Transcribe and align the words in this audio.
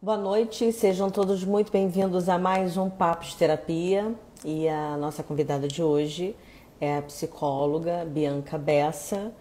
Boa 0.00 0.16
noite, 0.16 0.70
sejam 0.70 1.10
todos 1.10 1.42
muito 1.42 1.72
bem-vindos 1.72 2.28
a 2.28 2.38
mais 2.38 2.76
um 2.76 2.88
Papo 2.88 3.24
de 3.24 3.34
Terapia. 3.34 4.14
E 4.44 4.68
a 4.68 4.96
nossa 4.96 5.24
convidada 5.24 5.66
de 5.66 5.82
hoje 5.82 6.36
é 6.80 6.98
a 6.98 7.02
psicóloga 7.02 8.06
Bianca 8.08 8.56
Bessa, 8.56 9.32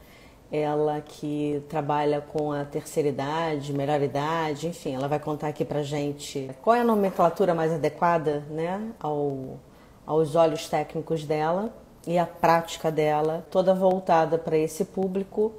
ela 0.51 0.99
que 0.99 1.63
trabalha 1.70 2.21
com 2.21 2.51
a 2.51 2.65
terceira 2.65 3.09
idade, 3.09 3.71
melhor 3.71 4.01
idade, 4.01 4.65
enfim, 4.65 4.96
ela 4.96 5.07
vai 5.07 5.20
contar 5.20 5.49
aqui 5.49 5.63
pra 5.63 5.83
gente 5.83 6.49
qual 6.63 6.76
é 6.76 6.79
a 6.79 6.83
nomenclatura 6.83 7.53
mais 7.53 7.71
adequada, 7.71 8.39
né, 8.49 8.94
ao, 8.99 9.60
aos 10.08 10.35
olhos 10.35 10.67
técnicos 10.67 11.24
dela 11.24 11.71
e 12.08 12.17
a 12.17 12.26
prática 12.26 12.92
dela, 12.92 13.46
toda 13.51 13.76
voltada 13.76 14.39
para 14.39 14.58
esse 14.58 14.85
público 14.85 15.53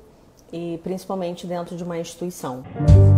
e 0.53 0.81
principalmente 0.83 1.47
dentro 1.47 1.77
de 1.77 1.85
uma 1.85 1.97
instituição. 1.97 2.65
Antes 2.81 3.18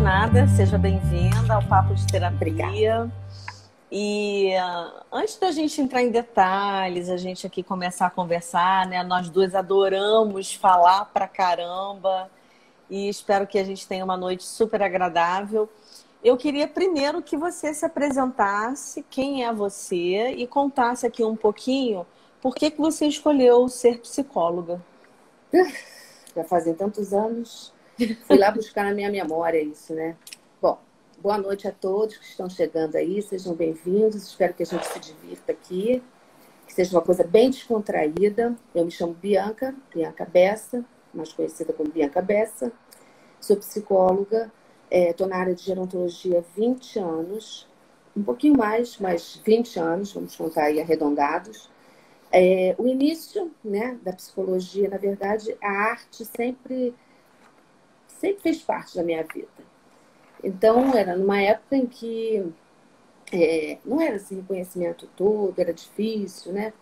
nada, 0.00 0.46
seja 0.46 0.78
bem-vinda 0.78 1.54
ao 1.54 1.62
Papo 1.62 1.94
de 1.94 2.06
Terapia. 2.06 2.36
Obrigada. 2.36 3.12
E 3.90 4.52
uh, 4.54 5.04
antes 5.10 5.36
da 5.38 5.50
gente 5.50 5.80
entrar 5.80 6.02
em 6.02 6.10
detalhes, 6.10 7.08
a 7.08 7.16
gente 7.16 7.46
aqui 7.46 7.62
começar 7.62 8.06
a 8.06 8.10
conversar, 8.10 8.86
né? 8.86 9.02
Nós 9.02 9.28
dois 9.28 9.54
adoramos 9.54 10.54
falar 10.54 11.06
pra 11.06 11.26
caramba 11.26 12.30
e 12.88 13.08
espero 13.08 13.46
que 13.46 13.58
a 13.58 13.64
gente 13.64 13.88
tenha 13.88 14.04
uma 14.04 14.16
noite 14.16 14.44
super 14.44 14.82
agradável. 14.82 15.68
Eu 16.22 16.36
queria 16.36 16.68
primeiro 16.68 17.20
que 17.20 17.36
você 17.36 17.74
se 17.74 17.84
apresentasse, 17.84 19.04
quem 19.10 19.44
é 19.44 19.52
você 19.52 20.30
e 20.30 20.46
contasse 20.46 21.06
aqui 21.06 21.24
um 21.24 21.36
pouquinho 21.36 22.06
por 22.40 22.54
que, 22.54 22.70
que 22.70 22.80
você 22.80 23.06
escolheu 23.06 23.68
ser 23.68 24.00
psicóloga. 24.00 24.80
Já 26.36 26.44
fazem 26.44 26.74
tantos 26.74 27.12
anos. 27.12 27.72
Fui 28.28 28.38
lá 28.38 28.52
buscar 28.52 28.84
na 28.84 28.94
minha 28.94 29.10
memória 29.10 29.60
isso, 29.60 29.92
né? 29.92 30.16
Bom, 30.62 30.78
boa 31.20 31.36
noite 31.36 31.66
a 31.66 31.72
todos 31.72 32.16
que 32.16 32.26
estão 32.26 32.48
chegando 32.48 32.94
aí, 32.94 33.20
sejam 33.20 33.54
bem-vindos. 33.54 34.22
Espero 34.22 34.54
que 34.54 34.62
a 34.62 34.66
gente 34.66 34.86
se 34.86 35.00
divirta 35.00 35.50
aqui, 35.50 36.00
que 36.64 36.72
seja 36.72 36.96
uma 36.96 37.02
coisa 37.02 37.24
bem 37.24 37.50
descontraída. 37.50 38.54
Eu 38.72 38.84
me 38.84 38.90
chamo 38.92 39.14
Bianca, 39.14 39.74
Bianca 39.92 40.24
Bessa, 40.24 40.84
mais 41.12 41.32
conhecida 41.32 41.72
como 41.72 41.90
Bianca 41.90 42.22
Bessa. 42.22 42.70
Sou 43.40 43.56
psicóloga, 43.56 44.52
estou 44.88 45.26
é, 45.26 45.30
na 45.30 45.36
área 45.36 45.54
de 45.54 45.64
gerontologia 45.64 46.38
há 46.38 46.56
20 46.56 47.00
anos, 47.00 47.68
um 48.16 48.22
pouquinho 48.22 48.56
mais, 48.56 48.96
mas 48.98 49.40
20 49.44 49.76
anos, 49.80 50.12
vamos 50.12 50.36
contar 50.36 50.66
aí 50.66 50.80
arredondados. 50.80 51.68
É, 52.30 52.76
o 52.78 52.86
início 52.86 53.50
né, 53.64 53.98
da 54.04 54.12
psicologia, 54.12 54.88
na 54.88 54.98
verdade, 54.98 55.56
a 55.60 55.68
arte 55.68 56.24
sempre, 56.24 56.94
sempre 58.18 58.42
fez 58.42 58.58
parte 58.58 58.96
da 58.96 59.02
minha 59.02 59.22
vida. 59.22 59.48
Então, 60.42 60.94
era 60.94 61.16
numa 61.16 61.40
época 61.40 61.76
em 61.76 61.86
que 61.86 62.44
é, 63.32 63.78
não 63.84 64.00
era 64.00 64.16
assim 64.16 64.36
reconhecimento 64.36 65.08
todo, 65.16 65.58
era 65.58 65.72
difícil, 65.72 66.52
né? 66.52 66.72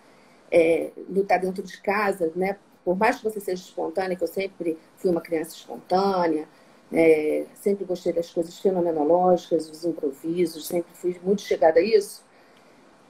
É, 0.51 0.91
lutar 1.09 1.41
dentro 1.41 1.63
de 1.63 1.81
casa, 1.81 2.33
né? 2.37 2.57
Por 2.85 2.97
mais 2.97 3.17
que 3.17 3.25
você 3.25 3.41
seja 3.41 3.63
espontânea, 3.63 4.17
que 4.17 4.23
eu 4.23 4.29
sempre 4.29 4.79
fui 4.97 5.11
uma 5.11 5.21
criança 5.21 5.57
espontânea, 5.57 6.47
é, 6.93 7.47
sempre 7.55 7.85
gostei 7.85 8.13
das 8.13 8.31
coisas 8.31 8.59
fenomenológicas, 8.61 9.69
dos 9.69 9.85
improvisos, 9.85 10.67
sempre 10.67 10.93
fui 10.95 11.19
muito 11.23 11.43
chegada 11.43 11.81
a 11.81 11.83
isso. 11.83 12.25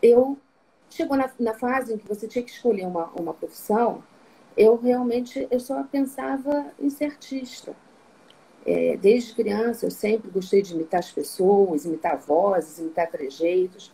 Eu 0.02 0.38
chegou 0.88 1.16
na, 1.16 1.30
na 1.38 1.54
fase 1.54 1.92
em 1.92 1.98
que 1.98 2.08
você 2.08 2.26
tinha 2.26 2.42
que 2.42 2.50
escolher 2.50 2.86
uma, 2.86 3.06
uma 3.18 3.34
profissão, 3.34 4.02
eu 4.56 4.76
realmente 4.76 5.46
eu 5.50 5.60
só 5.60 5.82
pensava 5.84 6.72
em 6.80 6.88
ser 6.88 7.06
artista. 7.06 7.76
É, 8.66 8.96
desde 8.96 9.32
criança 9.32 9.86
eu 9.86 9.90
sempre 9.92 10.28
gostei 10.28 10.60
de 10.60 10.74
imitar 10.74 10.98
as 10.98 11.12
pessoas, 11.12 11.84
imitar 11.84 12.18
vozes, 12.18 12.80
imitar 12.80 13.08
trejeitos 13.08 13.92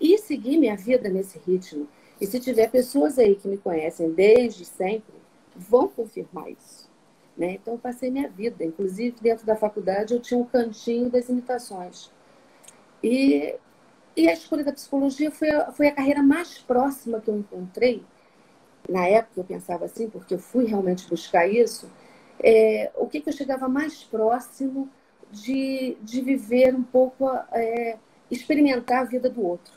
e 0.00 0.16
seguir 0.16 0.56
minha 0.56 0.76
vida 0.76 1.10
nesse 1.10 1.38
ritmo. 1.38 1.86
E 2.18 2.26
se 2.26 2.40
tiver 2.40 2.70
pessoas 2.70 3.18
aí 3.18 3.34
que 3.34 3.46
me 3.46 3.58
conhecem 3.58 4.10
desde 4.10 4.64
sempre, 4.64 5.14
vão 5.54 5.88
confirmar 5.88 6.50
isso. 6.50 6.88
Né? 7.36 7.54
Então, 7.54 7.74
eu 7.74 7.78
passei 7.78 8.10
minha 8.10 8.28
vida. 8.28 8.64
Inclusive, 8.64 9.16
dentro 9.20 9.44
da 9.44 9.56
faculdade, 9.56 10.14
eu 10.14 10.20
tinha 10.20 10.38
um 10.38 10.44
cantinho 10.44 11.10
das 11.10 11.28
imitações. 11.28 12.10
E, 13.02 13.54
e 14.16 14.28
a 14.28 14.32
escolha 14.32 14.64
da 14.64 14.72
psicologia 14.72 15.30
foi 15.30 15.50
a, 15.50 15.72
foi 15.72 15.88
a 15.88 15.92
carreira 15.92 16.22
mais 16.22 16.58
próxima 16.58 17.20
que 17.20 17.28
eu 17.28 17.36
encontrei. 17.36 18.02
Na 18.88 19.06
época, 19.06 19.40
eu 19.40 19.44
pensava 19.44 19.84
assim, 19.84 20.08
porque 20.08 20.34
eu 20.34 20.38
fui 20.38 20.64
realmente 20.64 21.08
buscar 21.08 21.46
isso. 21.46 21.90
É, 22.40 22.90
o 22.96 23.06
que, 23.06 23.20
que 23.20 23.28
eu 23.28 23.32
chegava 23.32 23.68
mais 23.68 24.02
próximo 24.04 24.88
de, 25.30 25.96
de 26.02 26.20
viver 26.20 26.74
um 26.74 26.82
pouco, 26.82 27.30
é, 27.52 27.96
experimentar 28.30 29.02
a 29.02 29.04
vida 29.04 29.28
do 29.28 29.44
outro. 29.44 29.72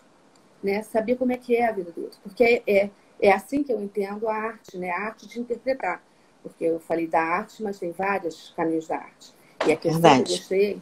Né? 0.62 0.82
Saber 0.84 1.16
como 1.16 1.32
é 1.32 1.38
que 1.38 1.56
é 1.56 1.68
a 1.68 1.72
vida 1.72 1.92
do 1.92 2.04
outro. 2.04 2.20
Porque 2.24 2.44
é, 2.44 2.64
é, 2.68 2.90
é 3.22 3.32
assim 3.32 3.64
que 3.64 3.72
eu 3.72 3.82
entendo 3.82 4.28
a 4.28 4.36
arte, 4.36 4.78
né? 4.78 4.90
a 4.90 5.06
arte 5.06 5.28
de 5.28 5.40
interpretar 5.40 6.02
porque 6.48 6.64
eu 6.66 6.80
falei 6.80 7.08
da 7.08 7.22
arte, 7.22 7.62
mas 7.62 7.80
tem 7.80 7.92
vários 7.92 8.54
caminhos 8.56 8.88
da 8.88 8.98
arte. 8.98 9.34
E 9.66 9.72
a 9.72 9.76
que 9.76 9.88
eu 9.88 10.00
gostei, 10.00 10.82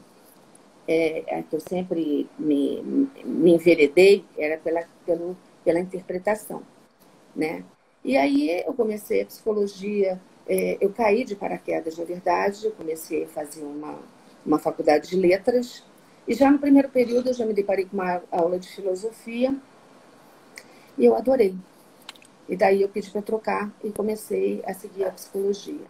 é, 0.88 1.24
a 1.40 1.44
que 1.44 1.56
eu 1.56 1.60
sempre 1.60 2.30
me, 2.38 2.82
me 3.24 3.54
enveredei, 3.54 4.26
era 4.38 4.58
pela, 4.58 4.84
pelo, 5.06 5.36
pela 5.64 5.80
interpretação, 5.80 6.62
né? 7.36 7.64
E 8.04 8.16
aí 8.18 8.64
eu 8.66 8.74
comecei 8.74 9.24
a 9.24 9.26
psicologia, 9.26 10.22
é, 10.48 10.78
eu 10.80 10.92
caí 10.92 11.24
de 11.24 11.36
paraquedas, 11.36 11.98
na 11.98 12.06
verdade, 12.06 12.66
eu 12.66 12.72
comecei 12.72 13.24
a 13.24 13.28
fazer 13.28 13.64
uma, 13.64 14.00
uma 14.46 14.60
faculdade 14.60 15.10
de 15.10 15.16
letras, 15.16 15.84
e 16.28 16.34
já 16.34 16.50
no 16.52 16.60
primeiro 16.60 16.90
período 16.90 17.30
eu 17.30 17.34
já 17.34 17.46
me 17.46 17.54
deparei 17.54 17.86
com 17.86 17.98
uma 17.98 18.22
aula 18.32 18.60
de 18.60 18.68
filosofia, 18.68 19.56
e 20.98 21.06
eu 21.06 21.16
adorei. 21.16 21.56
E 22.48 22.56
daí 22.56 22.82
eu 22.82 22.90
pedi 22.90 23.10
para 23.10 23.22
trocar 23.22 23.72
e 23.84 23.90
comecei 23.90 24.64
a 24.66 24.74
seguir 24.74 25.06
a 25.06 25.12
psicologia. 25.12 25.86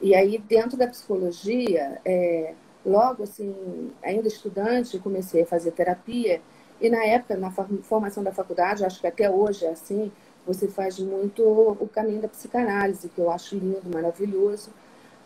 E 0.00 0.14
aí, 0.14 0.38
dentro 0.38 0.76
da 0.76 0.86
psicologia, 0.86 2.00
é, 2.04 2.54
logo 2.84 3.22
assim, 3.22 3.92
ainda 4.02 4.28
estudante, 4.28 4.98
comecei 4.98 5.42
a 5.42 5.46
fazer 5.46 5.72
terapia. 5.72 6.40
E 6.80 6.88
na 6.88 7.04
época, 7.04 7.36
na 7.36 7.50
formação 7.50 8.24
da 8.24 8.32
faculdade, 8.32 8.84
acho 8.84 9.00
que 9.00 9.06
até 9.06 9.30
hoje 9.30 9.66
é 9.66 9.70
assim, 9.70 10.10
você 10.46 10.68
faz 10.68 10.98
muito 10.98 11.42
o 11.42 11.88
caminho 11.88 12.22
da 12.22 12.28
psicanálise, 12.28 13.08
que 13.08 13.20
eu 13.20 13.30
acho 13.30 13.56
lindo, 13.56 13.90
maravilhoso. 13.92 14.70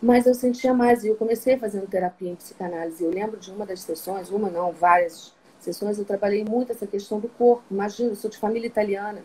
Mas 0.02 0.26
eu 0.26 0.34
sentia 0.34 0.74
mais, 0.74 1.04
e 1.04 1.08
eu 1.08 1.16
comecei 1.16 1.56
fazendo 1.56 1.86
terapia 1.86 2.30
em 2.30 2.34
psicanálise. 2.34 3.02
Eu 3.02 3.10
lembro 3.10 3.38
de 3.38 3.50
uma 3.50 3.64
das 3.64 3.80
sessões, 3.80 4.30
uma 4.30 4.50
não, 4.50 4.72
várias 4.72 5.32
sessões, 5.60 5.98
eu 5.98 6.04
trabalhei 6.04 6.44
muito 6.44 6.72
essa 6.72 6.86
questão 6.86 7.18
do 7.18 7.28
corpo. 7.28 7.62
Imagina, 7.70 8.10
eu 8.10 8.16
sou 8.16 8.30
de 8.30 8.36
família 8.36 8.66
italiana. 8.66 9.22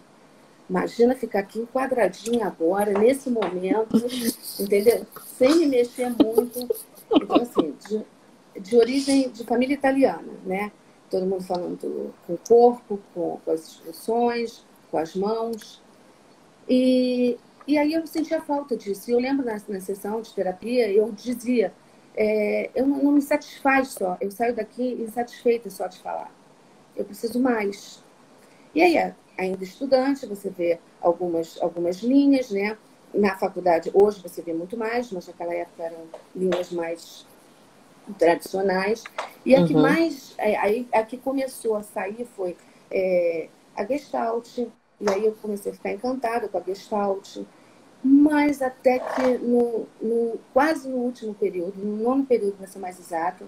Imagina 0.69 1.15
ficar 1.15 1.39
aqui 1.39 1.59
enquadradinha 1.59 2.45
agora, 2.45 2.97
nesse 2.97 3.29
momento, 3.29 3.97
entendeu? 4.59 5.05
Sem 5.37 5.57
me 5.57 5.65
mexer 5.65 6.09
muito. 6.11 6.69
Então, 7.11 7.41
assim, 7.41 7.75
de, 7.87 8.61
de 8.61 8.77
origem 8.77 9.29
de 9.29 9.43
família 9.43 9.73
italiana, 9.73 10.31
né? 10.45 10.71
Todo 11.09 11.25
mundo 11.25 11.43
falando 11.43 12.13
com 12.25 12.33
o 12.33 12.39
corpo, 12.47 12.99
com, 13.13 13.37
com 13.43 13.51
as 13.51 13.61
instruções, 13.61 14.63
com 14.89 14.97
as 14.97 15.15
mãos. 15.15 15.81
E, 16.67 17.37
e 17.67 17.77
aí 17.77 17.93
eu 17.93 18.05
sentia 18.05 18.41
falta 18.41 18.75
disso. 18.75 19.09
E 19.09 19.13
eu 19.13 19.19
lembro 19.19 19.45
na, 19.45 19.59
na 19.67 19.79
sessão 19.79 20.21
de 20.21 20.33
terapia, 20.33 20.91
eu 20.91 21.11
dizia, 21.11 21.73
é, 22.15 22.69
eu 22.75 22.85
não, 22.85 23.03
não 23.03 23.11
me 23.11 23.21
satisfaz 23.21 23.89
só, 23.89 24.17
eu 24.19 24.31
saio 24.31 24.55
daqui 24.55 24.83
insatisfeita 24.99 25.69
só 25.69 25.87
de 25.87 25.99
falar. 25.99 26.31
Eu 26.95 27.05
preciso 27.05 27.39
mais. 27.39 28.03
E 28.75 28.81
aí, 28.81 29.13
ainda 29.37 29.63
estudante, 29.63 30.25
você 30.25 30.49
vê 30.49 30.79
algumas, 31.01 31.59
algumas 31.61 31.97
linhas, 31.97 32.51
né? 32.51 32.77
Na 33.13 33.35
faculdade, 33.37 33.89
hoje 33.93 34.21
você 34.21 34.41
vê 34.41 34.53
muito 34.53 34.77
mais, 34.77 35.11
mas 35.11 35.27
naquela 35.27 35.53
época 35.53 35.83
eram 35.83 35.97
linhas 36.35 36.71
mais 36.71 37.25
tradicionais. 38.17 39.03
E 39.45 39.55
a 39.55 39.65
que 39.65 39.73
uhum. 39.73 39.81
mais, 39.81 40.35
é, 40.37 40.55
aí, 40.57 40.87
a 40.91 41.03
que 41.03 41.17
começou 41.17 41.75
a 41.75 41.83
sair 41.83 42.27
foi 42.35 42.55
é, 42.91 43.47
a 43.79 43.85
Gestalt, 43.85 44.57
e 44.57 44.69
aí 45.09 45.25
eu 45.25 45.31
comecei 45.41 45.71
a 45.71 45.75
ficar 45.75 45.91
encantada 45.91 46.47
com 46.47 46.57
a 46.57 46.61
Gestalt. 46.61 47.37
Mas 48.03 48.61
até 48.61 48.99
que 48.99 49.37
no, 49.39 49.85
no, 50.01 50.39
quase 50.53 50.87
no 50.87 50.97
último 50.97 51.33
período, 51.33 51.77
no 51.77 51.97
nono 51.97 52.25
período, 52.25 52.53
para 52.53 52.67
ser 52.67 52.79
mais 52.79 52.97
exato, 52.99 53.45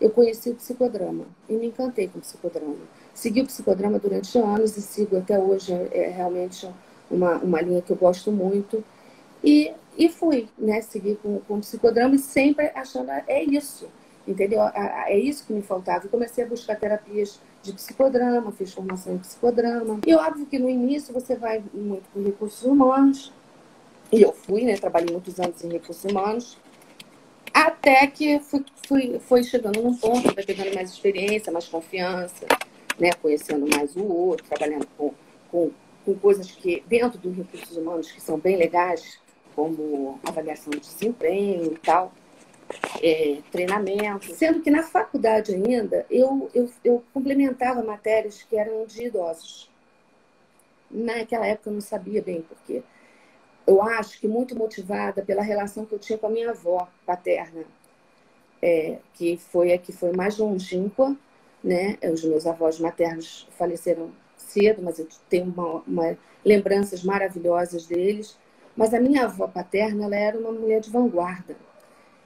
eu 0.00 0.10
conheci 0.10 0.50
o 0.50 0.54
psicodrama 0.54 1.24
e 1.48 1.54
me 1.54 1.68
encantei 1.68 2.08
com 2.08 2.18
o 2.18 2.20
psicodrama. 2.20 2.76
Segui 3.14 3.42
o 3.42 3.46
psicodrama 3.46 3.98
durante 3.98 4.36
anos 4.38 4.76
e 4.76 4.82
sigo 4.82 5.16
até 5.16 5.38
hoje, 5.38 5.72
é 5.92 6.08
realmente 6.08 6.68
uma, 7.10 7.36
uma 7.36 7.60
linha 7.60 7.80
que 7.80 7.92
eu 7.92 7.96
gosto 7.96 8.30
muito. 8.30 8.84
E, 9.42 9.72
e 9.96 10.08
fui, 10.08 10.48
né, 10.58 10.82
seguir 10.82 11.16
com, 11.22 11.40
com 11.40 11.54
o 11.54 11.60
psicodrama 11.60 12.14
e 12.14 12.18
sempre 12.18 12.72
achando, 12.74 13.10
é 13.10 13.42
isso, 13.42 13.88
entendeu? 14.26 14.60
É 15.06 15.18
isso 15.18 15.46
que 15.46 15.52
me 15.52 15.62
faltava. 15.62 16.06
E 16.06 16.08
comecei 16.08 16.44
a 16.44 16.46
buscar 16.46 16.76
terapias 16.76 17.40
de 17.64 17.72
psicodrama, 17.72 18.52
fiz 18.52 18.72
formação 18.72 19.14
em 19.14 19.18
psicodrama. 19.18 19.98
E 20.06 20.14
óbvio 20.14 20.46
que 20.46 20.58
no 20.58 20.68
início 20.68 21.12
você 21.12 21.34
vai 21.34 21.62
muito 21.72 22.04
com 22.12 22.22
recursos 22.22 22.62
humanos, 22.62 23.32
E 24.12 24.22
eu 24.22 24.32
fui, 24.32 24.62
né? 24.62 24.76
Trabalhei 24.76 25.10
muitos 25.10 25.40
anos 25.40 25.64
em 25.64 25.72
recursos 25.72 26.04
humanos. 26.04 26.56
Até 27.52 28.06
que 28.06 28.38
fui, 28.38 28.64
fui, 28.86 29.18
foi 29.18 29.42
chegando 29.42 29.82
num 29.82 29.96
ponto, 29.96 30.34
vai 30.34 30.44
pegando 30.44 30.74
mais 30.74 30.90
experiência, 30.90 31.52
mais 31.52 31.66
confiança, 31.66 32.46
né? 32.98 33.12
Conhecendo 33.14 33.66
mais 33.74 33.96
o 33.96 34.04
outro, 34.04 34.46
trabalhando 34.46 34.86
com, 34.96 35.12
com, 35.50 35.70
com 36.04 36.14
coisas 36.14 36.50
que, 36.50 36.82
dentro 36.86 37.18
dos 37.18 37.34
recursos 37.34 37.76
humanos, 37.76 38.12
que 38.12 38.20
são 38.20 38.38
bem 38.38 38.56
legais, 38.56 39.18
como 39.56 40.20
avaliação 40.24 40.70
de 40.70 40.80
desempenho 40.80 41.72
e 41.72 41.78
tal, 41.78 42.12
é, 43.02 43.38
treinamento. 43.50 44.32
Sendo 44.34 44.60
que 44.60 44.70
na 44.70 44.82
faculdade 44.82 45.54
ainda, 45.54 46.06
eu, 46.10 46.50
eu, 46.54 46.70
eu 46.84 47.04
complementava 47.12 47.82
matérias 47.82 48.42
que 48.42 48.56
eram 48.56 48.86
de 48.86 49.06
idosos. 49.06 49.70
Naquela 50.90 51.46
época 51.46 51.70
eu 51.70 51.74
não 51.74 51.80
sabia 51.80 52.22
bem 52.22 52.42
porquê. 52.42 52.82
Eu 53.66 53.82
acho 53.82 54.20
que 54.20 54.28
muito 54.28 54.56
motivada 54.56 55.22
pela 55.22 55.42
relação 55.42 55.86
que 55.86 55.94
eu 55.94 55.98
tinha 55.98 56.18
com 56.18 56.26
a 56.26 56.30
minha 56.30 56.50
avó 56.50 56.88
paterna, 57.06 57.64
é, 58.60 58.98
que 59.14 59.36
foi 59.36 59.72
a 59.72 59.78
que 59.78 59.92
foi 59.92 60.12
mais 60.12 60.38
longínqua, 60.38 61.16
né? 61.62 61.96
Os 62.02 62.22
meus 62.24 62.46
avós 62.46 62.78
maternos 62.78 63.48
faleceram 63.58 64.10
cedo, 64.36 64.82
mas 64.82 64.98
eu 64.98 65.08
tenho 65.28 65.46
uma, 65.46 65.82
uma, 65.86 66.18
lembranças 66.44 67.02
maravilhosas 67.02 67.86
deles. 67.86 68.38
Mas 68.76 68.92
a 68.92 69.00
minha 69.00 69.24
avó 69.24 69.46
paterna, 69.46 70.04
ela 70.04 70.16
era 70.16 70.38
uma 70.38 70.52
mulher 70.52 70.80
de 70.80 70.90
vanguarda 70.90 71.56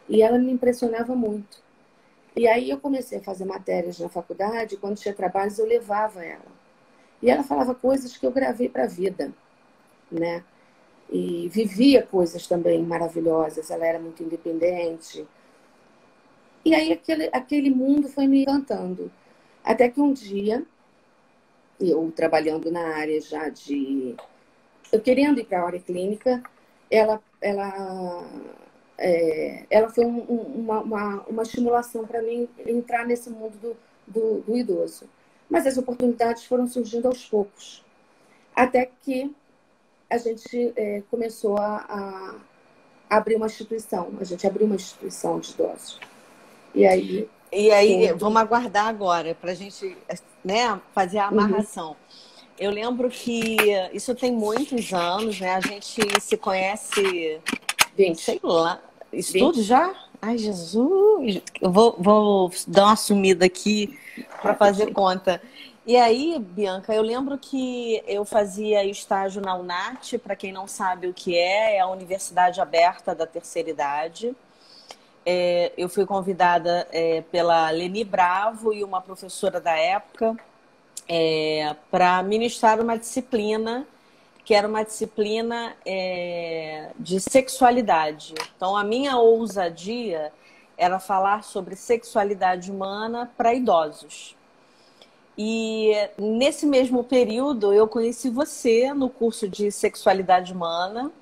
e 0.09 0.23
ela 0.23 0.39
me 0.39 0.51
impressionava 0.51 1.15
muito. 1.15 1.63
E 2.37 2.47
aí 2.47 2.71
eu 2.71 2.79
comecei 2.79 3.19
a 3.19 3.23
fazer 3.23 3.45
matérias 3.45 3.99
na 3.99 4.09
faculdade, 4.09 4.77
quando 4.77 4.97
tinha 4.97 5.15
trabalhos 5.15 5.59
eu 5.59 5.67
levava 5.67 6.25
ela. 6.25 6.59
E 7.21 7.31
ela 7.31 7.43
falava 7.43 7.75
coisas 7.75 8.17
que 8.17 8.25
eu 8.25 8.31
gravei 8.31 8.69
para 8.69 8.85
a 8.85 8.87
vida, 8.87 9.33
né? 10.11 10.45
E 11.11 11.49
vivia 11.49 12.03
coisas 12.03 12.47
também 12.47 12.83
maravilhosas, 12.83 13.71
ela 13.71 13.87
era 13.87 13.99
muito 13.99 14.23
independente. 14.23 15.27
E 16.65 16.75
aí 16.75 16.93
aquele, 16.93 17.29
aquele 17.33 17.71
mundo 17.71 18.09
foi 18.09 18.27
me 18.27 18.43
encantando. 18.43 19.11
Até 19.65 19.89
que 19.89 20.01
um 20.01 20.13
dia, 20.13 20.65
eu 21.81 22.13
trabalhando 22.15 22.71
na 22.71 22.97
área 22.97 23.21
já 23.21 23.49
de. 23.49 24.15
Eu 24.93 25.01
querendo 25.01 25.41
ir 25.41 25.45
para 25.45 25.61
a 25.61 25.67
área 25.67 25.81
clínica, 25.81 26.43
ela, 26.91 27.21
ela, 27.41 28.25
é, 28.99 29.65
ela 29.71 29.89
foi 29.89 30.05
um, 30.05 30.19
uma, 30.19 30.81
uma, 30.81 31.23
uma, 31.29 31.43
estimulação 31.45 32.05
para 32.05 32.21
mim 32.21 32.49
entrar 32.67 33.07
nesse 33.07 33.31
mundo 33.31 33.57
do, 33.63 33.77
do, 34.07 34.41
do 34.41 34.57
idoso. 34.57 35.07
Mas 35.49 35.67
as 35.67 35.79
oportunidades 35.79 36.45
foram 36.45 36.67
surgindo 36.67 37.07
aos 37.07 37.25
poucos. 37.25 37.85
Até 38.55 38.91
que 39.03 39.33
a 40.11 40.19
gente 40.19 40.73
é, 40.75 41.03
começou 41.11 41.57
a, 41.57 41.85
a, 41.89 43.17
abrir 43.17 43.37
uma 43.37 43.47
instituição. 43.47 44.11
A 44.21 44.25
gente 44.25 44.45
abriu 44.47 44.67
uma 44.67 44.75
instituição 44.75 45.39
de 45.39 45.53
idosos. 45.53 46.01
E 46.75 46.85
aí. 46.85 47.29
E 47.53 47.71
aí, 47.71 48.09
tudo... 48.09 48.19
vamos 48.19 48.43
aguardar 48.43 48.89
agora 48.89 49.35
para 49.35 49.53
a 49.53 49.55
gente 49.55 49.97
né, 50.45 50.79
fazer 50.93 51.19
a 51.19 51.29
uhum. 51.29 51.39
amarração. 51.39 51.91
Uhum. 51.91 51.97
Eu 52.59 52.73
lembro 52.73 53.09
que 53.09 53.57
isso 53.93 54.13
tem 54.17 54.33
muitos 54.33 54.93
anos, 54.93 55.41
né? 55.41 55.55
A 55.55 55.61
gente 55.61 56.01
se 56.21 56.37
conhece, 56.37 57.41
20. 57.97 58.21
sei 58.21 58.41
lá, 58.43 58.83
isso 59.13 59.33
20. 59.33 59.43
tudo 59.43 59.63
já? 59.63 59.95
Ai, 60.21 60.37
Jesus! 60.37 61.41
Eu 61.61 61.71
vou, 61.71 61.97
vou 61.99 62.53
dar 62.67 62.87
uma 62.87 62.97
sumida 62.97 63.47
aqui 63.47 63.99
para 64.43 64.55
fazer 64.55 64.93
conta. 64.93 65.41
E 65.87 65.97
aí, 65.97 66.39
Bianca, 66.39 66.93
eu 66.93 67.01
lembro 67.03 67.39
que 67.39 68.03
eu 68.07 68.25
fazia 68.25 68.85
estágio 68.85 69.41
na 69.41 69.55
UNAT, 69.55 70.19
para 70.19 70.37
quem 70.37 70.53
não 70.53 70.69
sabe 70.69 71.07
o 71.07 71.15
que 71.15 71.37
é, 71.37 71.77
é 71.77 71.81
a 71.81 71.87
Universidade 71.87 72.61
Aberta 72.61 73.15
da 73.15 73.27
Terceira 73.27 73.71
Idade. 73.71 74.37
É, 75.25 75.73
eu 75.79 75.89
fui 75.89 76.05
convidada 76.05 76.87
é, 76.93 77.23
pela 77.31 77.71
Leni 77.71 78.05
Bravo 78.05 78.73
e 78.73 78.85
uma 78.85 79.01
professora 79.01 79.61
da 79.61 79.77
época 79.77 80.37
é, 81.09 81.75
para 81.91 82.23
ministrar 82.23 82.81
uma 82.81 82.99
disciplina 82.99 83.87
que 84.49 84.55
era 84.55 84.67
uma 84.67 84.83
disciplina 84.83 85.77
é, 85.85 86.89
de 86.99 87.21
sexualidade. 87.21 88.33
Então, 88.57 88.75
a 88.75 88.83
minha 88.83 89.19
ousadia 89.19 90.33
era 90.75 90.99
falar 90.99 91.45
sobre 91.45 91.77
sexualidade 91.77 92.71
humana 92.71 93.31
para 93.37 93.53
idosos. 93.53 94.35
E 95.37 95.93
nesse 96.17 96.65
mesmo 96.65 97.05
período 97.05 97.75
eu 97.75 97.87
conheci 97.87 98.31
você 98.31 98.95
no 98.95 99.11
curso 99.11 99.47
de 99.47 99.71
sexualidade 99.71 100.55
humana. 100.55 101.13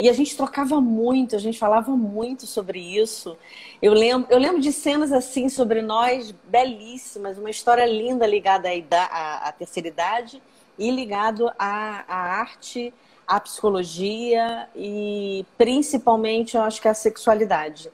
E 0.00 0.08
a 0.08 0.14
gente 0.14 0.34
trocava 0.34 0.80
muito, 0.80 1.36
a 1.36 1.38
gente 1.38 1.58
falava 1.58 1.90
muito 1.94 2.46
sobre 2.46 2.78
isso. 2.80 3.36
Eu 3.82 3.92
lembro, 3.92 4.32
eu 4.32 4.38
lembro 4.38 4.62
de 4.62 4.72
cenas 4.72 5.12
assim 5.12 5.50
sobre 5.50 5.82
nós, 5.82 6.34
belíssimas, 6.48 7.36
uma 7.36 7.50
história 7.50 7.84
linda 7.84 8.26
ligada 8.26 8.70
à, 8.70 9.04
à, 9.04 9.48
à 9.48 9.52
terceira 9.52 9.88
idade 9.88 10.40
e 10.78 10.90
ligado 10.90 11.48
à, 11.58 12.04
à 12.08 12.40
arte, 12.40 12.92
à 13.26 13.40
psicologia 13.40 14.68
e 14.74 15.44
principalmente, 15.56 16.56
eu 16.56 16.62
acho 16.62 16.80
que 16.80 16.88
à 16.88 16.94
sexualidade. 16.94 17.90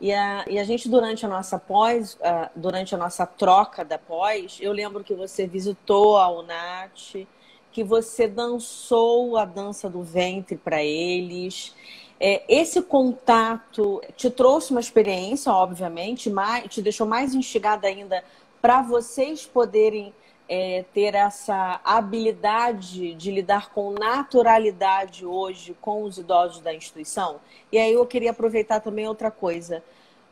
E 0.00 0.12
a, 0.12 0.44
e 0.48 0.58
a 0.58 0.64
gente, 0.64 0.88
durante 0.88 1.24
a 1.24 1.28
nossa 1.28 1.58
pós, 1.58 2.14
uh, 2.14 2.50
durante 2.54 2.94
a 2.94 2.98
nossa 2.98 3.24
troca 3.24 3.84
da 3.84 3.98
pós, 3.98 4.58
eu 4.60 4.72
lembro 4.72 5.04
que 5.04 5.14
você 5.14 5.46
visitou 5.46 6.18
a 6.18 6.28
UNAT, 6.28 7.26
que 7.72 7.82
você 7.82 8.28
dançou 8.28 9.36
a 9.36 9.44
dança 9.44 9.88
do 9.88 10.02
ventre 10.02 10.56
para 10.56 10.82
eles. 10.82 11.74
É, 12.20 12.44
esse 12.48 12.80
contato 12.82 14.00
te 14.16 14.30
trouxe 14.30 14.70
uma 14.70 14.80
experiência, 14.80 15.52
obviamente, 15.52 16.30
mais, 16.30 16.68
te 16.68 16.80
deixou 16.80 17.06
mais 17.06 17.34
instigada 17.34 17.88
ainda 17.88 18.22
para 18.60 18.82
vocês 18.82 19.44
poderem 19.44 20.14
é, 20.48 20.84
ter 20.92 21.14
essa 21.14 21.80
habilidade 21.84 23.14
de 23.14 23.30
lidar 23.30 23.70
com 23.70 23.92
naturalidade 23.92 25.24
hoje 25.24 25.76
com 25.80 26.02
os 26.02 26.18
idosos 26.18 26.60
da 26.60 26.74
instituição? 26.74 27.40
E 27.72 27.78
aí 27.78 27.92
eu 27.92 28.06
queria 28.06 28.30
aproveitar 28.30 28.80
também 28.80 29.08
outra 29.08 29.30
coisa. 29.30 29.82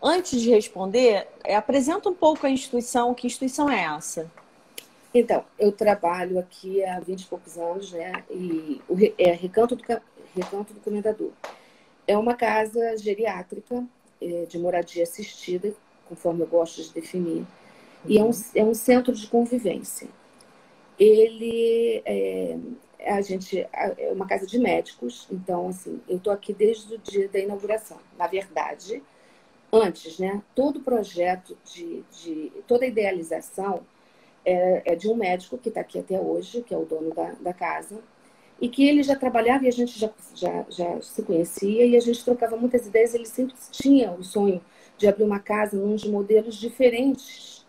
Antes 0.02 0.40
de 0.40 0.50
responder, 0.50 1.28
é, 1.44 1.54
apresenta 1.54 2.08
um 2.08 2.14
pouco 2.14 2.46
a 2.46 2.50
instituição. 2.50 3.14
Que 3.14 3.26
instituição 3.26 3.70
é 3.70 3.84
essa? 3.84 4.30
Então, 5.14 5.44
eu 5.58 5.70
trabalho 5.70 6.38
aqui 6.38 6.82
há 6.84 6.98
20 6.98 7.20
e 7.20 7.26
poucos 7.26 7.58
anos, 7.58 7.92
né? 7.92 8.24
E 8.30 8.80
o, 8.88 8.96
é 9.18 9.32
Recanto 9.32 9.76
do, 9.76 9.82
Recanto 10.34 10.72
do 10.72 10.80
Comendador. 10.80 11.30
É 12.06 12.16
uma 12.16 12.34
casa 12.34 12.96
geriátrica 12.96 13.84
é, 14.20 14.46
de 14.46 14.58
moradia 14.58 15.02
assistida, 15.02 15.72
conforme 16.08 16.42
eu 16.42 16.46
gosto 16.46 16.82
de 16.82 16.92
definir 16.92 17.46
e 18.04 18.18
é 18.18 18.24
um, 18.24 18.30
é 18.54 18.64
um 18.64 18.74
centro 18.74 19.12
de 19.12 19.26
convivência. 19.26 20.08
Ele 20.98 22.02
é, 22.04 22.56
a 23.06 23.20
gente 23.20 23.58
é 23.72 24.12
uma 24.12 24.26
casa 24.26 24.46
de 24.46 24.58
médicos, 24.58 25.26
então 25.30 25.68
assim, 25.68 26.00
eu 26.08 26.16
estou 26.16 26.32
aqui 26.32 26.52
desde 26.52 26.94
o 26.94 26.98
dia 26.98 27.28
da 27.28 27.38
inauguração. 27.38 27.98
Na 28.16 28.26
verdade, 28.26 29.02
antes, 29.72 30.18
né, 30.18 30.42
todo 30.54 30.76
o 30.76 30.82
projeto 30.82 31.56
de, 31.64 32.04
de 32.12 32.52
toda 32.66 32.84
a 32.84 32.88
idealização 32.88 33.80
é, 34.44 34.92
é 34.92 34.94
de 34.94 35.08
um 35.08 35.14
médico 35.14 35.58
que 35.58 35.68
está 35.68 35.80
aqui 35.80 35.98
até 35.98 36.20
hoje, 36.20 36.62
que 36.62 36.74
é 36.74 36.78
o 36.78 36.84
dono 36.84 37.14
da, 37.14 37.32
da 37.40 37.52
casa, 37.52 38.00
e 38.60 38.68
que 38.68 38.86
ele 38.86 39.02
já 39.02 39.16
trabalhava 39.16 39.64
e 39.64 39.68
a 39.68 39.72
gente 39.72 39.98
já, 39.98 40.10
já, 40.34 40.64
já 40.68 41.00
se 41.00 41.22
conhecia 41.22 41.84
e 41.84 41.96
a 41.96 42.00
gente 42.00 42.24
trocava 42.24 42.56
muitas 42.56 42.86
ideias. 42.86 43.12
Ele 43.12 43.26
sempre 43.26 43.54
tinha 43.72 44.12
o 44.12 44.22
sonho 44.22 44.60
de 44.96 45.08
abrir 45.08 45.24
uma 45.24 45.40
casa 45.40 45.76
num 45.76 45.96
de 45.96 46.08
modelos 46.08 46.54
diferentes 46.54 47.61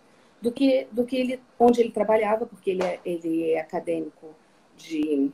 do 0.43 0.51
que, 0.51 0.85
do 0.91 1.05
que 1.05 1.15
ele, 1.15 1.39
onde 1.57 1.79
ele 1.79 1.89
trabalhava, 1.89 2.45
porque 2.45 2.71
ele 2.71 2.83
é, 2.83 2.99
ele 3.05 3.51
é 3.51 3.61
acadêmico 3.61 4.35
de. 4.75 5.31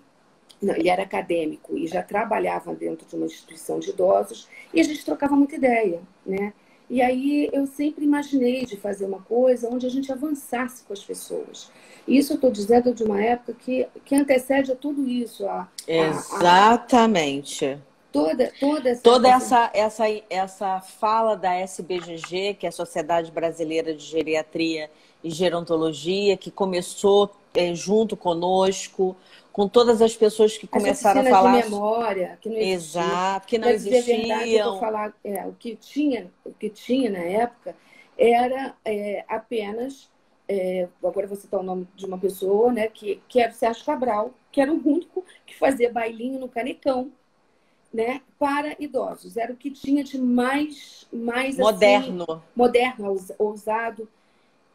Não, 0.62 0.75
ele 0.75 0.88
era 0.89 1.01
acadêmico 1.01 1.75
e 1.75 1.88
já 1.88 2.04
trabalhava 2.04 2.75
dentro 2.75 3.08
de 3.08 3.16
uma 3.16 3.25
instituição 3.25 3.80
de 3.80 3.89
idosos 3.89 4.48
e 4.74 4.80
a 4.80 4.84
gente 4.84 5.04
trocava 5.04 5.36
muita 5.36 5.56
ideia, 5.56 6.01
né? 6.25 6.54
E 6.89 7.01
aí 7.01 7.50
eu 7.54 7.66
sempre 7.66 8.04
imaginei 8.04 8.66
de 8.66 8.75
fazer 8.75 9.06
uma 9.06 9.22
coisa 9.22 9.70
onde 9.72 9.86
a 9.86 9.89
gente 9.89 10.12
avançasse 10.12 10.84
com 10.84 10.94
as 10.94 11.04
pessoas. 11.04 11.72
Isso 12.08 12.34
eu 12.34 12.36
estou 12.36 12.51
dizendo 12.51 12.94
de 12.94 13.04
uma 13.04 13.22
época 13.22 13.54
que, 13.54 13.88
que 14.04 14.16
antecede 14.16 14.72
a 14.72 14.75
tudo 14.75 15.08
isso. 15.08 15.48
A, 15.48 15.68
Exatamente. 15.88 17.66
A, 17.66 17.74
a 17.75 17.88
toda 18.12 18.51
toda 18.60 18.89
essa 18.89 19.01
toda 19.01 19.30
essa, 19.30 19.72
essa 19.74 20.04
essa 20.30 20.80
fala 20.80 21.36
da 21.36 21.54
SBGG 21.56 22.56
que 22.56 22.66
é 22.66 22.70
a 22.70 22.72
Sociedade 22.72 23.32
Brasileira 23.32 23.94
de 23.94 24.04
Geriatria 24.04 24.89
e 25.24 25.30
Gerontologia 25.30 26.36
que 26.36 26.50
começou 26.50 27.32
é, 27.54 27.74
junto 27.74 28.18
conosco 28.18 29.16
com 29.51 29.68
todas 29.68 30.01
as 30.01 30.16
pessoas 30.16 30.58
que 30.58 30.68
começaram 30.68 31.22
a 31.22 31.25
falar 31.25 31.62
de 31.62 31.70
memória 31.70 32.38
que 32.42 32.50
não 32.50 32.58
existia. 32.58 32.74
exato 32.74 33.48
que 33.48 33.58
não 33.58 33.70
existiam. 33.70 34.80
falar 34.80 35.13
é, 35.24 35.46
o 35.46 35.54
que 35.54 35.75
tinha 35.75 36.32
o 36.44 36.51
que 36.51 36.70
tinha 36.70 37.12
na 37.12 37.20
época 37.20 37.75
era 38.18 38.75
é, 38.84 39.24
apenas 39.28 40.10
é, 40.48 40.88
agora 41.04 41.28
você 41.28 41.42
citar 41.42 41.60
o 41.60 41.63
nome 41.63 41.88
de 41.96 42.06
uma 42.06 42.18
pessoa 42.18 42.72
né 42.74 42.88
que 42.88 43.22
que 43.28 43.39
era 43.39 43.51
o 43.51 43.56
Sérgio 43.56 43.86
Cabral 43.86 44.34
que 44.51 44.60
era 44.60 44.72
o 44.72 44.82
único 44.84 45.24
que 45.46 45.56
fazia 45.56 45.92
bailinho 45.92 46.39
no 46.39 46.50
canecão 46.50 47.12
né, 47.93 48.22
para 48.38 48.75
idosos. 48.79 49.38
Era 49.38 49.51
o 49.51 49.58
que 49.58 49.72
tinha 49.72 50.03
de 50.03 50.17
mais, 50.17 51.08
mais 51.12 51.58
moderno, 51.58 52.24
assim, 52.24 52.41
moderno, 52.55 53.17
ousado. 53.38 54.08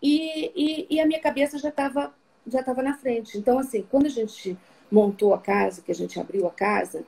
E, 0.02 0.52
e, 0.54 0.86
e, 0.90 1.00
a 1.00 1.06
minha 1.06 1.20
cabeça 1.20 1.58
já 1.58 1.70
estava 1.70 2.12
já 2.46 2.60
estava 2.60 2.82
na 2.82 2.94
frente. 2.94 3.38
Então, 3.38 3.58
assim, 3.58 3.86
quando 3.90 4.06
a 4.06 4.10
gente 4.10 4.56
montou 4.90 5.32
a 5.32 5.38
casa, 5.38 5.80
que 5.80 5.90
a 5.90 5.94
gente 5.94 6.20
abriu 6.20 6.46
a 6.46 6.50
casa, 6.50 7.04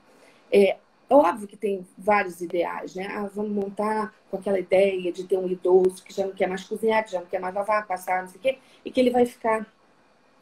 é 0.50 0.76
óbvio 1.10 1.46
que 1.46 1.56
tem 1.56 1.86
vários 1.96 2.40
ideais, 2.40 2.94
né? 2.94 3.06
Ah, 3.10 3.28
vamos 3.32 3.52
montar 3.52 4.14
com 4.30 4.38
aquela 4.38 4.58
ideia 4.58 5.12
de 5.12 5.24
ter 5.24 5.36
um 5.36 5.48
idoso 5.48 6.02
que 6.02 6.12
já 6.12 6.26
não 6.26 6.32
quer 6.32 6.48
mais 6.48 6.64
cozinhar, 6.64 7.04
que 7.04 7.12
já 7.12 7.20
não 7.20 7.26
quer 7.26 7.38
mais 7.38 7.54
lavar, 7.54 7.86
passar, 7.86 8.22
não 8.22 8.28
sei 8.28 8.38
o 8.38 8.42
quê, 8.42 8.58
e 8.84 8.90
que 8.90 8.98
ele 8.98 9.10
vai 9.10 9.26
ficar 9.26 9.66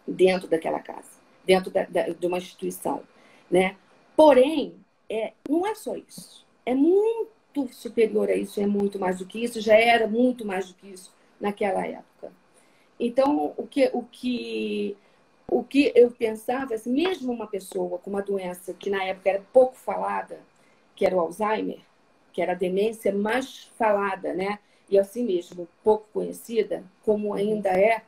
dentro 0.06 0.48
daquela 0.48 0.80
casa, 0.80 1.10
dentro 1.44 1.70
da, 1.70 1.84
da, 1.84 2.08
de 2.08 2.26
uma 2.26 2.38
instituição, 2.38 3.02
né? 3.50 3.76
Porém, 4.16 4.74
é, 5.14 5.32
não 5.48 5.66
é 5.66 5.74
só 5.74 5.96
isso. 5.96 6.44
É 6.66 6.74
muito 6.74 7.72
superior 7.72 8.28
a 8.28 8.34
isso, 8.34 8.60
é 8.60 8.66
muito 8.66 8.98
mais 8.98 9.18
do 9.18 9.26
que 9.26 9.42
isso, 9.42 9.60
já 9.60 9.76
era 9.76 10.06
muito 10.06 10.44
mais 10.44 10.68
do 10.68 10.74
que 10.74 10.88
isso 10.88 11.12
naquela 11.40 11.86
época. 11.86 12.32
Então, 12.98 13.52
o 13.56 13.66
que, 13.66 13.90
o 13.92 14.02
que, 14.02 14.96
o 15.48 15.62
que 15.62 15.92
eu 15.94 16.10
pensava, 16.10 16.74
assim, 16.74 16.92
mesmo 16.92 17.32
uma 17.32 17.46
pessoa 17.46 17.98
com 17.98 18.10
uma 18.10 18.22
doença 18.22 18.72
que 18.74 18.90
na 18.90 19.04
época 19.04 19.30
era 19.30 19.42
pouco 19.52 19.76
falada, 19.76 20.40
que 20.96 21.04
era 21.04 21.14
o 21.14 21.20
Alzheimer, 21.20 21.80
que 22.32 22.40
era 22.42 22.52
a 22.52 22.56
demência 22.56 23.12
mais 23.12 23.64
falada, 23.76 24.32
né? 24.32 24.58
E 24.88 24.98
assim 24.98 25.24
mesmo, 25.24 25.68
pouco 25.82 26.06
conhecida, 26.12 26.84
como 27.04 27.34
ainda 27.34 27.70
é, 27.70 28.02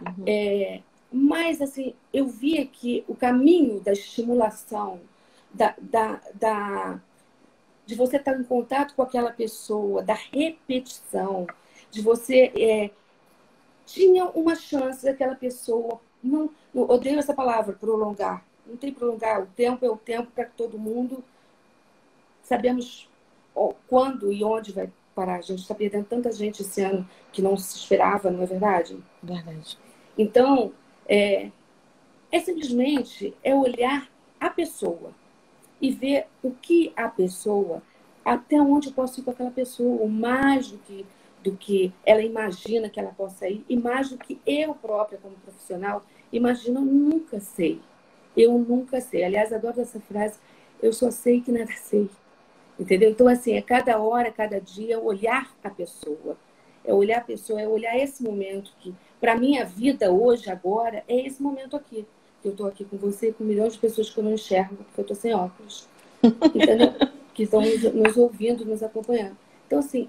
uhum. 0.00 0.24
é 0.26 0.80
mas 1.10 1.62
assim, 1.62 1.94
eu 2.12 2.26
via 2.26 2.66
que 2.66 3.02
o 3.08 3.14
caminho 3.14 3.80
da 3.80 3.92
estimulação, 3.92 5.00
da, 5.58 5.74
da, 5.80 6.20
da, 6.34 7.00
de 7.84 7.96
você 7.96 8.16
estar 8.16 8.38
em 8.38 8.44
contato 8.44 8.94
com 8.94 9.02
aquela 9.02 9.32
pessoa, 9.32 10.02
da 10.02 10.14
repetição, 10.14 11.46
de 11.90 12.00
você 12.00 12.52
é, 12.56 12.90
tinha 13.84 14.26
uma 14.26 14.54
chance 14.54 15.04
daquela 15.04 15.34
pessoa 15.34 16.00
não, 16.22 16.50
não 16.72 16.84
odeio 16.84 17.18
essa 17.18 17.34
palavra 17.34 17.74
prolongar. 17.74 18.44
Não 18.64 18.76
tem 18.76 18.92
prolongar 18.92 19.42
o 19.42 19.46
tempo 19.46 19.84
é 19.84 19.90
o 19.90 19.96
tempo 19.96 20.30
para 20.30 20.44
todo 20.44 20.78
mundo. 20.78 21.24
Sabemos 22.42 23.08
quando 23.88 24.32
e 24.32 24.44
onde 24.44 24.72
vai 24.72 24.90
parar. 25.14 25.36
A 25.36 25.40
gente 25.40 25.60
está 25.60 25.74
perdendo 25.74 26.04
tanta 26.04 26.30
gente 26.30 26.62
esse 26.62 26.82
ano 26.82 27.08
que 27.32 27.42
não 27.42 27.56
se 27.56 27.76
esperava 27.76 28.30
não 28.30 28.42
é 28.42 28.46
verdade? 28.46 28.96
Verdade. 29.22 29.78
Então 30.16 30.72
é, 31.08 31.50
é 32.30 32.40
simplesmente 32.40 33.34
é 33.42 33.54
olhar 33.54 34.08
a 34.38 34.50
pessoa 34.50 35.12
e 35.80 35.90
ver 35.90 36.26
o 36.42 36.50
que 36.50 36.92
a 36.96 37.08
pessoa 37.08 37.82
até 38.24 38.60
onde 38.60 38.88
eu 38.88 38.92
posso 38.92 39.20
ir 39.20 39.22
com 39.22 39.30
aquela 39.30 39.50
pessoa 39.50 40.06
mais 40.06 40.70
do 40.70 40.78
que 40.78 41.06
do 41.42 41.56
que 41.56 41.92
ela 42.04 42.20
imagina 42.20 42.90
que 42.90 42.98
ela 42.98 43.12
possa 43.12 43.48
ir 43.48 43.64
e 43.68 43.76
mais 43.76 44.10
do 44.10 44.18
que 44.18 44.40
eu 44.44 44.74
própria 44.74 45.18
como 45.18 45.36
profissional 45.36 46.04
imagino, 46.32 46.80
nunca 46.80 47.40
sei. 47.40 47.80
Eu 48.36 48.58
nunca 48.58 49.00
sei. 49.00 49.24
Aliás, 49.24 49.52
adoro 49.52 49.80
essa 49.80 50.00
frase, 50.00 50.38
eu 50.82 50.92
só 50.92 51.10
sei 51.10 51.40
que 51.40 51.50
nada 51.50 51.72
sei. 51.76 52.08
Entendeu? 52.78 53.10
Então, 53.10 53.26
assim, 53.26 53.54
é 53.54 53.62
cada 53.62 53.98
hora, 53.98 54.30
cada 54.30 54.60
dia, 54.60 55.00
olhar 55.00 55.52
a 55.62 55.70
pessoa. 55.70 56.36
É 56.84 56.94
olhar 56.94 57.18
a 57.18 57.24
pessoa, 57.24 57.60
é 57.60 57.68
olhar 57.68 57.96
esse 57.98 58.22
momento 58.22 58.72
que, 58.78 58.94
para 59.20 59.36
minha 59.36 59.64
vida 59.64 60.10
hoje, 60.12 60.48
agora, 60.48 61.04
é 61.08 61.26
esse 61.26 61.42
momento 61.42 61.76
aqui. 61.76 62.06
Que 62.42 62.48
eu 62.48 62.52
estou 62.52 62.66
aqui 62.66 62.84
com 62.84 62.96
você, 62.96 63.32
com 63.32 63.44
milhões 63.44 63.74
de 63.74 63.78
pessoas 63.78 64.10
que 64.10 64.18
eu 64.18 64.24
não 64.24 64.34
enxergo, 64.34 64.76
porque 64.76 65.00
eu 65.00 65.02
estou 65.02 65.16
sem 65.16 65.34
óculos. 65.34 65.88
Entendeu? 66.22 66.92
que 67.34 67.44
estão 67.44 67.60
nos, 67.60 67.82
nos 67.94 68.16
ouvindo, 68.16 68.64
nos 68.64 68.82
acompanhando. 68.82 69.36
Então, 69.66 69.78
assim, 69.78 70.08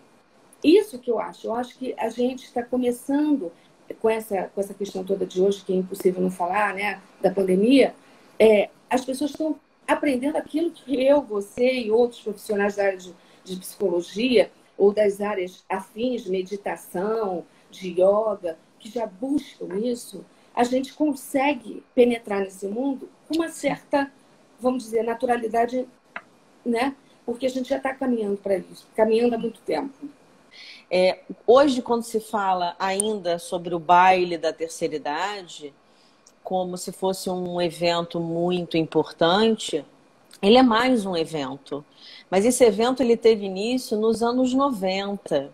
isso 0.63 0.97
que 0.97 1.11
eu 1.11 1.19
acho. 1.19 1.47
Eu 1.47 1.53
acho 1.53 1.77
que 1.77 1.93
a 1.97 2.09
gente 2.09 2.45
está 2.45 2.63
começando 2.63 3.51
com 3.99 4.09
essa, 4.09 4.43
com 4.53 4.61
essa 4.61 4.73
questão 4.73 5.03
toda 5.03 5.25
de 5.25 5.41
hoje, 5.41 5.63
que 5.63 5.73
é 5.73 5.75
impossível 5.75 6.21
não 6.21 6.31
falar, 6.31 6.73
né, 6.73 7.01
da 7.21 7.31
pandemia, 7.31 7.93
é, 8.37 8.69
as 8.89 9.03
pessoas 9.03 9.31
estão 9.31 9.59
aprendendo 9.87 10.37
aquilo 10.37 10.71
que 10.71 11.03
eu, 11.03 11.21
você 11.21 11.81
e 11.81 11.91
outros 11.91 12.21
profissionais 12.21 12.75
da 12.75 12.85
área 12.85 12.97
de, 12.97 13.13
de 13.43 13.55
psicologia 13.57 14.51
ou 14.77 14.93
das 14.93 15.19
áreas 15.19 15.63
afins, 15.67 16.23
de 16.23 16.31
meditação, 16.31 17.45
de 17.69 17.89
yoga, 17.89 18.57
que 18.79 18.89
já 18.89 19.05
buscam 19.05 19.77
isso, 19.77 20.23
a 20.59 20.63
gente 20.65 20.91
consegue 20.93 21.81
penetrar 21.95 22.41
nesse 22.41 22.67
mundo 22.67 23.07
com 23.29 23.35
uma 23.35 23.47
certa, 23.47 24.11
vamos 24.59 24.83
dizer, 24.83 25.03
naturalidade, 25.03 25.87
né? 26.65 26.93
Porque 27.25 27.45
a 27.45 27.49
gente 27.49 27.69
já 27.69 27.77
está 27.77 27.93
caminhando 27.93 28.35
para 28.35 28.57
isso, 28.57 28.85
caminhando 28.93 29.35
há 29.35 29.37
muito 29.37 29.61
tempo. 29.61 29.93
É, 30.91 31.19
hoje, 31.47 31.81
quando 31.81 32.03
se 32.03 32.19
fala 32.19 32.75
ainda 32.77 33.39
sobre 33.39 33.73
o 33.73 33.79
baile 33.79 34.37
da 34.37 34.51
terceira 34.51 34.97
idade, 34.97 35.73
como 36.43 36.77
se 36.77 36.91
fosse 36.91 37.29
um 37.29 37.61
evento 37.61 38.19
muito 38.19 38.75
importante, 38.75 39.85
ele 40.41 40.57
é 40.57 40.63
mais 40.63 41.05
um 41.05 41.15
evento. 41.15 41.85
Mas 42.29 42.43
esse 42.43 42.65
evento 42.65 43.01
ele 43.01 43.15
teve 43.15 43.45
início 43.45 43.97
nos 43.97 44.21
anos 44.21 44.53
90, 44.53 45.53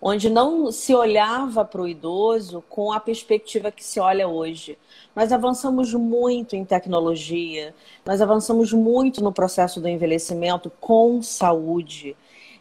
onde 0.00 0.30
não 0.30 0.70
se 0.70 0.94
olhava 0.94 1.64
para 1.64 1.82
o 1.82 1.88
idoso 1.88 2.62
com 2.68 2.92
a 2.92 3.00
perspectiva 3.00 3.70
que 3.70 3.84
se 3.84 3.98
olha 3.98 4.28
hoje. 4.28 4.78
Nós 5.14 5.32
avançamos 5.32 5.92
muito 5.92 6.54
em 6.54 6.64
tecnologia, 6.64 7.74
nós 8.06 8.20
avançamos 8.20 8.72
muito 8.72 9.22
no 9.22 9.32
processo 9.32 9.80
do 9.80 9.88
envelhecimento 9.88 10.70
com 10.80 11.20
saúde. 11.22 12.16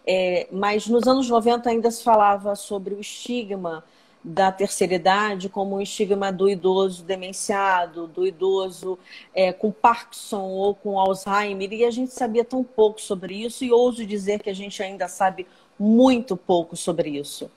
É, 0.06 0.48
mas 0.52 0.88
nos 0.88 1.08
anos 1.08 1.30
90 1.30 1.70
ainda 1.70 1.92
se 1.92 2.04
falava 2.04 2.56
sobre 2.56 2.94
o 2.94 3.00
estigma 3.00 3.84
da 4.24 4.52
terceira 4.52 4.96
idade 4.96 5.48
como 5.48 5.78
um 5.78 5.82
estigma 5.82 6.32
do 6.32 6.50
idoso 6.50 7.04
demenciado, 7.04 8.08
do 8.08 8.26
idoso 8.28 8.98
é, 9.34 9.54
com 9.54 9.72
Parkinson 9.72 10.44
ou 10.44 10.76
com 10.76 11.00
Alzheimer, 11.00 11.72
e 11.72 11.86
a 11.86 11.92
gente 11.92 12.14
sabia 12.14 12.44
tão 12.44 12.64
pouco 12.64 13.00
sobre 13.00 13.36
isso, 13.36 13.64
e 13.64 13.72
ouso 13.72 14.06
dizer 14.06 14.42
que 14.42 14.50
a 14.50 14.56
gente 14.56 14.82
ainda 14.84 15.08
sabe 15.08 15.48
muito 15.80 16.36
pouco 16.36 16.76
sobre 16.76 17.10
isso. 17.10 17.50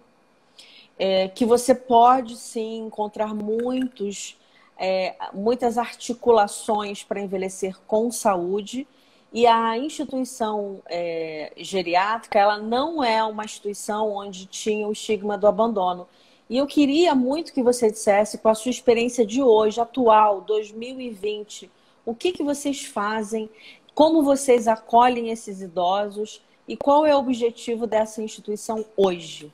é, 0.96 1.28
que 1.28 1.44
você 1.44 1.74
pode 1.74 2.36
sim 2.36 2.86
encontrar 2.86 3.34
muitos, 3.34 4.38
é, 4.78 5.16
muitas 5.32 5.76
articulações 5.76 7.02
para 7.02 7.20
envelhecer 7.20 7.76
com 7.86 8.12
saúde. 8.12 8.86
E 9.32 9.46
a 9.46 9.78
instituição 9.78 10.82
é, 10.86 11.52
geriátrica, 11.56 12.38
ela 12.38 12.58
não 12.58 13.02
é 13.02 13.22
uma 13.22 13.44
instituição 13.44 14.12
onde 14.12 14.46
tinha 14.46 14.88
o 14.88 14.92
estigma 14.92 15.38
do 15.38 15.46
abandono 15.46 16.08
e 16.50 16.56
eu 16.56 16.66
queria 16.66 17.14
muito 17.14 17.52
que 17.52 17.62
você 17.62 17.92
dissesse, 17.92 18.38
com 18.38 18.48
a 18.48 18.56
sua 18.56 18.72
experiência 18.72 19.24
de 19.24 19.40
hoje, 19.40 19.80
atual, 19.80 20.40
2020, 20.40 21.70
o 22.04 22.12
que, 22.12 22.32
que 22.32 22.42
vocês 22.42 22.84
fazem, 22.84 23.48
Como 23.94 24.22
vocês 24.22 24.66
acolhem 24.66 25.30
esses 25.30 25.60
idosos 25.60 26.42
e 26.66 26.76
qual 26.76 27.06
é 27.06 27.14
o 27.14 27.18
objetivo 27.18 27.86
dessa 27.86 28.22
instituição 28.22 28.84
hoje? 28.96 29.52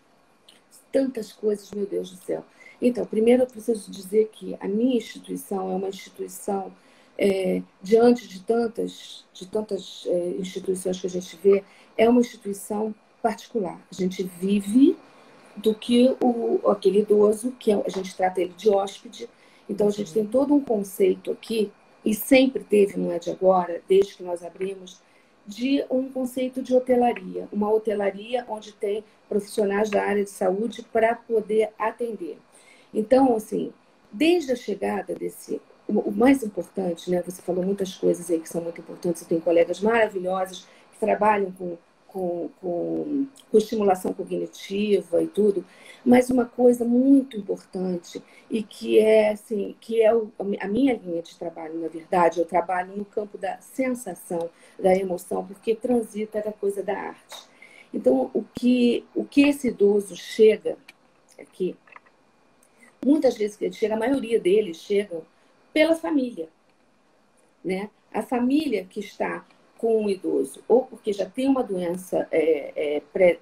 Tantas 0.93 1.33
coisas, 1.33 1.71
meu 1.71 1.85
Deus 1.85 2.11
do 2.11 2.17
céu. 2.25 2.45
Então, 2.81 3.05
primeiro 3.05 3.43
eu 3.43 3.47
preciso 3.47 3.91
dizer 3.91 4.31
que 4.33 4.57
a 4.61 4.69
minha 4.69 4.97
instituição 4.97 5.71
é 5.71 5.75
uma 5.75 5.89
instituição 5.89 6.73
é, 7.19 7.63
diante 7.83 8.29
de 8.29 8.41
tantas, 8.41 9.25
de 9.33 9.47
tantas 9.47 10.05
é, 10.07 10.29
instituições 10.39 11.01
que 11.01 11.07
a 11.07 11.11
gente 11.11 11.37
vê, 11.43 11.65
é 11.97 12.09
uma 12.09 12.21
instituição 12.21 12.95
particular. 13.23 13.81
A 13.91 13.95
gente 13.95 14.23
vive 14.23 14.97
do 15.57 15.75
que 15.75 16.15
o, 16.23 16.69
aquele 16.69 17.01
idoso, 17.01 17.53
que 17.53 17.73
é, 17.73 17.83
a 17.85 17.89
gente 17.89 18.15
trata 18.15 18.41
ele 18.41 18.53
de 18.57 18.69
hóspede. 18.69 19.29
Então, 19.69 19.89
a 19.89 19.91
gente 19.91 20.13
tem 20.13 20.27
todo 20.27 20.55
um 20.55 20.61
conceito 20.61 21.33
aqui, 21.33 21.73
e 22.05 22.15
sempre 22.15 22.63
teve, 22.63 22.97
não 22.97 23.11
é 23.11 23.19
de 23.19 23.31
agora, 23.31 23.83
desde 23.89 24.15
que 24.15 24.23
nós 24.23 24.45
abrimos, 24.45 25.01
de 25.45 25.85
um 25.91 26.11
conceito 26.11 26.63
de 26.63 26.75
hotelaria. 26.75 27.49
Uma 27.53 27.73
hotelaria 27.73 28.45
onde 28.49 28.73
tem 28.73 29.03
profissionais 29.29 29.91
da 29.91 30.03
área 30.03 30.23
de 30.23 30.31
saúde 30.31 30.85
para 30.93 31.15
poder 31.17 31.71
atender. 31.79 32.39
Então, 32.93 33.35
assim, 33.35 33.73
desde 34.13 34.53
a 34.53 34.57
chegada 34.57 35.15
desse 35.15 35.61
o 35.89 36.11
mais 36.11 36.43
importante, 36.43 37.11
né? 37.11 37.23
Você 37.23 37.41
falou 37.41 37.65
muitas 37.65 37.95
coisas 37.95 38.31
aí 38.31 38.41
que 38.41 38.49
são 38.49 38.61
muito 38.61 38.81
importantes. 38.81 39.23
Você 39.23 39.29
tem 39.29 39.41
colegas 39.41 39.81
maravilhosos 39.81 40.67
que 40.93 40.99
trabalham 40.99 41.53
com, 41.53 41.79
com, 42.09 42.51
com, 42.61 43.27
com, 43.51 43.59
estimulação 43.59 44.13
cognitiva 44.13 45.23
e 45.23 45.29
tudo. 45.29 45.65
Mas 46.05 46.29
uma 46.29 46.45
coisa 46.45 46.85
muito 46.85 47.37
importante 47.37 48.21
e 48.51 48.63
que 48.63 48.99
é 48.99 49.31
assim, 49.31 49.77
que 49.81 50.03
é 50.03 50.13
o, 50.15 50.31
a 50.39 50.67
minha 50.67 50.95
linha 50.95 51.23
de 51.23 51.37
trabalho, 51.39 51.79
na 51.79 51.89
verdade, 51.89 52.41
eu 52.41 52.47
trabalho 52.47 52.97
no 52.97 53.05
campo 53.05 53.39
da 53.39 53.59
sensação, 53.59 54.51
da 54.79 54.95
emoção, 54.95 55.47
porque 55.47 55.75
transita 55.75 56.43
da 56.43 56.53
coisa 56.53 56.83
da 56.83 56.99
arte. 56.99 57.47
Então, 57.95 58.31
o 58.35 58.45
que, 58.55 59.05
o 59.15 59.25
que 59.25 59.43
esse 59.43 59.69
idoso 59.69 60.17
chega 60.17 60.77
aqui, 61.39 61.77
muitas 63.05 63.37
vezes 63.37 63.57
que 63.57 63.65
ele 63.65 63.75
chega, 63.75 63.95
a 63.95 63.99
maioria 63.99 64.41
deles 64.41 64.79
chegam 64.79 65.23
pela 65.77 65.95
família. 65.95 66.49
Né? 67.63 67.91
A 68.11 68.23
família 68.23 68.87
que 68.89 68.99
está 68.99 69.45
com 69.77 70.07
o 70.07 70.09
idoso, 70.09 70.65
ou 70.67 70.87
porque 70.87 71.13
já 71.13 71.27
tem 71.27 71.47
uma 71.47 71.63
doença 71.63 72.27
é, 72.33 72.73
é, 72.75 73.03
pré 73.13 73.39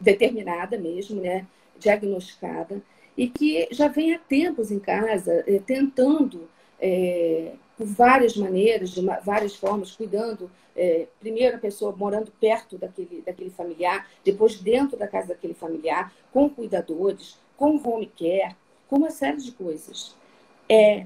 determinada 0.00 0.78
mesmo, 0.78 1.20
né? 1.20 1.46
diagnosticada, 1.78 2.82
e 3.14 3.28
que 3.28 3.68
já 3.72 3.88
vem 3.88 4.14
há 4.14 4.18
tempos 4.18 4.70
em 4.70 4.78
casa 4.78 5.44
é, 5.46 5.58
tentando, 5.58 6.48
é, 6.80 7.52
por 7.76 7.86
várias 7.86 8.34
maneiras, 8.38 8.92
de 8.92 9.02
várias 9.22 9.54
formas, 9.54 9.94
cuidando, 9.94 10.50
é, 10.74 11.08
primeiro 11.20 11.56
a 11.56 11.60
pessoa 11.60 11.94
morando 11.94 12.32
perto 12.40 12.78
daquele, 12.78 13.20
daquele 13.20 13.50
familiar, 13.50 14.08
depois 14.24 14.58
dentro 14.58 14.96
da 14.96 15.06
casa 15.06 15.28
daquele 15.28 15.52
familiar, 15.52 16.10
com 16.32 16.48
cuidadores, 16.48 17.38
com 17.54 17.76
home 17.86 18.10
care, 18.18 18.56
com 18.88 18.96
uma 18.96 19.10
série 19.10 19.42
de 19.42 19.52
coisas. 19.52 20.16
É, 20.66 21.04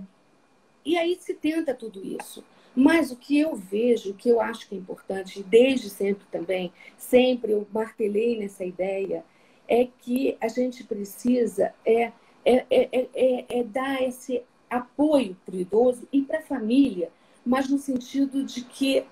e 0.85 0.97
aí 0.97 1.17
se 1.21 1.35
tenta 1.35 1.75
tudo 1.75 2.05
isso. 2.05 2.45
Mas 2.77 3.13
o 3.13 3.17
que 3.17 3.39
eu 3.39 3.55
vejo, 3.55 4.11
o 4.11 4.15
que 4.15 4.29
eu 4.29 4.41
acho 4.41 4.69
que 4.69 4.75
é 4.75 4.79
importante, 4.79 5.43
desde 5.45 5.89
sempre 5.89 6.27
também, 6.31 6.73
sempre 6.99 7.53
eu 7.53 7.67
martelei 7.73 8.39
nessa 8.39 8.65
ideia, 8.65 9.25
é 9.69 9.87
que 10.01 10.37
a 10.41 10.49
gente 10.49 10.83
precisa 10.85 11.73
é, 11.87 12.13
é, 12.45 12.67
é, 12.71 13.09
é, 13.15 13.61
é 13.61 13.65
dar 13.65 14.03
esse 14.03 14.43
apoio 14.69 15.37
para 15.47 15.55
o 15.55 15.61
idoso 15.61 16.09
e 16.13 16.23
para 16.23 16.41
a 16.41 16.43
família, 16.43 17.11
mas 17.47 17.69
no 17.69 17.79
sentido 17.79 18.43
de 18.45 18.63
que 18.63 19.05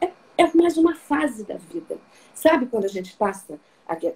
é, 0.00 0.10
é 0.36 0.54
mais 0.54 0.76
uma 0.76 0.94
fase 0.94 1.44
da 1.44 1.56
vida. 1.56 1.96
Sabe 2.34 2.66
quando 2.66 2.84
a 2.84 2.88
gente 2.88 3.16
passa, 3.16 3.58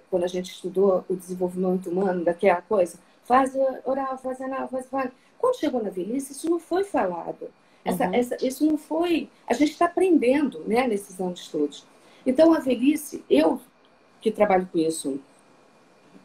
quando 0.09 0.25
a 0.25 0.27
gente 0.27 0.51
estudou 0.51 1.05
o 1.07 1.15
desenvolvimento 1.15 1.89
humano, 1.89 2.23
daquela 2.23 2.61
coisa, 2.61 2.99
faz 3.23 3.53
oral, 3.85 4.17
faz 4.17 4.41
anal, 4.41 4.67
faz, 4.67 4.87
faz 4.87 5.11
quando 5.39 5.57
chegou 5.57 5.81
na 5.81 5.89
velhice, 5.89 6.33
isso 6.33 6.49
não 6.49 6.59
foi 6.59 6.83
falado. 6.83 7.49
Essa, 7.83 8.05
uhum. 8.05 8.13
essa, 8.13 8.45
isso 8.45 8.65
não 8.65 8.77
foi. 8.77 9.29
A 9.47 9.53
gente 9.53 9.71
está 9.71 9.85
aprendendo 9.85 10.63
né, 10.67 10.85
nesses 10.85 11.19
anos 11.19 11.47
todos. 11.47 11.87
Então, 12.25 12.53
a 12.53 12.59
velhice, 12.59 13.23
eu 13.29 13.59
que 14.21 14.29
trabalho 14.29 14.67
com 14.71 14.77
isso 14.77 15.19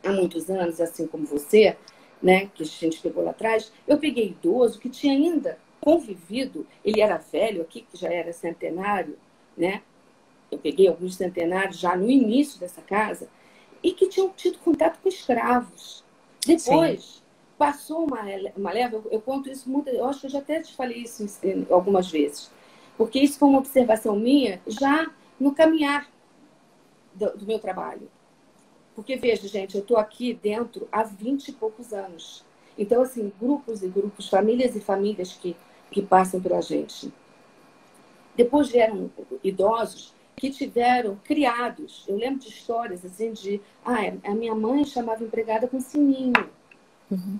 há 0.04 0.12
muitos 0.12 0.50
anos, 0.50 0.80
assim 0.80 1.06
como 1.06 1.24
você, 1.24 1.76
né, 2.20 2.50
que 2.54 2.64
a 2.64 2.66
gente 2.66 3.00
pegou 3.00 3.22
lá 3.22 3.30
atrás, 3.30 3.72
eu 3.86 3.96
peguei 3.96 4.28
idoso 4.28 4.80
que 4.80 4.90
tinha 4.90 5.12
ainda 5.12 5.58
convivido, 5.80 6.66
ele 6.84 7.00
era 7.00 7.16
velho 7.16 7.62
aqui, 7.62 7.82
que 7.82 7.96
já 7.96 8.08
era 8.08 8.32
centenário, 8.32 9.16
né? 9.56 9.82
Eu 10.50 10.58
peguei 10.58 10.88
alguns 10.88 11.14
centenários 11.14 11.78
já 11.78 11.94
no 11.94 12.10
início 12.10 12.58
dessa 12.58 12.82
casa, 12.82 13.28
e 13.82 13.92
que 13.92 14.08
tinham 14.08 14.30
tido 14.30 14.58
contato 14.58 14.98
com 15.00 15.08
escravos. 15.08 16.02
Depois, 16.44 17.02
Sim 17.02 17.23
passou 17.58 18.06
uma, 18.06 18.20
uma 18.56 18.72
leva, 18.72 18.96
eu, 18.96 19.06
eu 19.10 19.20
conto 19.20 19.48
isso 19.48 19.70
muito, 19.70 19.88
eu 19.88 20.04
acho 20.06 20.20
que 20.20 20.26
eu 20.26 20.30
já 20.30 20.38
até 20.38 20.60
te 20.60 20.74
falei 20.74 20.98
isso 20.98 21.24
algumas 21.70 22.10
vezes, 22.10 22.50
porque 22.96 23.18
isso 23.20 23.38
foi 23.38 23.48
uma 23.48 23.58
observação 23.58 24.16
minha 24.16 24.60
já 24.66 25.10
no 25.38 25.54
caminhar 25.54 26.08
do, 27.14 27.36
do 27.38 27.46
meu 27.46 27.58
trabalho. 27.58 28.08
Porque, 28.94 29.16
veja, 29.16 29.48
gente, 29.48 29.74
eu 29.74 29.80
estou 29.80 29.96
aqui 29.96 30.34
dentro 30.34 30.88
há 30.90 31.02
20 31.02 31.48
e 31.48 31.52
poucos 31.52 31.92
anos. 31.92 32.44
Então, 32.78 33.02
assim, 33.02 33.32
grupos 33.40 33.82
e 33.82 33.88
grupos, 33.88 34.28
famílias 34.28 34.76
e 34.76 34.80
famílias 34.80 35.32
que, 35.32 35.56
que 35.90 36.00
passam 36.00 36.40
pela 36.40 36.60
gente. 36.60 37.12
Depois 38.36 38.68
vieram 38.68 39.10
idosos 39.42 40.14
que 40.36 40.50
tiveram 40.50 41.16
criados. 41.24 42.04
Eu 42.08 42.16
lembro 42.16 42.40
de 42.40 42.48
histórias 42.48 43.04
assim 43.04 43.32
de, 43.32 43.60
ah, 43.84 43.96
a 44.24 44.34
minha 44.34 44.54
mãe 44.54 44.84
chamava 44.84 45.22
empregada 45.24 45.68
com 45.68 45.80
sininho. 45.80 46.32
Uhum. 47.10 47.38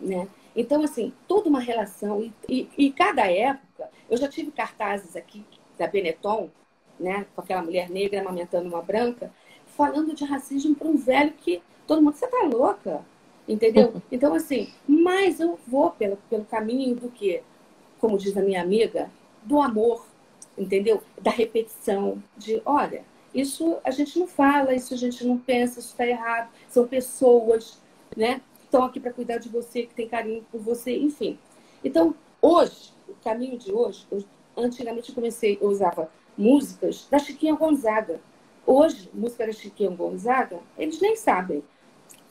Né? 0.00 0.28
Então, 0.54 0.82
assim, 0.82 1.12
toda 1.26 1.48
uma 1.48 1.60
relação. 1.60 2.22
E, 2.22 2.32
e, 2.48 2.68
e, 2.76 2.92
cada 2.92 3.30
época, 3.30 3.90
eu 4.10 4.16
já 4.16 4.28
tive 4.28 4.50
cartazes 4.50 5.16
aqui 5.16 5.44
da 5.78 5.86
Benetton, 5.86 6.50
né, 7.00 7.26
com 7.34 7.40
aquela 7.40 7.62
mulher 7.62 7.88
negra 7.88 8.20
amamentando 8.20 8.68
uma 8.68 8.82
branca, 8.82 9.32
falando 9.66 10.14
de 10.14 10.24
racismo 10.24 10.74
para 10.74 10.88
um 10.88 10.96
velho 10.96 11.32
que 11.32 11.62
todo 11.86 12.02
mundo, 12.02 12.14
você 12.14 12.26
tá 12.26 12.42
louca? 12.44 13.04
Entendeu? 13.48 14.00
Então, 14.12 14.34
assim, 14.34 14.72
mas 14.86 15.40
eu 15.40 15.58
vou 15.66 15.90
pelo, 15.90 16.16
pelo 16.28 16.44
caminho 16.44 16.94
do 16.94 17.08
que, 17.08 17.42
como 17.98 18.18
diz 18.18 18.36
a 18.36 18.42
minha 18.42 18.62
amiga, 18.62 19.10
do 19.42 19.60
amor, 19.60 20.06
entendeu? 20.56 21.02
Da 21.20 21.30
repetição, 21.30 22.22
de 22.36 22.62
olha, 22.64 23.04
isso 23.34 23.78
a 23.82 23.90
gente 23.90 24.18
não 24.18 24.26
fala, 24.26 24.74
isso 24.74 24.92
a 24.94 24.96
gente 24.96 25.26
não 25.26 25.38
pensa, 25.38 25.80
isso 25.80 25.88
está 25.88 26.06
errado, 26.06 26.50
são 26.68 26.86
pessoas, 26.86 27.80
né? 28.16 28.40
Estão 28.72 28.84
aqui 28.84 28.98
para 28.98 29.12
cuidar 29.12 29.36
de 29.36 29.50
você, 29.50 29.82
que 29.82 29.94
tem 29.94 30.08
carinho 30.08 30.42
por 30.50 30.58
você, 30.58 30.96
enfim. 30.96 31.38
Então, 31.84 32.14
hoje, 32.40 32.94
o 33.06 33.12
caminho 33.22 33.58
de 33.58 33.70
hoje, 33.70 34.06
eu, 34.10 34.24
antigamente 34.56 35.10
eu 35.10 35.14
comecei, 35.14 35.58
eu 35.60 35.68
usava 35.68 36.10
músicas 36.38 37.06
da 37.10 37.18
Chiquinha 37.18 37.54
Gonzaga. 37.54 38.18
Hoje, 38.66 39.10
música 39.12 39.46
da 39.46 39.52
Chiquinha 39.52 39.90
Gonzaga, 39.90 40.58
eles 40.78 40.98
nem 41.00 41.14
sabem. 41.16 41.62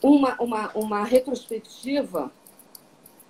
Uma, 0.02 0.34
uma, 0.40 0.72
uma 0.72 1.04
retrospectiva, 1.04 2.32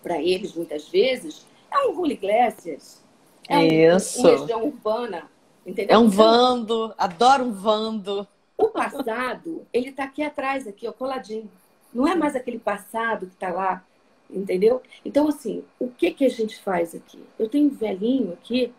para 0.03 0.20
eles, 0.20 0.55
muitas 0.55 0.88
vezes, 0.88 1.46
é 1.70 1.87
um 1.87 1.94
Julio 1.94 2.14
Iglesias. 2.14 3.03
É 3.46 3.59
um, 3.59 3.96
Isso. 3.96 4.20
uma 4.20 4.31
região 4.31 4.64
urbana. 4.64 5.31
Entendeu? 5.66 5.94
É 5.94 5.98
um 5.98 6.07
então, 6.07 6.16
vando, 6.16 6.94
adoro 6.96 7.44
um 7.44 7.53
vando. 7.53 8.27
O 8.57 8.68
passado, 8.68 9.66
ele 9.72 9.90
está 9.90 10.05
aqui 10.05 10.22
atrás, 10.22 10.66
aqui, 10.66 10.88
ó, 10.88 10.92
coladinho. 10.92 11.48
Não 11.92 12.07
é 12.07 12.14
mais 12.14 12.35
aquele 12.35 12.59
passado 12.59 13.26
que 13.26 13.35
está 13.35 13.50
lá, 13.50 13.85
entendeu? 14.31 14.83
Então, 15.05 15.28
assim, 15.28 15.64
o 15.78 15.88
que, 15.88 16.11
que 16.12 16.24
a 16.24 16.31
gente 16.31 16.61
faz 16.62 16.94
aqui? 16.94 17.22
Eu 17.38 17.48
tenho 17.48 17.70
velhinho 17.70 18.33
aqui, 18.33 18.72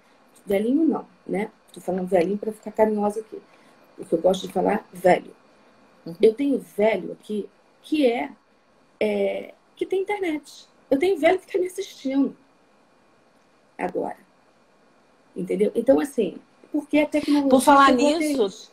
velhinho 0.45 0.83
não, 0.85 1.05
né? 1.25 1.51
Estou 1.67 1.81
falando 1.81 2.07
velhinho 2.07 2.37
para 2.37 2.51
ficar 2.51 2.71
carinhosa 2.71 3.19
aqui. 3.19 3.41
Porque 3.95 4.15
eu 4.15 4.21
gosto 4.21 4.47
de 4.47 4.53
falar 4.53 4.87
velho. 4.91 5.33
Uhum. 6.05 6.15
Eu 6.21 6.33
tenho 6.33 6.59
velho 6.59 7.11
aqui 7.13 7.47
que 7.81 8.05
é, 8.05 8.31
é 8.99 9.53
que 9.75 9.85
tem 9.85 10.01
internet. 10.01 10.67
Eu 10.89 10.99
tenho 10.99 11.17
velho 11.17 11.39
que 11.39 11.45
está 11.45 11.59
me 11.59 11.67
assistindo 11.67 12.35
agora. 13.77 14.17
Entendeu? 15.35 15.71
Então, 15.75 15.99
assim, 15.99 16.37
porque 16.71 16.99
a 16.99 17.07
tecnologia. 17.07 17.49
Por 17.49 17.61
falar 17.61 17.91
nisso, 17.91 18.71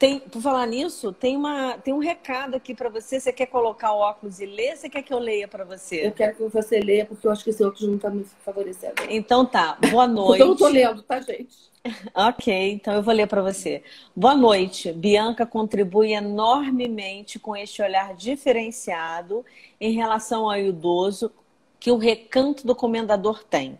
tem, 0.00 0.18
por 0.18 0.40
falar 0.40 0.66
nisso, 0.66 1.12
tem, 1.12 1.36
uma, 1.36 1.76
tem 1.76 1.92
um 1.92 1.98
recado 1.98 2.56
aqui 2.56 2.74
para 2.74 2.88
você. 2.88 3.20
Você 3.20 3.30
quer 3.34 3.44
colocar 3.44 3.92
o 3.92 3.98
óculos 3.98 4.40
e 4.40 4.46
ler? 4.46 4.74
Você 4.74 4.88
quer 4.88 5.02
que 5.02 5.12
eu 5.12 5.18
leia 5.18 5.46
para 5.46 5.62
você? 5.62 6.06
Eu 6.06 6.12
quero 6.12 6.34
que 6.34 6.42
você 6.48 6.80
leia, 6.80 7.04
porque 7.04 7.26
eu 7.26 7.30
acho 7.30 7.44
que 7.44 7.50
esse 7.50 7.62
óculos 7.62 7.86
não 7.86 7.96
está 7.96 8.08
me 8.08 8.24
favorecendo. 8.42 8.94
Então 9.10 9.44
tá. 9.44 9.76
Boa 9.90 10.08
noite. 10.08 10.40
eu 10.40 10.46
não 10.46 10.52
estou 10.54 10.68
lendo, 10.68 11.02
tá, 11.02 11.20
gente? 11.20 11.54
ok, 12.14 12.72
então 12.72 12.94
eu 12.94 13.02
vou 13.02 13.12
ler 13.12 13.26
para 13.26 13.42
você. 13.42 13.82
Boa 14.16 14.34
noite. 14.34 14.90
Bianca 14.90 15.44
contribui 15.44 16.14
enormemente 16.14 17.38
com 17.38 17.54
este 17.54 17.82
olhar 17.82 18.14
diferenciado 18.14 19.44
em 19.78 19.92
relação 19.92 20.50
ao 20.50 20.58
idoso 20.58 21.30
que 21.78 21.90
o 21.90 21.98
recanto 21.98 22.66
do 22.66 22.74
comendador 22.74 23.44
tem. 23.44 23.78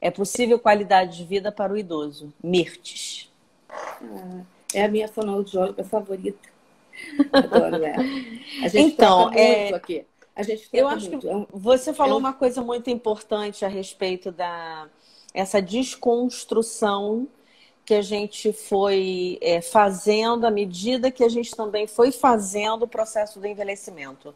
É 0.00 0.10
possível 0.10 0.58
qualidade 0.58 1.18
de 1.18 1.24
vida 1.24 1.52
para 1.52 1.72
o 1.72 1.78
idoso. 1.78 2.32
Mirtes. 2.42 3.30
Ah, 3.70 4.40
é 4.74 4.84
a 4.84 4.88
minha 4.88 5.08
fonoaudióloga 5.08 5.84
favorita. 5.84 6.48
Adoro 7.32 7.84
ela. 7.84 8.04
A 8.62 8.68
gente 8.68 8.78
então, 8.92 9.32
é... 9.32 9.62
muito 9.62 9.74
aqui. 9.74 10.06
A 10.34 10.42
gente 10.42 10.68
eu 10.72 10.88
acho 10.88 11.10
muito. 11.10 11.26
que 11.26 11.28
é 11.28 11.46
você 11.52 11.92
falou 11.92 12.18
uma 12.18 12.32
coisa 12.32 12.62
muito 12.62 12.88
importante 12.88 13.64
a 13.64 13.68
respeito 13.68 14.30
da 14.32 14.88
essa 15.34 15.60
desconstrução 15.60 17.28
que 17.84 17.94
a 17.94 18.02
gente 18.02 18.52
foi 18.52 19.38
é, 19.40 19.60
fazendo 19.60 20.46
à 20.46 20.50
medida 20.50 21.10
que 21.10 21.24
a 21.24 21.28
gente 21.28 21.54
também 21.54 21.86
foi 21.86 22.12
fazendo 22.12 22.84
o 22.84 22.88
processo 22.88 23.40
do 23.40 23.46
envelhecimento. 23.46 24.34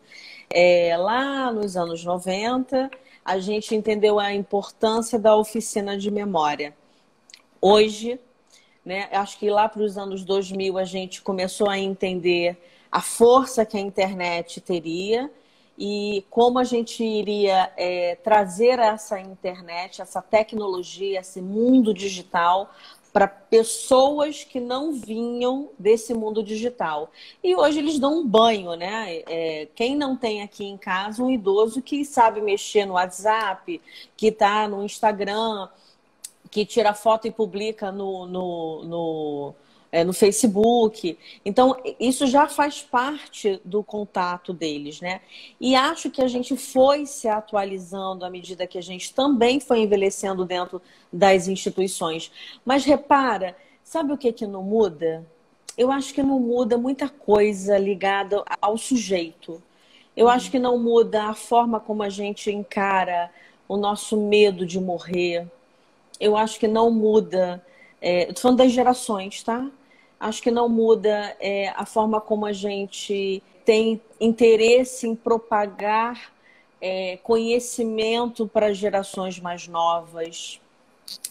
É, 0.51 0.97
lá 0.97 1.53
nos 1.53 1.77
anos 1.77 2.05
90, 2.05 2.90
a 3.25 3.38
gente 3.38 3.75
entendeu 3.75 4.18
a 4.18 4.35
importância 4.35 5.18
da 5.18 5.37
oficina 5.37 5.97
de 5.97 6.11
memória. 6.11 6.75
Hoje, 7.61 8.18
né, 8.85 9.09
acho 9.12 9.38
que 9.38 9.49
lá 9.49 9.68
para 9.68 9.83
os 9.83 9.97
anos 9.97 10.25
2000 10.25 10.77
a 10.79 10.85
gente 10.85 11.23
começou 11.23 11.68
a 11.68 11.79
entender 11.79 12.59
a 12.90 13.01
força 13.01 13.64
que 13.64 13.77
a 13.77 13.81
internet 13.81 14.61
teria 14.61 15.31
e 15.77 16.25
como 16.31 16.59
a 16.59 16.64
gente 16.64 17.03
iria 17.03 17.73
é, 17.77 18.16
trazer 18.16 18.79
essa 18.79 19.18
internet, 19.18 20.01
essa 20.01 20.23
tecnologia, 20.23 21.20
esse 21.20 21.40
mundo 21.40 21.92
digital 21.92 22.70
para 23.12 23.29
pessoas 23.29 24.42
que 24.42 24.59
não 24.59 24.92
vinham 24.92 25.70
desse 25.79 26.12
mundo 26.12 26.42
digital. 26.42 27.12
E 27.44 27.55
hoje 27.55 27.79
eles 27.79 27.97
dão 27.97 28.18
um 28.18 28.27
banho, 28.27 28.75
né? 28.75 29.23
É, 29.29 29.68
quem 29.73 29.97
não 29.97 30.16
tem 30.16 30.42
aqui 30.42 30.64
em 30.64 30.77
casa 30.77 31.23
um 31.23 31.31
idoso 31.31 31.81
que 31.81 32.05
sabe 32.05 32.40
mexer 32.40 32.85
no 32.85 32.94
WhatsApp, 32.94 33.81
que 34.16 34.27
está 34.27 34.66
no 34.66 34.85
Instagram, 34.85 35.68
que 36.55 36.64
tira 36.64 36.95
foto 36.95 37.27
e 37.27 37.33
publica 37.33 37.90
no, 37.90 38.27
no, 38.29 38.85
no 38.85 39.55
é, 39.90 40.05
no 40.05 40.12
Facebook. 40.12 41.19
Então, 41.45 41.77
isso 41.99 42.29
já 42.29 42.47
faz 42.47 42.81
parte 42.81 43.61
do 43.64 43.83
contato 43.83 44.53
deles, 44.53 45.01
né? 45.01 45.21
E 45.61 45.75
acho 45.75 46.11
que 46.11 46.23
a 46.23 46.29
gente 46.29 46.57
foi 46.57 47.07
se 47.07 47.27
atualizando 47.27 48.25
à 48.25 48.31
medida 48.31 48.69
que 48.69 48.79
a 48.79 48.81
gente 48.81 49.12
também 49.12 49.59
foi 49.59 49.81
envelhecendo 49.81 50.45
dentro 50.45 50.81
das 51.12 51.49
instituições. 51.49 52.31
Mas 52.64 52.85
repara, 52.85 53.57
sabe 53.83 54.12
o 54.12 54.17
que, 54.17 54.33
que 54.33 54.47
não 54.47 54.62
muda? 54.62 55.27
Eu 55.77 55.90
acho 55.90 56.14
que 56.14 56.23
não 56.23 56.38
muda 56.38 56.79
muita 56.79 57.09
coisa 57.09 57.77
ligada 57.77 58.45
ao 58.62 58.79
sujeito. 58.79 59.61
Eu 60.17 60.29
acho 60.29 60.53
que 60.53 60.59
não 60.61 60.79
muda 60.79 61.25
a 61.25 61.35
forma 61.35 61.81
como 61.81 62.05
a 62.05 62.09
gente 62.09 62.49
encara 62.49 63.29
o 63.69 63.77
nosso 63.77 64.17
medo 64.17 64.64
de 64.64 64.79
morrer. 64.79 65.49
Eu 66.18 66.37
acho 66.37 66.59
que 66.59 66.68
não 66.68 66.90
muda. 66.90 67.64
É, 68.00 68.33
falando 68.37 68.59
das 68.59 68.72
gerações, 68.72 69.42
tá? 69.42 69.70
acho 70.24 70.42
que 70.42 70.50
não 70.50 70.68
muda 70.68 71.37
é, 71.38 71.68
a 71.77 71.85
forma 71.85 72.20
como 72.20 72.46
a 72.46 72.53
gente 72.53 73.42
tem 73.64 74.00
interesse 74.20 75.07
em 75.07 75.14
propagar 75.14 76.33
é, 76.81 77.18
conhecimento 77.22 78.46
para 78.46 78.72
gerações 78.72 79.38
mais 79.38 79.68
novas. 79.68 80.61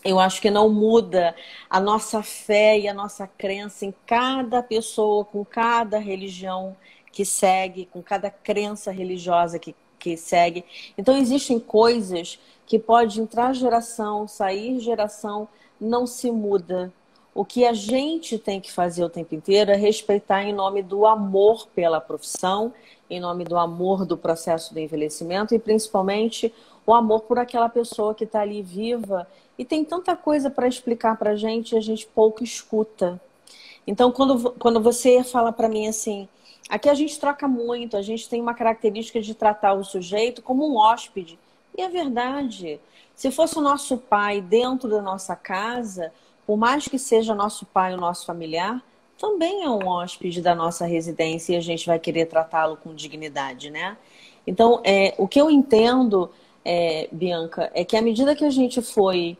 Eu 0.03 0.19
acho 0.19 0.39
que 0.39 0.51
não 0.51 0.69
muda 0.69 1.35
a 1.69 1.79
nossa 1.79 2.21
fé 2.21 2.77
e 2.79 2.87
a 2.87 2.93
nossa 2.93 3.25
crença 3.25 3.85
em 3.85 3.93
cada 4.05 4.61
pessoa, 4.61 5.25
com 5.25 5.43
cada 5.43 5.97
religião 5.97 6.75
que 7.11 7.25
segue, 7.25 7.87
com 7.91 8.01
cada 8.01 8.29
crença 8.29 8.91
religiosa 8.91 9.57
que, 9.57 9.75
que 9.97 10.15
segue. 10.17 10.63
Então, 10.97 11.17
existem 11.17 11.59
coisas 11.59 12.39
que 12.65 12.79
pode 12.79 13.19
entrar 13.21 13.53
geração, 13.53 14.27
sair 14.27 14.79
geração, 14.79 15.47
não 15.79 16.07
se 16.07 16.31
muda. 16.31 16.91
O 17.35 17.43
que 17.43 17.65
a 17.65 17.73
gente 17.73 18.37
tem 18.37 18.61
que 18.61 18.71
fazer 18.71 19.03
o 19.03 19.09
tempo 19.09 19.33
inteiro 19.33 19.71
é 19.71 19.75
respeitar 19.75 20.43
em 20.43 20.53
nome 20.53 20.83
do 20.83 21.05
amor 21.05 21.67
pela 21.73 21.99
profissão, 21.99 22.71
em 23.09 23.19
nome 23.19 23.43
do 23.43 23.57
amor 23.57 24.05
do 24.05 24.15
processo 24.15 24.73
do 24.73 24.79
envelhecimento 24.79 25.53
e 25.53 25.59
principalmente 25.59 26.53
o 26.85 26.93
amor 26.93 27.21
por 27.21 27.39
aquela 27.39 27.69
pessoa 27.69 28.13
que 28.13 28.23
está 28.23 28.41
ali 28.41 28.61
viva 28.61 29.27
e 29.57 29.65
tem 29.65 29.83
tanta 29.83 30.15
coisa 30.15 30.49
para 30.49 30.67
explicar 30.67 31.17
para 31.17 31.31
a 31.31 31.35
gente 31.35 31.73
e 31.73 31.77
a 31.77 31.81
gente 31.81 32.05
pouco 32.07 32.43
escuta. 32.43 33.19
Então, 33.85 34.11
quando, 34.11 34.51
quando 34.53 34.81
você 34.81 35.23
fala 35.23 35.51
para 35.51 35.69
mim 35.69 35.87
assim, 35.87 36.27
aqui 36.69 36.89
a 36.89 36.93
gente 36.93 37.19
troca 37.19 37.47
muito, 37.47 37.97
a 37.97 38.01
gente 38.01 38.29
tem 38.29 38.41
uma 38.41 38.53
característica 38.53 39.21
de 39.21 39.33
tratar 39.33 39.73
o 39.73 39.83
sujeito 39.83 40.41
como 40.41 40.67
um 40.67 40.77
hóspede. 40.77 41.37
E 41.77 41.81
é 41.81 41.89
verdade. 41.89 42.79
Se 43.15 43.31
fosse 43.31 43.57
o 43.57 43.61
nosso 43.61 43.97
pai 43.97 44.41
dentro 44.41 44.89
da 44.89 45.01
nossa 45.01 45.35
casa, 45.35 46.11
por 46.45 46.57
mais 46.57 46.87
que 46.87 46.99
seja 46.99 47.33
nosso 47.33 47.65
pai 47.65 47.93
ou 47.93 47.99
nosso 47.99 48.25
familiar, 48.25 48.83
também 49.17 49.63
é 49.63 49.69
um 49.69 49.87
hóspede 49.87 50.41
da 50.41 50.53
nossa 50.53 50.85
residência 50.85 51.53
e 51.53 51.55
a 51.55 51.61
gente 51.61 51.85
vai 51.85 51.99
querer 51.99 52.25
tratá-lo 52.25 52.77
com 52.77 52.93
dignidade, 52.93 53.69
né? 53.69 53.97
Então, 54.45 54.81
é, 54.83 55.13
o 55.17 55.27
que 55.27 55.39
eu 55.39 55.49
entendo, 55.49 56.29
é, 56.65 57.07
Bianca, 57.11 57.71
é 57.73 57.85
que 57.85 57.95
à 57.95 58.01
medida 58.01 58.35
que 58.35 58.43
a 58.43 58.49
gente 58.49 58.81
foi 58.81 59.37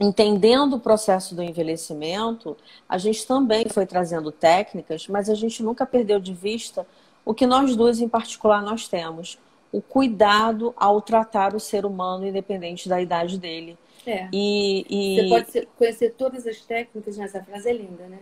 entendendo 0.00 0.76
o 0.76 0.80
processo 0.80 1.34
do 1.34 1.42
envelhecimento, 1.42 2.56
a 2.88 2.96
gente 2.96 3.26
também 3.26 3.66
foi 3.68 3.84
trazendo 3.84 4.32
técnicas, 4.32 5.06
mas 5.08 5.28
a 5.28 5.34
gente 5.34 5.62
nunca 5.62 5.84
perdeu 5.84 6.18
de 6.18 6.32
vista 6.32 6.86
o 7.22 7.34
que 7.34 7.46
nós 7.46 7.76
duas 7.76 8.00
em 8.00 8.08
particular 8.08 8.62
nós 8.62 8.88
temos, 8.88 9.38
o 9.72 9.80
cuidado 9.80 10.74
ao 10.76 11.00
tratar 11.00 11.54
o 11.54 11.60
ser 11.60 11.84
humano 11.84 12.26
independente 12.26 12.88
da 12.88 13.00
idade 13.00 13.38
dele. 13.38 13.78
É. 14.06 14.28
E, 14.32 14.86
e... 14.88 15.16
Você 15.16 15.28
pode 15.28 15.68
conhecer 15.76 16.14
todas 16.16 16.46
as 16.46 16.60
técnicas, 16.60 17.16
mas 17.16 17.34
essa 17.34 17.44
frase 17.44 17.68
é 17.68 17.72
linda, 17.72 18.06
né? 18.06 18.18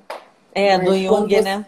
É, 0.53 0.77
mas 0.77 0.87
do 0.87 0.97
Jung, 0.97 1.29
você, 1.29 1.41
né? 1.41 1.67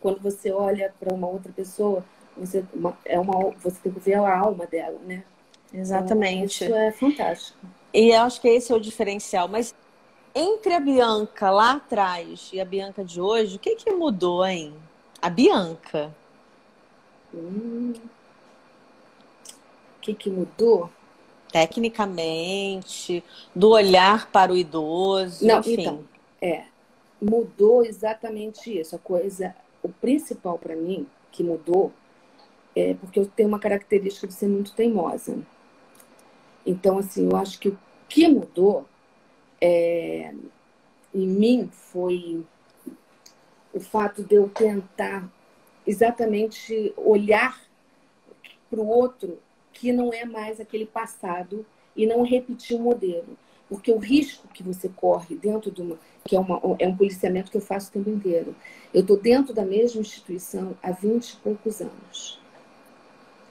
Quando 0.00 0.20
você 0.20 0.52
olha 0.52 0.92
para 1.00 1.12
uma 1.14 1.26
outra 1.26 1.52
pessoa, 1.52 2.04
você, 2.36 2.64
uma, 2.74 2.96
é 3.04 3.18
uma, 3.18 3.50
você 3.62 3.78
tem 3.82 3.92
que 3.92 4.00
ver 4.00 4.14
a 4.14 4.38
alma 4.38 4.66
dela, 4.66 4.98
né? 5.04 5.24
Exatamente. 5.72 6.64
Então, 6.64 6.76
isso 6.76 6.86
é 6.86 6.92
fantástico. 6.92 7.58
E 7.92 8.10
eu 8.10 8.20
acho 8.22 8.40
que 8.40 8.48
esse 8.48 8.72
é 8.72 8.76
o 8.76 8.80
diferencial. 8.80 9.48
Mas 9.48 9.74
entre 10.34 10.74
a 10.74 10.80
Bianca 10.80 11.50
lá 11.50 11.72
atrás 11.72 12.50
e 12.52 12.60
a 12.60 12.64
Bianca 12.64 13.02
de 13.02 13.20
hoje, 13.20 13.56
o 13.56 13.58
que, 13.58 13.74
que 13.74 13.90
mudou, 13.90 14.44
hein? 14.44 14.74
A 15.20 15.30
Bianca. 15.30 16.14
Hum. 17.34 17.94
Que, 20.06 20.14
que 20.14 20.30
mudou? 20.30 20.88
tecnicamente, 21.50 23.24
do 23.54 23.70
olhar 23.70 24.30
para 24.30 24.52
o 24.52 24.56
idoso, 24.56 25.46
Não, 25.46 25.60
enfim. 25.60 25.80
Então, 25.80 26.04
é, 26.40 26.64
mudou 27.20 27.84
exatamente 27.84 28.78
isso. 28.78 28.94
A 28.94 28.98
coisa, 28.98 29.54
o 29.82 29.88
principal 29.88 30.58
para 30.58 30.76
mim 30.76 31.06
que 31.32 31.42
mudou 31.42 31.92
é 32.74 32.94
porque 32.94 33.18
eu 33.18 33.26
tenho 33.26 33.48
uma 33.48 33.58
característica 33.58 34.26
de 34.26 34.34
ser 34.34 34.48
muito 34.48 34.74
teimosa. 34.74 35.38
Então, 36.66 36.98
assim, 36.98 37.24
eu 37.30 37.36
acho 37.36 37.58
que 37.58 37.68
o 37.68 37.78
que 38.08 38.28
mudou 38.28 38.84
é, 39.58 40.34
em 41.14 41.26
mim 41.26 41.70
foi 41.72 42.44
o 43.72 43.80
fato 43.80 44.22
de 44.22 44.34
eu 44.34 44.48
tentar 44.50 45.26
exatamente 45.86 46.92
olhar 46.96 47.58
para 48.68 48.80
o 48.80 48.86
outro 48.86 49.38
que 49.78 49.92
não 49.92 50.12
é 50.12 50.24
mais 50.24 50.58
aquele 50.58 50.86
passado 50.86 51.64
e 51.94 52.06
não 52.06 52.22
repetir 52.22 52.76
o 52.76 52.80
modelo. 52.80 53.36
Porque 53.68 53.90
o 53.90 53.98
risco 53.98 54.48
que 54.48 54.62
você 54.62 54.88
corre 54.88 55.34
dentro 55.36 55.70
de 55.70 55.82
uma. 55.82 55.98
que 56.24 56.36
é, 56.36 56.40
uma, 56.40 56.60
é 56.78 56.86
um 56.86 56.96
policiamento 56.96 57.50
que 57.50 57.56
eu 57.56 57.60
faço 57.60 57.90
o 57.90 57.92
tempo 57.92 58.08
inteiro. 58.08 58.54
Eu 58.94 59.00
estou 59.00 59.18
dentro 59.18 59.52
da 59.52 59.64
mesma 59.64 60.00
instituição 60.00 60.76
há 60.82 60.92
20 60.92 61.30
e 61.30 61.36
poucos 61.36 61.80
anos. 61.80 62.40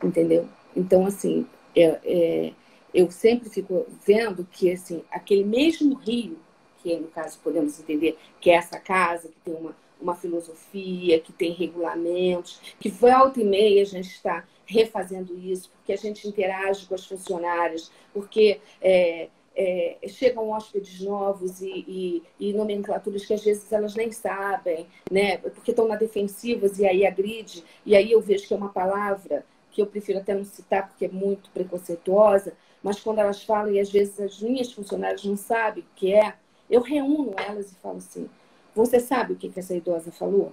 Entendeu? 0.01 0.47
Então, 0.75 1.05
assim, 1.05 1.45
é, 1.75 1.99
é, 2.03 2.53
eu 2.93 3.11
sempre 3.11 3.49
fico 3.49 3.85
vendo 4.05 4.47
que 4.49 4.71
assim, 4.71 5.03
aquele 5.11 5.43
mesmo 5.43 5.95
rio, 5.95 6.37
que 6.81 6.95
no 6.95 7.07
caso 7.07 7.39
podemos 7.43 7.79
entender 7.79 8.17
que 8.39 8.49
é 8.49 8.55
essa 8.55 8.79
casa, 8.79 9.27
que 9.27 9.39
tem 9.43 9.53
uma, 9.53 9.75
uma 10.01 10.15
filosofia, 10.15 11.19
que 11.19 11.33
tem 11.33 11.51
regulamentos, 11.51 12.59
que 12.79 12.89
foi 12.89 13.11
alta 13.11 13.41
e 13.41 13.43
meia 13.43 13.81
a 13.81 13.85
gente 13.85 14.09
está 14.09 14.43
refazendo 14.65 15.37
isso, 15.37 15.69
porque 15.69 15.93
a 15.93 15.97
gente 15.97 16.27
interage 16.27 16.85
com 16.85 16.95
as 16.95 17.05
funcionárias, 17.05 17.91
porque 18.13 18.59
é, 18.81 19.29
é, 19.55 19.97
chegam 20.07 20.49
hóspedes 20.49 20.99
novos 21.01 21.61
e, 21.61 21.85
e, 21.87 22.23
e, 22.39 22.53
nomenclaturas 22.53 23.25
que 23.25 23.33
às 23.33 23.43
vezes 23.43 23.71
elas 23.71 23.95
nem 23.95 24.11
sabem, 24.11 24.87
né? 25.09 25.37
porque 25.37 25.71
estão 25.71 25.87
na 25.87 25.95
defensivas 25.95 26.77
e 26.79 26.85
aí 26.85 27.05
agride, 27.05 27.63
e 27.85 27.95
aí 27.95 28.11
eu 28.11 28.21
vejo 28.21 28.47
que 28.47 28.53
é 28.53 28.57
uma 28.57 28.69
palavra 28.69 29.45
que 29.71 29.81
eu 29.81 29.87
prefiro 29.87 30.19
até 30.19 30.33
não 30.33 30.43
citar 30.43 30.87
porque 30.87 31.05
é 31.05 31.09
muito 31.09 31.49
preconceituosa, 31.51 32.53
mas 32.81 32.99
quando 32.99 33.19
elas 33.19 33.43
falam 33.43 33.71
e 33.71 33.79
às 33.79 33.91
vezes 33.91 34.19
as 34.19 34.41
minhas 34.41 34.71
funcionárias 34.71 35.23
não 35.23 35.37
sabem 35.37 35.83
o 35.83 35.95
que 35.95 36.13
é, 36.13 36.33
eu 36.69 36.81
reúno 36.81 37.33
elas 37.37 37.71
e 37.71 37.75
falo 37.75 37.97
assim, 37.97 38.29
você 38.75 38.99
sabe 38.99 39.33
o 39.33 39.35
que, 39.37 39.49
que 39.49 39.59
essa 39.59 39.73
idosa 39.73 40.11
falou? 40.11 40.51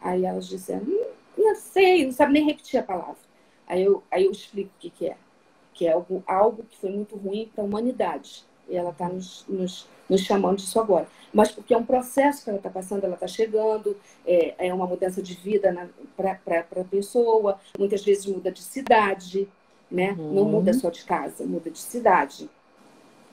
Aí 0.00 0.24
elas 0.24 0.48
disseram, 0.48 0.84
hum, 0.84 1.06
não 1.36 1.54
sei, 1.54 2.06
não 2.06 2.12
sabe 2.12 2.32
nem 2.32 2.44
repetir 2.44 2.80
a 2.80 2.82
palavra. 2.82 3.16
Aí 3.66 3.84
eu, 3.84 4.02
aí 4.10 4.24
eu 4.24 4.32
explico 4.32 4.70
o 4.76 4.80
que, 4.80 4.90
que 4.90 5.06
é. 5.06 5.16
que 5.74 5.86
é 5.86 5.92
algo, 5.92 6.24
algo 6.26 6.64
que 6.64 6.78
foi 6.78 6.90
muito 6.90 7.16
ruim 7.16 7.50
para 7.54 7.62
a 7.62 7.66
humanidade. 7.66 8.46
E 8.68 8.76
ela 8.76 8.90
está 8.90 9.08
nos, 9.08 9.44
nos, 9.48 9.86
nos, 10.08 10.20
chamando 10.22 10.56
disso 10.56 10.80
agora. 10.80 11.06
Mas 11.32 11.50
porque 11.50 11.74
é 11.74 11.76
um 11.76 11.84
processo 11.84 12.44
que 12.44 12.50
ela 12.50 12.58
está 12.58 12.70
passando, 12.70 13.04
ela 13.04 13.14
está 13.14 13.26
chegando, 13.26 13.96
é, 14.26 14.66
é, 14.66 14.74
uma 14.74 14.86
mudança 14.86 15.22
de 15.22 15.34
vida 15.34 15.90
para 16.16 16.38
a 16.76 16.84
pessoa, 16.84 17.58
muitas 17.78 18.04
vezes 18.04 18.26
muda 18.26 18.50
de 18.50 18.62
cidade, 18.62 19.48
né? 19.90 20.12
Uhum. 20.18 20.34
Não 20.34 20.44
muda 20.44 20.72
só 20.72 20.90
de 20.90 21.04
casa, 21.04 21.44
muda 21.44 21.70
de 21.70 21.78
cidade. 21.78 22.48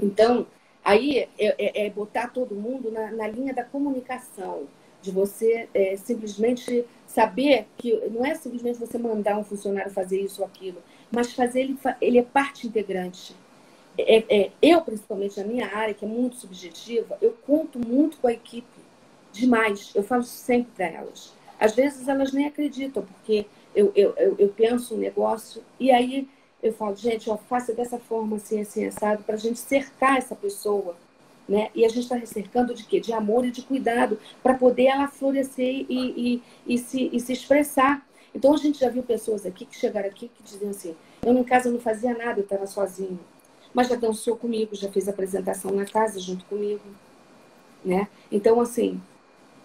Então, 0.01 0.45
aí 0.85 1.19
é, 1.19 1.29
é, 1.39 1.87
é 1.87 1.89
botar 1.89 2.27
todo 2.27 2.53
mundo 2.53 2.91
na, 2.91 3.11
na, 3.11 3.27
linha 3.27 3.53
da 3.53 3.63
comunicação, 3.63 4.67
de 5.01 5.11
você 5.11 5.67
é, 5.73 5.97
simplesmente 5.97 6.85
saber 7.07 7.67
que 7.77 7.93
não 8.11 8.23
é 8.25 8.35
simplesmente 8.35 8.79
você 8.79 8.97
mandar 8.97 9.37
um 9.37 9.43
funcionário 9.43 9.91
fazer 9.91 10.21
isso 10.21 10.41
ou 10.41 10.47
aquilo, 10.47 10.81
mas 11.11 11.33
fazer 11.33 11.61
ele, 11.61 11.77
ele 11.99 12.19
é 12.19 12.23
parte 12.23 12.67
integrante. 12.67 13.35
É, 13.97 14.23
é, 14.29 14.51
eu, 14.61 14.81
principalmente 14.81 15.39
na 15.39 15.45
minha 15.45 15.67
área, 15.75 15.93
que 15.93 16.05
é 16.05 16.07
muito 16.07 16.35
subjetiva, 16.35 17.17
eu 17.21 17.35
conto 17.45 17.79
muito 17.79 18.17
com 18.17 18.27
a 18.27 18.33
equipe, 18.33 18.67
demais. 19.31 19.91
Eu 19.95 20.03
falo 20.03 20.23
sempre 20.23 20.71
para 20.75 20.87
elas. 20.87 21.33
Às 21.59 21.73
vezes 21.73 22.07
elas 22.07 22.31
nem 22.31 22.45
acreditam, 22.45 23.03
porque 23.03 23.45
eu, 23.75 23.91
eu, 23.95 24.13
eu, 24.17 24.35
eu 24.37 24.49
penso 24.49 24.95
um 24.95 24.97
negócio 24.97 25.63
e 25.79 25.91
aí 25.91 26.27
eu 26.65 26.73
falo, 26.73 26.95
gente, 26.95 27.29
ó, 27.29 27.37
faça 27.37 27.73
dessa 27.73 27.99
forma 27.99 28.37
assim, 28.37 28.59
assim, 28.59 28.85
assado, 28.85 29.23
para 29.23 29.35
a 29.35 29.37
gente 29.37 29.59
cercar 29.59 30.17
essa 30.17 30.35
pessoa. 30.35 30.95
Né? 31.47 31.69
E 31.75 31.85
a 31.85 31.89
gente 31.89 32.11
está 32.11 32.19
cercando 32.25 32.73
de 32.73 32.83
quê? 32.85 32.99
De 32.99 33.13
amor 33.13 33.45
e 33.45 33.51
de 33.51 33.61
cuidado, 33.61 34.19
para 34.41 34.55
poder 34.55 34.85
ela 34.85 35.07
florescer 35.07 35.85
e, 35.87 36.41
e, 36.67 36.73
e, 36.73 36.77
se, 36.79 37.07
e 37.13 37.19
se 37.19 37.33
expressar. 37.33 38.03
Então 38.33 38.51
a 38.51 38.57
gente 38.57 38.79
já 38.79 38.89
viu 38.89 39.03
pessoas 39.03 39.45
aqui 39.45 39.63
que 39.63 39.77
chegaram 39.77 40.09
aqui 40.09 40.27
que 40.27 40.41
diziam 40.41 40.71
assim: 40.71 40.95
eu 41.23 41.37
em 41.37 41.43
casa 41.43 41.69
não 41.69 41.79
fazia 41.79 42.17
nada, 42.17 42.39
eu 42.39 42.43
estava 42.43 42.65
sozinho. 42.65 43.19
Mas 43.71 43.87
já 43.87 43.95
dançou 43.95 44.35
comigo, 44.35 44.75
já 44.75 44.91
fez 44.91 45.07
apresentação 45.07 45.69
na 45.69 45.85
casa 45.85 46.19
junto 46.19 46.43
comigo. 46.45 46.81
Né? 47.83 48.07
Então, 48.31 48.59
assim, 48.59 48.99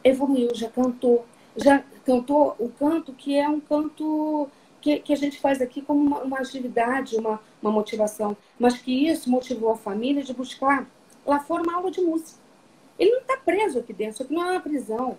evoluiu, 0.05 0.55
já 0.55 0.69
cantou. 0.69 1.25
Já 1.57 1.83
cantou 2.05 2.55
o 2.59 2.69
canto 2.69 3.13
que 3.15 3.37
é 3.37 3.49
um 3.49 3.59
canto 3.59 4.51
que, 4.81 5.01
que 5.01 5.13
a 5.13 5.17
gente 5.17 5.39
faz 5.39 5.61
aqui 5.61 5.83
como 5.83 6.01
uma, 6.01 6.23
uma 6.23 6.39
atividade, 6.39 7.17
uma, 7.17 7.41
uma 7.63 7.71
motivação. 7.71 8.37
Mas 8.59 8.79
que 8.79 9.09
isso 9.09 9.31
motivou 9.31 9.71
a 9.71 9.77
família 9.77 10.23
de 10.23 10.33
buscar 10.33 10.87
lá 11.27 11.41
fora 11.41 11.63
uma 11.63 11.77
aula 11.77 11.91
de 11.91 12.01
música. 12.01 12.39
Ele 12.99 13.13
não 13.13 13.21
está 13.21 13.37
preso 13.37 13.79
aqui 13.79 13.93
dentro, 13.93 14.15
isso 14.15 14.23
aqui 14.23 14.35
não 14.35 14.45
é 14.45 14.53
uma 14.53 14.61
prisão. 14.61 15.17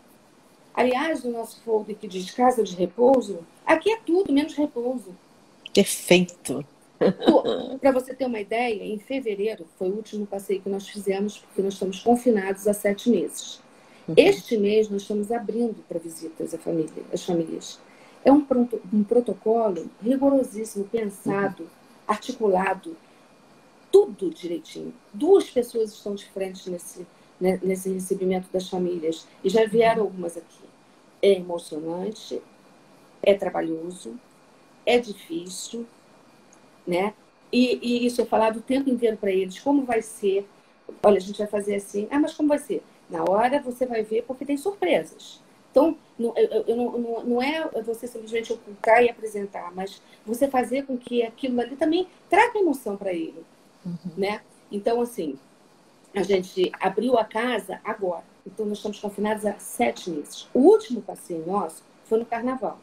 Aliás, 0.74 1.24
no 1.24 1.32
nosso 1.32 1.62
folder 1.64 1.96
que 1.96 2.08
diz 2.08 2.32
casa 2.32 2.64
de 2.64 2.76
repouso, 2.76 3.40
aqui 3.66 3.92
é 3.92 3.98
tudo 3.98 4.32
menos 4.32 4.54
repouso. 4.54 5.16
Perfeito. 5.74 6.66
Para 7.82 7.92
você 7.92 8.14
ter 8.14 8.26
uma 8.26 8.40
ideia, 8.40 8.84
em 8.84 9.00
fevereiro 9.00 9.66
foi 9.78 9.90
o 9.90 9.96
último 9.96 10.26
passeio 10.28 10.62
que 10.62 10.70
nós 10.70 10.88
fizemos, 10.88 11.40
porque 11.40 11.62
nós 11.62 11.74
estamos 11.74 12.00
confinados 12.00 12.68
há 12.68 12.74
sete 12.74 13.10
meses. 13.10 13.60
Uhum. 14.08 14.14
Este 14.16 14.58
mês 14.58 14.90
nós 14.90 15.02
estamos 15.02 15.32
abrindo 15.32 15.84
para 15.88 16.00
visitas 16.00 16.54
à 16.54 16.58
família, 16.58 17.04
às 17.12 17.24
famílias. 17.24 17.80
É 18.24 18.32
um, 18.32 18.46
um 18.94 19.04
protocolo 19.04 19.90
rigorosíssimo, 20.02 20.86
pensado, 20.86 21.68
articulado, 22.08 22.96
tudo 23.92 24.30
direitinho. 24.30 24.94
Duas 25.14 25.50
pessoas 25.50 25.92
estão 25.92 26.16
de 26.16 26.26
frente 26.26 26.70
nesse, 26.70 27.06
né, 27.40 27.60
nesse 27.64 27.92
recebimento 27.92 28.48
das 28.52 28.70
famílias. 28.70 29.28
E 29.44 29.50
já 29.50 29.66
vieram 29.66 30.04
algumas 30.04 30.38
aqui. 30.38 30.64
É 31.22 31.34
emocionante, 31.34 32.42
é 33.22 33.34
trabalhoso, 33.34 34.16
é 34.86 34.98
difícil, 34.98 35.86
né? 36.86 37.14
E, 37.52 37.80
e 37.82 38.06
isso 38.06 38.22
é 38.22 38.26
falado 38.26 38.58
o 38.58 38.62
tempo 38.62 38.90
inteiro 38.90 39.18
para 39.18 39.32
eles. 39.32 39.60
Como 39.60 39.84
vai 39.84 40.02
ser? 40.02 40.48
Olha, 41.04 41.18
a 41.18 41.22
gente 41.22 41.38
vai 41.38 41.48
fazer 41.48 41.76
assim. 41.76 42.08
Ah, 42.10 42.20
mas 42.20 42.34
como 42.34 42.50
vai 42.50 42.60
ser? 42.60 42.84
Na 43.10 43.24
hora 43.24 43.62
você 43.62 43.86
vai 43.86 44.04
ver, 44.04 44.24
porque 44.24 44.46
tem 44.46 44.58
surpresas. 44.58 45.41
Então, 45.72 45.98
não, 46.20 46.38
eu, 46.38 46.64
eu, 46.68 46.76
não, 46.76 47.24
não 47.24 47.42
é 47.42 47.68
você 47.82 48.06
simplesmente 48.06 48.52
ocultar 48.52 49.02
e 49.04 49.10
apresentar, 49.10 49.74
mas 49.74 50.02
você 50.26 50.48
fazer 50.48 50.86
com 50.86 50.98
que 50.98 51.24
aquilo 51.24 51.60
ali 51.62 51.76
também 51.78 52.08
traga 52.30 52.60
emoção 52.60 52.98
para 52.98 53.14
ele, 53.14 53.44
uhum. 53.86 54.12
né? 54.18 54.42
Então, 54.70 55.02
assim, 55.02 55.40
a 56.14 56.24
gente 56.24 56.72
abriu 56.80 57.18
a 57.18 57.24
casa 57.24 57.80
agora. 57.84 58.24
Então, 58.46 58.66
nós 58.66 58.78
estamos 58.78 59.00
confinados 59.00 59.46
há 59.46 59.58
sete 59.60 60.10
meses. 60.10 60.48
O 60.54 60.60
último 60.60 61.02
passeio 61.02 61.46
nosso 61.46 61.84
foi 62.06 62.20
no 62.20 62.26
carnaval. 62.26 62.80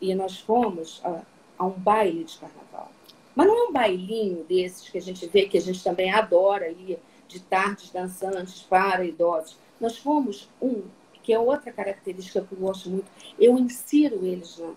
E 0.00 0.14
nós 0.14 0.38
fomos 0.38 1.02
a, 1.04 1.20
a 1.58 1.66
um 1.66 1.70
baile 1.70 2.24
de 2.24 2.38
carnaval. 2.38 2.90
Mas 3.34 3.46
não 3.46 3.56
é 3.56 3.68
um 3.68 3.72
bailinho 3.72 4.44
desses 4.44 4.88
que 4.88 4.96
a 4.96 5.02
gente 5.02 5.26
vê, 5.26 5.46
que 5.46 5.58
a 5.58 5.60
gente 5.60 5.84
também 5.84 6.10
adora 6.10 6.68
ir 6.68 6.98
de 7.28 7.40
tardes 7.40 7.90
dançantes 7.90 8.62
para 8.62 9.04
idosos. 9.04 9.56
Nós 9.80 9.98
fomos 9.98 10.48
um, 10.60 10.82
que 11.28 11.32
é 11.34 11.38
outra 11.38 11.70
característica 11.70 12.40
que 12.40 12.52
eu 12.52 12.58
gosto 12.58 12.88
muito, 12.88 13.04
eu 13.38 13.58
insiro 13.58 14.24
eles 14.24 14.56
na, 14.56 14.72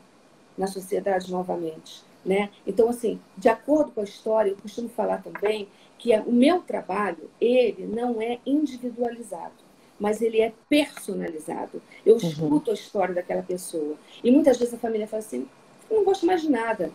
na 0.57 0.67
sociedade 0.67 1.31
novamente. 1.31 2.03
Né? 2.25 2.49
Então, 2.67 2.89
assim, 2.89 3.21
de 3.37 3.47
acordo 3.47 3.93
com 3.93 4.01
a 4.01 4.03
história, 4.03 4.49
eu 4.49 4.57
costumo 4.57 4.89
falar 4.89 5.23
também 5.23 5.69
que 5.97 6.13
o 6.19 6.31
meu 6.33 6.59
trabalho, 6.59 7.29
ele 7.39 7.87
não 7.87 8.21
é 8.21 8.39
individualizado, 8.45 9.53
mas 9.97 10.21
ele 10.21 10.41
é 10.41 10.51
personalizado. 10.67 11.81
Eu 12.05 12.15
uhum. 12.15 12.19
escuto 12.19 12.71
a 12.71 12.73
história 12.73 13.15
daquela 13.15 13.43
pessoa. 13.43 13.95
E 14.21 14.29
muitas 14.29 14.57
vezes 14.57 14.73
a 14.73 14.77
família 14.77 15.07
fala 15.07 15.23
assim, 15.23 15.47
eu 15.89 15.99
não 15.99 16.03
gosto 16.03 16.25
mais 16.25 16.41
de 16.41 16.51
nada. 16.51 16.91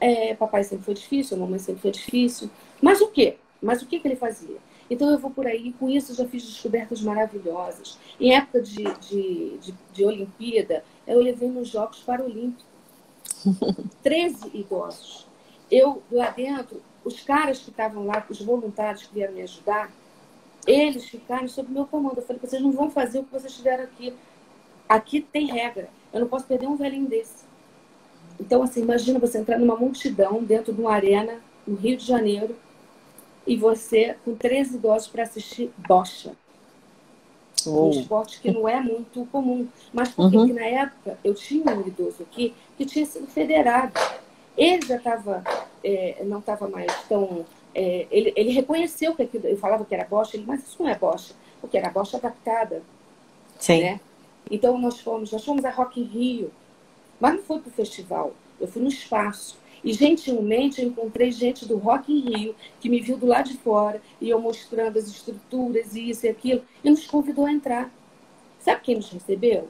É, 0.00 0.34
papai 0.34 0.64
sempre 0.64 0.86
foi 0.86 0.94
difícil, 0.94 1.36
mamãe 1.36 1.58
sempre 1.58 1.82
foi 1.82 1.90
difícil. 1.90 2.48
Mas 2.80 3.02
o 3.02 3.08
quê? 3.08 3.36
Mas 3.60 3.82
o 3.82 3.86
que, 3.86 4.00
que 4.00 4.08
ele 4.08 4.16
fazia? 4.16 4.56
Então 4.90 5.08
eu 5.08 5.18
vou 5.18 5.30
por 5.30 5.46
aí, 5.46 5.72
com 5.78 5.88
isso 5.88 6.14
já 6.14 6.26
fiz 6.26 6.44
descobertas 6.44 7.00
maravilhosas. 7.00 7.96
Em 8.18 8.34
época 8.34 8.60
de, 8.60 8.82
de, 8.82 9.58
de, 9.58 9.74
de 9.92 10.04
Olimpíada, 10.04 10.84
eu 11.06 11.20
levei 11.20 11.48
nos 11.48 11.68
Jogos 11.68 12.00
Paralímpicos 12.00 12.64
13 14.02 14.50
idosos. 14.52 15.26
Eu, 15.70 16.02
lá 16.10 16.30
dentro, 16.30 16.82
os 17.04 17.20
caras 17.20 17.60
que 17.60 17.70
estavam 17.70 18.04
lá, 18.04 18.26
os 18.28 18.42
voluntários 18.42 19.04
que 19.04 19.14
vieram 19.14 19.34
me 19.34 19.42
ajudar, 19.42 19.92
eles 20.66 21.04
ficaram 21.04 21.46
sob 21.46 21.70
meu 21.70 21.86
comando. 21.86 22.18
Eu 22.18 22.26
falei, 22.26 22.42
vocês 22.42 22.60
não 22.60 22.72
vão 22.72 22.90
fazer 22.90 23.20
o 23.20 23.24
que 23.24 23.32
vocês 23.32 23.54
fizeram 23.54 23.84
aqui. 23.84 24.12
Aqui 24.88 25.20
tem 25.20 25.46
regra. 25.46 25.88
Eu 26.12 26.20
não 26.20 26.26
posso 26.26 26.46
perder 26.46 26.66
um 26.66 26.76
velhinho 26.76 27.06
desse. 27.06 27.44
Então, 28.40 28.62
assim, 28.62 28.82
imagina 28.82 29.20
você 29.20 29.38
entrar 29.38 29.58
numa 29.58 29.76
multidão 29.76 30.42
dentro 30.42 30.72
de 30.72 30.80
uma 30.80 30.92
arena 30.92 31.40
no 31.64 31.76
Rio 31.76 31.96
de 31.96 32.04
Janeiro 32.04 32.56
e 33.46 33.56
você 33.56 34.16
com 34.24 34.34
13 34.34 34.76
idosos 34.76 35.08
para 35.08 35.22
assistir 35.22 35.72
bocha. 35.76 36.32
Oh. 37.66 37.88
Um 37.88 37.90
esporte 37.90 38.40
que 38.40 38.50
não 38.50 38.68
é 38.68 38.80
muito 38.80 39.26
comum. 39.26 39.68
Mas 39.92 40.10
porque 40.10 40.36
uhum. 40.36 40.54
na 40.54 40.64
época 40.64 41.18
eu 41.22 41.34
tinha 41.34 41.74
um 41.74 41.86
idoso 41.86 42.22
aqui 42.22 42.54
que 42.76 42.86
tinha 42.86 43.04
sido 43.04 43.26
federado. 43.26 43.92
Ele 44.56 44.86
já 44.86 44.96
estava, 44.96 45.44
é, 45.82 46.22
não 46.24 46.38
estava 46.38 46.68
mais 46.68 46.92
tão. 47.08 47.44
É, 47.74 48.06
ele, 48.10 48.32
ele 48.36 48.50
reconheceu 48.50 49.14
que 49.14 49.22
aquilo, 49.22 49.46
eu 49.46 49.56
falava 49.56 49.84
que 49.84 49.94
era 49.94 50.04
bocha, 50.04 50.36
ele, 50.36 50.44
mas 50.46 50.60
isso 50.66 50.82
não 50.82 50.88
é 50.88 50.98
bocha, 50.98 51.34
porque 51.60 51.78
era 51.78 51.90
bocha 51.90 52.16
adaptada. 52.16 52.82
Sim. 53.58 53.82
Né? 53.82 54.00
Então 54.50 54.76
nós 54.78 55.00
fomos, 55.00 55.30
nós 55.30 55.44
fomos 55.44 55.64
a 55.64 55.70
Rock 55.70 56.00
in 56.00 56.04
Rio, 56.04 56.50
mas 57.20 57.34
não 57.34 57.42
foi 57.42 57.60
para 57.60 57.68
o 57.68 57.72
festival, 57.72 58.32
eu 58.60 58.66
fui 58.66 58.82
no 58.82 58.88
espaço. 58.88 59.59
E 59.82 59.92
gentilmente 59.92 60.80
eu 60.80 60.88
encontrei 60.88 61.30
gente 61.32 61.66
do 61.66 61.76
Rock 61.76 62.12
in 62.12 62.20
Rio 62.20 62.54
que 62.80 62.88
me 62.88 63.00
viu 63.00 63.16
do 63.16 63.26
lado 63.26 63.48
de 63.48 63.56
fora 63.56 64.00
e 64.20 64.28
eu 64.28 64.40
mostrando 64.40 64.98
as 64.98 65.06
estruturas 65.06 65.94
e 65.94 66.10
isso 66.10 66.26
e 66.26 66.28
aquilo 66.28 66.62
e 66.84 66.90
nos 66.90 67.06
convidou 67.06 67.46
a 67.46 67.52
entrar. 67.52 67.90
Sabe 68.58 68.82
quem 68.82 68.96
nos 68.96 69.10
recebeu? 69.10 69.68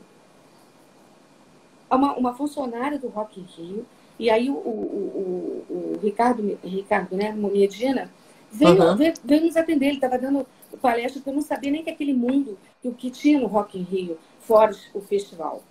Uma, 1.90 2.16
uma 2.16 2.35
funcionária 2.35 2.99
do 2.99 3.09
Rock 3.09 3.40
in 3.40 3.44
Rio 3.44 3.87
e 4.18 4.29
aí 4.29 4.51
o, 4.51 4.55
o, 4.55 5.66
o, 5.70 5.75
o 5.75 6.01
Ricardo, 6.03 6.59
Ricardo 6.62 7.16
né, 7.16 7.33
Medina, 7.33 8.11
veio, 8.53 8.83
uhum. 8.83 8.96
veio, 8.96 9.14
veio, 9.25 9.44
nos 9.46 9.57
atender. 9.57 9.87
Ele 9.87 9.94
estava 9.94 10.18
dando 10.18 10.46
palestra, 10.83 11.14
porque 11.14 11.31
eu 11.31 11.35
não 11.35 11.42
sabia 11.42 11.70
nem 11.70 11.83
que 11.83 11.88
aquele 11.88 12.12
mundo 12.12 12.59
que 12.83 12.88
o 12.88 12.92
que 12.92 13.11
tinha 13.11 13.40
no 13.40 13.46
Rock 13.46 13.79
in 13.79 13.83
Rio, 13.83 14.18
fora 14.40 14.77
o 14.92 15.01
festival. 15.01 15.62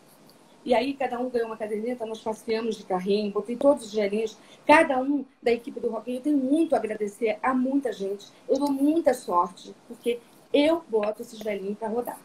E 0.69 0.75
aí 0.75 0.93
cada 0.93 1.19
um 1.19 1.31
ganhou 1.31 1.47
uma 1.47 1.57
caderneta, 1.57 2.05
nós 2.05 2.21
passeamos 2.21 2.75
de 2.75 2.83
carrinho, 2.83 3.31
botei 3.31 3.55
todos 3.55 3.87
os 3.87 3.91
velhinhos, 3.91 4.37
cada 4.67 5.01
um 5.01 5.25
da 5.41 5.51
equipe 5.51 5.79
do 5.79 5.89
Rock. 5.89 6.13
Eu 6.13 6.21
tenho 6.21 6.37
muito 6.37 6.75
a 6.75 6.77
agradecer 6.77 7.39
a 7.41 7.55
muita 7.55 7.91
gente. 7.91 8.27
Eu 8.47 8.59
dou 8.59 8.71
muita 8.71 9.15
sorte, 9.15 9.73
porque 9.87 10.19
eu 10.53 10.83
boto 10.87 11.23
esses 11.23 11.39
velhinhos 11.39 11.75
para 11.75 11.87
rodar. 11.87 12.19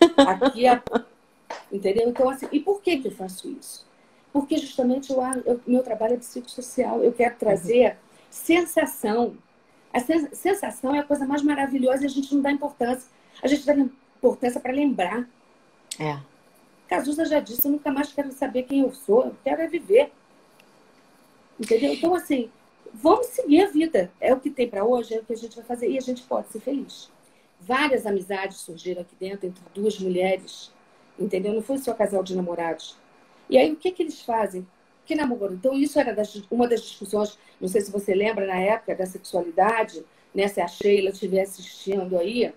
Aqui 0.16 0.66
é... 0.66 0.82
Entendeu? 1.70 2.08
Então, 2.08 2.30
assim, 2.30 2.48
e 2.50 2.60
por 2.60 2.80
que, 2.80 2.96
que 2.96 3.08
eu 3.08 3.12
faço 3.12 3.50
isso? 3.50 3.86
Porque 4.32 4.56
justamente 4.56 5.12
o 5.12 5.20
meu 5.66 5.82
trabalho 5.82 6.14
é 6.14 6.16
psicossocial. 6.16 7.04
Eu 7.04 7.12
quero 7.12 7.36
trazer 7.36 7.98
sensação. 8.30 9.36
A 9.92 10.00
sensação 10.00 10.94
é 10.94 11.00
a 11.00 11.04
coisa 11.04 11.26
mais 11.26 11.42
maravilhosa 11.42 12.04
e 12.04 12.06
a 12.06 12.08
gente 12.08 12.34
não 12.34 12.40
dá 12.40 12.50
importância. 12.50 13.06
A 13.42 13.46
gente 13.46 13.66
dá 13.66 13.74
importância 13.74 14.58
para 14.58 14.72
lembrar. 14.72 15.28
É. 16.00 16.31
Cazuza 16.92 17.24
já 17.24 17.40
disse, 17.40 17.66
eu 17.66 17.72
nunca 17.72 17.90
mais 17.90 18.12
quero 18.12 18.30
saber 18.32 18.64
quem 18.64 18.80
eu 18.80 18.92
sou, 18.92 19.24
eu 19.24 19.36
quero 19.42 19.62
é 19.62 19.66
viver. 19.66 20.12
Entendeu? 21.58 21.94
Então, 21.94 22.14
assim, 22.14 22.50
vamos 22.92 23.28
seguir 23.28 23.62
a 23.62 23.70
vida. 23.70 24.12
É 24.20 24.34
o 24.34 24.38
que 24.38 24.50
tem 24.50 24.68
para 24.68 24.84
hoje, 24.84 25.14
é 25.14 25.20
o 25.20 25.24
que 25.24 25.32
a 25.32 25.36
gente 25.36 25.56
vai 25.56 25.64
fazer. 25.64 25.88
E 25.88 25.96
a 25.96 26.02
gente 26.02 26.22
pode 26.24 26.48
ser 26.48 26.60
feliz. 26.60 27.10
Várias 27.58 28.04
amizades 28.04 28.58
surgiram 28.58 29.00
aqui 29.00 29.16
dentro 29.18 29.46
entre 29.46 29.62
duas 29.72 29.98
mulheres. 29.98 30.70
Entendeu? 31.18 31.54
Não 31.54 31.62
foi 31.62 31.78
só 31.78 31.94
casal 31.94 32.22
de 32.22 32.36
namorados. 32.36 32.98
E 33.48 33.56
aí, 33.56 33.72
o 33.72 33.76
que, 33.76 33.90
que 33.90 34.02
eles 34.02 34.20
fazem? 34.20 34.66
Que 35.06 35.14
namoro. 35.14 35.54
Então, 35.54 35.72
isso 35.72 35.98
era 35.98 36.14
das, 36.14 36.42
uma 36.50 36.68
das 36.68 36.82
discussões, 36.82 37.38
não 37.58 37.68
sei 37.68 37.80
se 37.80 37.90
você 37.90 38.14
lembra, 38.14 38.46
na 38.46 38.60
época 38.60 38.94
da 38.94 39.06
sexualidade, 39.06 40.04
né? 40.34 40.46
Se 40.46 40.60
a 40.60 40.68
Sheila 40.68 41.08
estiver 41.08 41.40
assistindo 41.40 42.18
aí, 42.18 42.52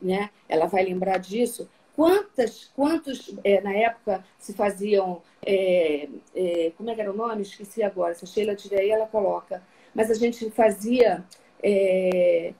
né? 0.00 0.30
Ela 0.48 0.66
vai 0.66 0.84
lembrar 0.84 1.18
disso. 1.18 1.68
Quantas, 1.96 2.70
quantos, 2.74 3.34
é, 3.44 3.60
na 3.60 3.72
época, 3.72 4.24
se 4.36 4.52
faziam, 4.52 5.22
é, 5.46 6.08
é, 6.34 6.72
como 6.76 6.90
é 6.90 6.94
que 6.94 7.00
era 7.00 7.12
o 7.12 7.16
nome? 7.16 7.42
Esqueci 7.42 7.82
agora. 7.82 8.14
Se 8.14 8.24
a 8.24 8.26
Sheila 8.26 8.56
tiver 8.56 8.80
aí, 8.80 8.90
ela 8.90 9.06
coloca. 9.06 9.62
Mas 9.94 10.10
a 10.10 10.14
gente 10.14 10.50
fazia 10.50 11.24
é, 11.62 12.52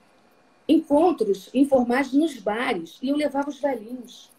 encontros 0.69 1.51
informais 1.53 2.13
nos 2.13 2.39
bares 2.39 2.99
e 3.03 3.09
eu 3.09 3.17
levava 3.17 3.49
os 3.49 3.61
velhinhos. 3.61 4.31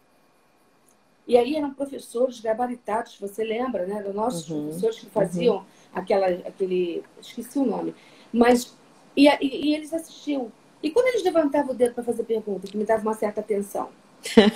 E 1.26 1.36
aí 1.36 1.56
eram 1.56 1.74
professores 1.74 2.40
gabaritados, 2.40 3.18
você 3.18 3.44
lembra, 3.44 3.84
né? 3.84 3.96
Eram 3.98 4.12
nossos 4.12 4.48
uhum, 4.48 4.66
professores 4.66 5.00
que 5.00 5.06
faziam 5.06 5.56
uhum. 5.56 5.64
aquela, 5.92 6.28
aquele. 6.28 7.02
Esqueci 7.20 7.58
o 7.58 7.66
nome. 7.66 7.94
Mas. 8.32 8.74
E, 9.16 9.28
e, 9.28 9.70
e 9.70 9.74
eles 9.74 9.92
assistiam. 9.92 10.50
E 10.82 10.90
quando 10.90 11.08
eles 11.08 11.24
levantavam 11.24 11.72
o 11.72 11.76
dedo 11.76 11.94
para 11.94 12.04
fazer 12.04 12.22
pergunta, 12.24 12.66
que 12.66 12.76
me 12.76 12.84
dava 12.84 13.02
uma 13.02 13.14
certa 13.14 13.40
atenção. 13.40 13.90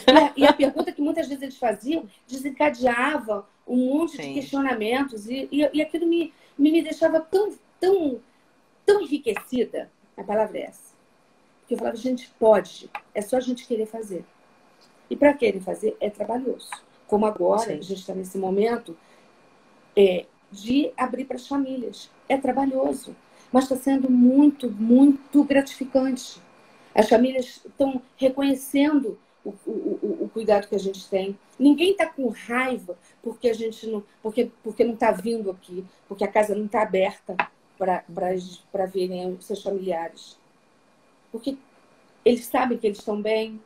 E, 0.07 0.13
a, 0.13 0.33
e, 0.37 0.45
a, 0.47 0.53
pergunta 0.53 0.93
que 0.93 1.03
muitas 1.03 1.29
vezes 1.29 1.43
eles 1.43 1.57
faziam 1.57 2.09
desencadeava 2.27 3.47
um 3.67 3.77
monte 3.77 4.17
Sim. 4.17 4.29
de 4.29 4.35
questionamentos. 4.35 5.29
E, 5.29 5.49
e, 5.51 5.69
e 5.73 5.83
aquilo 5.83 6.07
me, 6.07 6.33
me, 6.59 6.73
me 6.73 6.83
deixava 6.83 7.21
tão, 7.21 7.53
tão, 7.79 8.21
tão 8.85 9.01
enriquecida. 9.01 9.91
A 10.17 10.23
palavra 10.25 10.59
é 10.59 10.63
essa. 10.63 10.91
Porque 11.61 11.75
eu 11.75 11.79
falava, 11.79 11.97
a 11.97 12.01
gente 12.01 12.29
pode, 12.39 12.91
é 13.15 13.23
só 13.23 13.37
a 13.37 13.41
gente 13.41 13.67
querer 13.67 13.87
fazer. 13.87 14.25
E 15.09 15.17
para 15.17 15.35
querer 15.35 15.61
fazer 15.61 15.97
é 16.01 16.11
trabalhoso. 16.11 16.71
Como 17.07 17.27
agora, 17.27 17.63
Sim. 17.63 17.73
a 17.79 17.83
gente 17.83 18.01
está 18.01 18.15
nesse 18.15 18.39
momento 18.39 18.97
é, 19.97 20.27
de 20.51 20.93
abrir 20.97 21.25
para 21.25 21.37
as 21.37 21.47
famílias. 21.47 22.11
É 22.29 22.37
trabalhoso, 22.37 23.15
mas 23.53 23.65
está 23.65 23.77
sendo 23.77 24.11
muito, 24.11 24.71
muito 24.71 25.43
gratificante. 25.45 26.41
As 26.95 27.09
famílias 27.09 27.61
estão 27.65 28.03
reconhecendo 28.17 29.19
o, 29.45 29.51
o, 29.67 30.19
o, 30.25 30.31
cuidado 30.33 30.69
que 30.69 30.75
a 30.75 30.79
gente 30.79 31.09
tem. 31.09 31.39
Ninguém 31.59 31.93
está 31.93 32.07
com 32.07 32.29
raiva 32.29 32.97
porque 33.23 33.49
a 33.49 33.55
gente 33.55 33.87
não, 33.87 34.03
porque, 34.23 34.51
porque 34.63 34.85
não 34.85 34.95
está 34.95 35.11
vindo 35.11 35.51
aqui, 35.51 35.85
porque 36.07 36.25
a 36.25 36.29
casa 36.29 36.55
não 36.55 36.67
está 36.67 36.83
aberta 36.83 37.37
para 37.79 38.87
verem 38.87 39.33
os 39.33 39.47
seus 39.47 39.63
familiares. 39.63 40.39
Porque 41.33 41.57
eles 42.25 42.45
sabem 42.45 42.77
que 42.77 42.87
eles 42.87 42.99
estão 42.99 43.21
bem, 43.21 43.61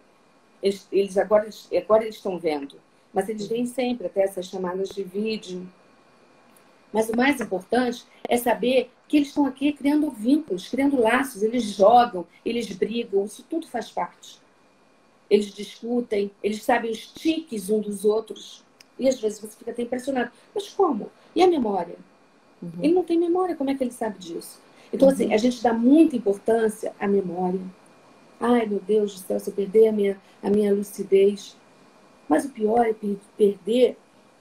eles, 0.62 0.86
eles 0.92 1.18
agora, 1.18 1.48
agora 1.76 2.04
eles 2.04 2.16
estão 2.16 2.38
vendo, 2.38 2.80
mas 3.12 3.28
eles 3.28 3.46
vêm 3.48 3.66
sempre 3.66 4.06
até 4.06 4.22
essas 4.22 4.46
chamadas 4.46 4.90
de 4.90 5.02
vídeo. 5.02 5.66
Mas 6.92 7.08
o 7.08 7.16
mais 7.16 7.40
importante 7.40 8.04
é 8.28 8.36
saber 8.36 8.92
que 9.08 9.16
eles 9.16 9.28
estão 9.28 9.46
aqui 9.46 9.72
criando 9.72 10.08
vínculos, 10.10 10.68
criando 10.68 11.00
laços, 11.00 11.42
eles 11.42 11.64
jogam, 11.64 12.24
eles 12.44 12.70
brigam, 12.70 13.24
isso 13.24 13.44
tudo 13.50 13.66
faz 13.66 13.90
parte. 13.90 14.43
Eles 15.28 15.52
discutem, 15.52 16.30
eles 16.42 16.62
sabem 16.62 16.90
os 16.90 17.06
tiques 17.06 17.70
um 17.70 17.80
dos 17.80 18.04
outros. 18.04 18.62
E 18.98 19.08
às 19.08 19.20
vezes 19.20 19.40
você 19.40 19.56
fica 19.56 19.70
até 19.70 19.82
impressionado. 19.82 20.30
Mas 20.54 20.68
como? 20.68 21.10
E 21.34 21.42
a 21.42 21.46
memória? 21.46 21.96
Uhum. 22.62 22.70
Ele 22.82 22.94
não 22.94 23.04
tem 23.04 23.18
memória, 23.18 23.56
como 23.56 23.70
é 23.70 23.74
que 23.74 23.82
ele 23.82 23.90
sabe 23.90 24.18
disso? 24.18 24.60
Então, 24.92 25.08
assim, 25.08 25.24
uhum. 25.24 25.34
assim, 25.34 25.34
a 25.34 25.50
gente 25.50 25.62
dá 25.62 25.72
muita 25.72 26.16
importância 26.16 26.94
à 27.00 27.06
memória. 27.08 27.60
Ai, 28.40 28.66
meu 28.66 28.80
Deus 28.80 29.14
do 29.14 29.26
céu, 29.26 29.40
se 29.40 29.50
eu 29.50 29.54
perder 29.54 29.88
a 29.88 29.92
minha, 29.92 30.20
a 30.42 30.50
minha 30.50 30.72
lucidez. 30.72 31.56
Mas 32.28 32.44
o 32.44 32.50
pior 32.50 32.86
é 32.86 32.94
perder 33.36 33.96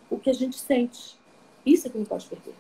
o 0.10 0.18
que 0.18 0.30
a 0.30 0.34
gente 0.34 0.58
sente. 0.58 1.18
Isso 1.66 1.88
é 1.88 1.90
que 1.90 1.98
não 1.98 2.06
pode 2.06 2.26
perder. 2.28 2.54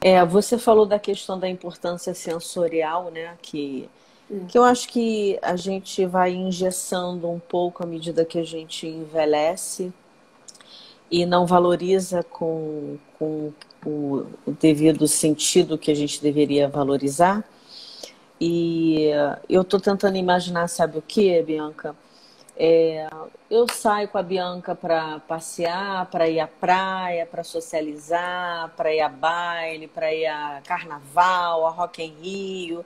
É, 0.00 0.24
você 0.24 0.58
falou 0.58 0.84
da 0.84 0.98
questão 0.98 1.38
da 1.38 1.48
importância 1.48 2.12
sensorial, 2.12 3.10
né? 3.10 3.36
Que, 3.40 3.88
hum. 4.32 4.46
que 4.46 4.56
eu 4.56 4.64
acho 4.64 4.88
que 4.88 5.38
a 5.42 5.54
gente 5.56 6.06
vai 6.06 6.32
engessando 6.32 7.30
um 7.30 7.38
pouco 7.38 7.82
à 7.82 7.86
medida 7.86 8.24
que 8.24 8.38
a 8.38 8.44
gente 8.44 8.86
envelhece 8.86 9.92
e 11.10 11.26
não 11.26 11.46
valoriza 11.46 12.22
com, 12.22 12.96
com 13.18 13.52
o 13.84 14.26
devido 14.60 15.06
sentido 15.06 15.76
que 15.76 15.90
a 15.90 15.94
gente 15.94 16.22
deveria 16.22 16.68
valorizar. 16.68 17.44
E 18.40 19.10
eu 19.48 19.62
estou 19.62 19.78
tentando 19.78 20.16
imaginar, 20.16 20.68
sabe 20.68 20.98
o 20.98 21.02
que, 21.02 21.40
Bianca? 21.42 21.94
É, 22.56 23.08
eu 23.50 23.66
saio 23.68 24.08
com 24.08 24.18
a 24.18 24.22
Bianca 24.22 24.74
para 24.74 25.20
passear, 25.20 26.06
para 26.06 26.28
ir 26.28 26.40
à 26.40 26.46
praia, 26.46 27.26
para 27.26 27.44
socializar, 27.44 28.72
para 28.76 28.94
ir 28.94 29.00
a 29.00 29.08
baile, 29.08 29.86
para 29.86 30.12
ir 30.12 30.26
a 30.26 30.60
carnaval, 30.64 31.66
a 31.66 31.70
Rock 31.70 32.02
em 32.02 32.14
Rio. 32.20 32.84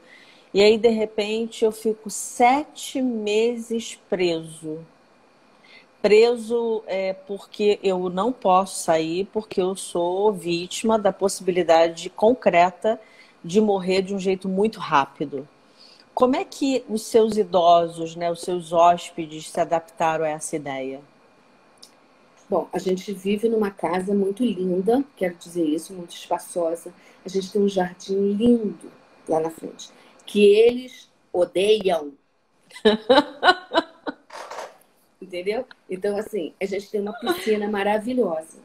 E 0.57 0.63
aí, 0.63 0.79
de 0.79 0.89
repente, 0.89 1.67
eu 1.67 1.71
fico 1.71 2.09
sete 2.09 3.03
meses 3.03 4.01
preso. 4.09 4.79
Preso 6.01 6.83
é, 6.87 7.13
porque 7.13 7.79
eu 7.83 8.09
não 8.09 8.33
posso 8.33 8.83
sair, 8.83 9.29
porque 9.35 9.61
eu 9.61 9.77
sou 9.77 10.33
vítima 10.33 10.99
da 10.99 11.13
possibilidade 11.13 12.09
concreta 12.09 12.99
de 13.45 13.61
morrer 13.61 14.01
de 14.01 14.15
um 14.15 14.19
jeito 14.19 14.49
muito 14.49 14.81
rápido. 14.81 15.47
Como 16.15 16.35
é 16.35 16.43
que 16.43 16.83
os 16.89 17.03
seus 17.03 17.37
idosos, 17.37 18.17
né, 18.17 18.33
os 18.33 18.41
seus 18.41 18.73
hóspedes 18.73 19.51
se 19.51 19.61
adaptaram 19.61 20.25
a 20.25 20.31
essa 20.31 20.57
ideia? 20.57 21.03
Bom, 22.49 22.67
a 22.73 22.79
gente 22.79 23.13
vive 23.13 23.47
numa 23.51 23.71
casa 23.71 24.15
muito 24.15 24.43
linda, 24.43 25.05
quero 25.19 25.35
dizer 25.35 25.67
isso, 25.67 25.93
muito 25.93 26.15
espaçosa. 26.15 26.95
A 27.27 27.29
gente 27.29 27.53
tem 27.53 27.61
um 27.61 27.69
jardim 27.69 28.33
lindo 28.33 28.91
lá 29.29 29.39
na 29.39 29.51
frente, 29.51 29.91
que 30.27 30.45
eles 30.45 31.09
odeiam. 31.33 32.13
Entendeu? 35.23 35.65
Então, 35.89 36.17
assim, 36.17 36.53
a 36.61 36.67
gente 36.67 36.91
tem 36.91 37.01
uma 37.01 37.15
piscina 37.15 37.69
maravilhosa. 37.69 38.59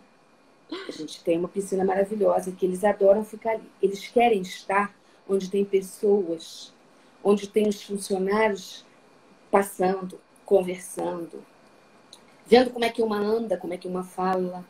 A 0.87 0.91
gente 0.91 1.23
tem 1.23 1.37
uma 1.37 1.47
piscina 1.47 1.85
maravilhosa 1.85 2.51
que 2.51 2.65
eles 2.65 2.83
adoram 2.83 3.23
ficar 3.23 3.51
ali. 3.51 3.69
Eles 3.81 4.07
querem 4.07 4.41
estar 4.41 4.93
onde 5.27 5.49
tem 5.49 5.63
pessoas 5.63 6.73
onde 7.23 7.47
tem 7.47 7.67
os 7.67 7.81
funcionários 7.83 8.85
passando, 9.49 10.19
conversando, 10.45 11.43
vendo 12.45 12.71
como 12.71 12.85
é 12.85 12.89
que 12.89 13.01
uma 13.01 13.17
anda, 13.17 13.57
como 13.57 13.73
é 13.73 13.77
que 13.77 13.87
uma 13.87 14.03
fala, 14.03 14.65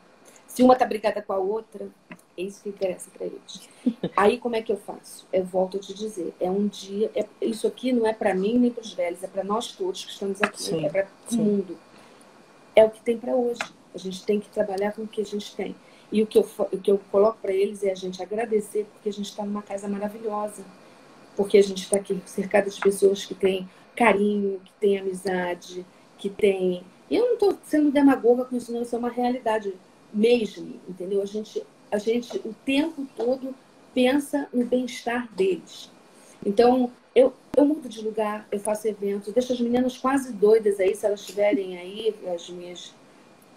se 0.46 0.62
uma 0.62 0.74
está 0.74 0.84
brigada 0.84 1.22
com 1.22 1.32
a 1.32 1.38
outra, 1.38 1.88
é 2.36 2.42
isso 2.42 2.62
que 2.62 2.68
interessa 2.68 3.10
para 3.10 3.26
eles. 3.26 3.68
Aí 4.16 4.38
como 4.38 4.56
é 4.56 4.62
que 4.62 4.72
eu 4.72 4.76
faço? 4.76 5.26
Eu 5.32 5.44
volto 5.44 5.76
a 5.76 5.80
te 5.80 5.94
dizer, 5.94 6.34
é 6.40 6.50
um 6.50 6.66
dia, 6.66 7.10
é, 7.14 7.26
isso 7.40 7.66
aqui 7.66 7.92
não 7.92 8.06
é 8.06 8.12
para 8.12 8.34
mim 8.34 8.58
nem 8.58 8.70
para 8.70 8.82
os 8.82 8.92
velhos, 8.92 9.22
é 9.22 9.26
para 9.26 9.44
nós 9.44 9.72
todos 9.72 10.04
que 10.04 10.12
estamos 10.12 10.42
aqui, 10.42 10.62
sim, 10.62 10.86
é 10.86 10.88
para 10.88 11.08
o 11.32 11.36
mundo. 11.36 11.78
É 12.74 12.84
o 12.84 12.90
que 12.90 13.00
tem 13.02 13.18
para 13.18 13.34
hoje. 13.34 13.60
A 13.94 13.98
gente 13.98 14.24
tem 14.24 14.40
que 14.40 14.48
trabalhar 14.48 14.92
com 14.92 15.02
o 15.02 15.06
que 15.06 15.20
a 15.20 15.24
gente 15.24 15.54
tem. 15.54 15.76
E 16.10 16.22
o 16.22 16.26
que 16.26 16.38
eu, 16.38 16.48
o 16.72 16.78
que 16.78 16.90
eu 16.90 17.00
coloco 17.10 17.38
para 17.40 17.52
eles 17.52 17.82
é 17.82 17.90
a 17.90 17.94
gente 17.94 18.22
agradecer 18.22 18.86
porque 18.92 19.08
a 19.08 19.12
gente 19.12 19.28
está 19.30 19.44
numa 19.44 19.62
casa 19.62 19.88
maravilhosa 19.88 20.64
porque 21.36 21.58
a 21.58 21.62
gente 21.62 21.82
está 21.82 21.96
aqui 21.96 22.20
cercado 22.26 22.70
de 22.70 22.80
pessoas 22.80 23.24
que 23.24 23.34
têm 23.34 23.68
carinho, 23.96 24.60
que 24.64 24.72
têm 24.80 24.98
amizade, 24.98 25.84
que 26.18 26.28
têm. 26.28 26.84
E 27.10 27.16
eu 27.16 27.26
não 27.26 27.34
estou 27.34 27.58
sendo 27.64 27.90
demagoga 27.90 28.44
com 28.44 28.56
isso, 28.56 28.72
não, 28.72 28.82
isso 28.82 28.94
é 28.94 28.98
uma 28.98 29.10
realidade 29.10 29.72
mesmo, 30.12 30.80
entendeu? 30.88 31.22
A 31.22 31.26
gente, 31.26 31.64
a 31.92 31.98
gente 31.98 32.38
o 32.38 32.54
tempo 32.64 33.06
todo 33.14 33.54
pensa 33.94 34.48
no 34.52 34.64
bem-estar 34.64 35.30
deles. 35.34 35.90
Então, 36.44 36.90
eu, 37.14 37.34
eu 37.54 37.64
mudo 37.66 37.88
de 37.88 38.00
lugar, 38.00 38.48
eu 38.50 38.58
faço 38.58 38.88
eventos, 38.88 39.32
deixo 39.32 39.52
as 39.52 39.60
meninas 39.60 39.98
quase 39.98 40.32
doidas 40.32 40.80
aí, 40.80 40.94
se 40.94 41.04
elas 41.04 41.20
estiverem 41.20 41.76
aí, 41.76 42.14
as 42.34 42.48
minhas 42.48 42.94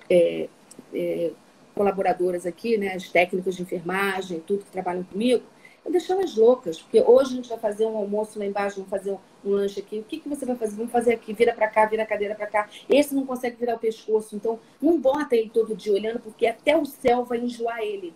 é, 0.10 0.50
é, 0.94 1.32
colaboradoras 1.74 2.46
aqui, 2.46 2.78
né, 2.78 2.94
as 2.94 3.10
técnicas 3.10 3.56
de 3.56 3.64
enfermagem, 3.64 4.42
tudo 4.42 4.66
que 4.66 4.72
trabalham 4.72 5.04
comigo, 5.04 5.44
eu 5.86 5.92
deixo 5.92 6.12
elas 6.12 6.36
loucas, 6.36 6.82
porque 6.82 7.00
hoje 7.00 7.34
a 7.34 7.36
gente 7.36 7.50
vai 7.50 7.60
fazer 7.60 7.86
um 7.86 7.96
almoço 7.96 8.40
lá 8.40 8.46
embaixo, 8.46 8.78
vamos 8.78 8.90
fazer 8.90 9.12
um, 9.12 9.20
um 9.46 9.52
lanche 9.52 9.80
aqui. 9.80 10.00
O 10.00 10.04
que, 10.04 10.20
que 10.20 10.28
você 10.28 10.44
vai 10.44 10.56
fazer? 10.56 10.76
Vamos 10.76 10.92
fazer 10.92 11.14
aqui, 11.14 11.32
vira 11.32 11.54
para 11.54 11.68
cá, 11.68 11.86
vira 11.86 12.02
a 12.02 12.08
cadeira 12.08 12.34
para 12.34 12.48
cá. 12.48 12.68
Esse 12.90 13.14
não 13.14 13.24
consegue 13.24 13.58
virar 13.58 13.76
o 13.76 13.80
pescoço, 13.80 14.36
então 14.36 14.60
não 14.82 15.00
bota 15.00 15.36
ele 15.36 15.50
todo 15.50 15.76
dia 15.76 15.94
olhando, 15.94 16.20
porque 16.20 16.48
até 16.48 16.76
o 16.76 16.86
céu 16.86 17.24
vai 17.24 17.38
enjoar 17.38 17.82
ele. 17.82 18.16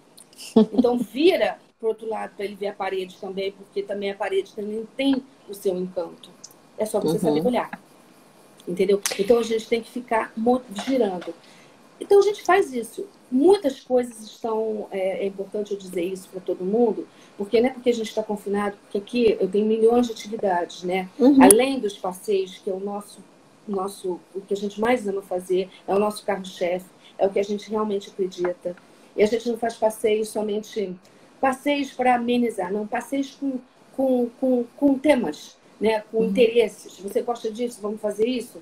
Então 0.73 0.97
vira 0.97 1.59
para 1.79 1.89
outro 1.89 2.07
lado 2.07 2.33
para 2.35 2.45
ele 2.45 2.55
ver 2.55 2.67
a 2.67 2.73
parede 2.73 3.17
também, 3.19 3.51
porque 3.51 3.81
também 3.81 4.11
a 4.11 4.15
parede 4.15 4.53
também 4.53 4.87
tem 4.97 5.23
o 5.47 5.53
seu 5.53 5.77
encanto. 5.77 6.29
É 6.77 6.85
só 6.85 6.99
você 6.99 7.15
uhum. 7.15 7.19
saber 7.19 7.47
olhar. 7.47 7.81
Entendeu? 8.67 9.01
Então 9.17 9.39
a 9.39 9.43
gente 9.43 9.67
tem 9.67 9.81
que 9.81 9.89
ficar 9.89 10.33
girando. 10.85 11.33
Então 11.99 12.19
a 12.19 12.21
gente 12.21 12.43
faz 12.43 12.73
isso. 12.73 13.07
Muitas 13.31 13.79
coisas 13.79 14.19
estão. 14.21 14.87
É, 14.91 15.23
é 15.23 15.27
importante 15.27 15.71
eu 15.71 15.77
dizer 15.77 16.03
isso 16.03 16.29
para 16.29 16.39
todo 16.39 16.63
mundo, 16.63 17.07
porque 17.37 17.59
não 17.59 17.69
é 17.69 17.73
porque 17.73 17.89
a 17.89 17.93
gente 17.93 18.07
está 18.07 18.23
confinado, 18.23 18.77
porque 18.77 18.97
aqui 18.97 19.37
eu 19.39 19.47
tenho 19.47 19.65
milhões 19.65 20.07
de 20.07 20.13
atividades, 20.13 20.83
né? 20.83 21.09
Uhum. 21.19 21.41
Além 21.41 21.79
dos 21.79 21.97
passeios, 21.97 22.57
que 22.57 22.69
é 22.69 22.73
o 22.73 22.79
nosso, 22.79 23.19
nosso. 23.67 24.19
O 24.33 24.41
que 24.41 24.53
a 24.53 24.57
gente 24.57 24.79
mais 24.79 25.07
ama 25.07 25.21
fazer, 25.21 25.69
é 25.87 25.93
o 25.93 25.99
nosso 25.99 26.25
carro-chefe, 26.25 26.85
é 27.17 27.27
o 27.27 27.29
que 27.29 27.39
a 27.39 27.43
gente 27.43 27.69
realmente 27.69 28.09
acredita. 28.09 28.75
E 29.15 29.23
a 29.23 29.25
gente 29.25 29.49
não 29.49 29.57
faz 29.57 29.75
passeios 29.75 30.29
somente. 30.29 30.95
Passeios 31.41 31.91
para 31.91 32.15
amenizar, 32.15 32.71
não, 32.71 32.85
passeios 32.85 33.35
com, 33.35 33.59
com, 33.95 34.29
com, 34.39 34.65
com 34.75 34.99
temas, 34.99 35.57
né? 35.79 36.03
com 36.11 36.17
uhum. 36.17 36.25
interesses. 36.25 36.99
Você 36.99 37.21
gosta 37.21 37.49
disso? 37.49 37.79
Vamos 37.81 38.01
fazer 38.01 38.27
isso? 38.27 38.61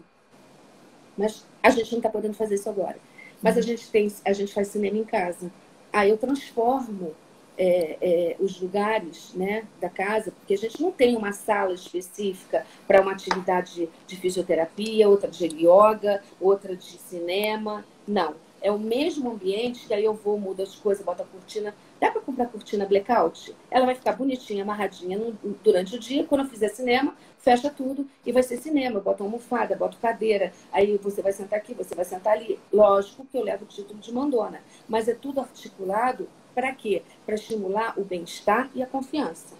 Mas 1.17 1.43
a 1.63 1.71
gente 1.71 1.91
não 1.91 1.99
está 1.99 2.09
podendo 2.09 2.35
fazer 2.35 2.55
isso 2.55 2.69
agora. 2.69 2.97
Mas 3.41 3.57
a 3.57 3.61
gente 3.61 3.89
tem, 3.89 4.11
a 4.23 4.33
gente 4.33 4.53
faz 4.53 4.67
cinema 4.67 4.97
em 4.97 5.03
casa. 5.03 5.51
Aí 5.91 6.09
eu 6.09 6.17
transformo 6.17 7.15
é, 7.57 7.97
é, 7.99 8.35
os 8.39 8.59
lugares 8.61 9.33
né, 9.33 9.65
da 9.81 9.89
casa, 9.89 10.31
porque 10.31 10.53
a 10.53 10.57
gente 10.57 10.81
não 10.81 10.91
tem 10.91 11.15
uma 11.15 11.31
sala 11.31 11.73
específica 11.73 12.65
para 12.87 13.01
uma 13.01 13.11
atividade 13.11 13.73
de, 13.73 13.89
de, 14.05 14.15
fisioterapia, 14.15 15.09
outra 15.09 15.29
de 15.29 15.45
yoga, 15.45 16.21
outra 16.39 16.75
de 16.75 16.97
cinema. 16.99 17.83
Não. 18.07 18.35
É 18.61 18.71
o 18.71 18.79
mesmo 18.79 19.31
ambiente 19.31 19.85
que 19.87 19.93
aí 19.93 20.03
eu 20.03 20.13
vou, 20.13 20.39
mudo 20.39 20.63
as 20.63 20.75
coisas, 20.75 21.03
boto 21.05 21.21
a 21.21 21.25
cortina. 21.25 21.75
Dá 21.99 22.11
para 22.11 22.21
comprar 22.21 22.47
cortina 22.47 22.85
blackout? 22.85 23.55
Ela 23.69 23.85
vai 23.85 23.95
ficar 23.95 24.13
bonitinha, 24.13 24.63
amarradinha 24.63 25.19
durante 25.63 25.95
o 25.95 25.99
dia. 25.99 26.23
Quando 26.23 26.41
eu 26.41 26.49
fizer 26.49 26.69
cinema, 26.69 27.15
fecha 27.39 27.69
tudo 27.69 28.07
e 28.25 28.31
vai 28.31 28.43
ser 28.43 28.57
cinema. 28.57 28.99
Bota 28.99 29.23
almofada, 29.23 29.75
bota 29.75 29.97
cadeira. 30.01 30.51
Aí 30.71 30.97
você 30.97 31.21
vai 31.21 31.31
sentar 31.31 31.59
aqui, 31.59 31.73
você 31.73 31.95
vai 31.95 32.05
sentar 32.05 32.33
ali. 32.33 32.59
Lógico 32.71 33.25
que 33.25 33.37
eu 33.37 33.43
levo 33.43 33.65
o 33.65 33.67
título 33.67 33.99
de 33.99 34.13
mandona. 34.13 34.61
Mas 34.87 35.07
é 35.07 35.13
tudo 35.13 35.39
articulado 35.39 36.27
para 36.53 36.73
quê? 36.73 37.03
Para 37.25 37.35
estimular 37.35 37.93
o 37.97 38.03
bem-estar 38.03 38.69
e 38.73 38.81
a 38.81 38.87
confiança. 38.87 39.55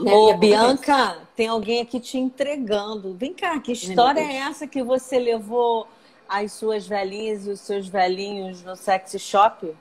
Né? 0.00 0.12
Ô, 0.12 0.30
a 0.30 0.36
Bianca, 0.36 0.76
confiança. 0.76 1.28
tem 1.36 1.48
alguém 1.48 1.80
aqui 1.80 2.00
te 2.00 2.18
entregando. 2.18 3.14
Vem 3.14 3.32
cá, 3.32 3.60
que 3.60 3.72
história 3.72 4.20
é 4.20 4.36
essa 4.36 4.66
que 4.66 4.82
você 4.82 5.18
levou 5.18 5.86
as 6.28 6.52
suas 6.52 6.86
velhinhas 6.86 7.46
e 7.46 7.50
os 7.50 7.60
seus 7.60 7.88
velhinhos 7.88 8.62
no 8.62 8.76
sexy 8.76 9.18
shop? 9.18 9.74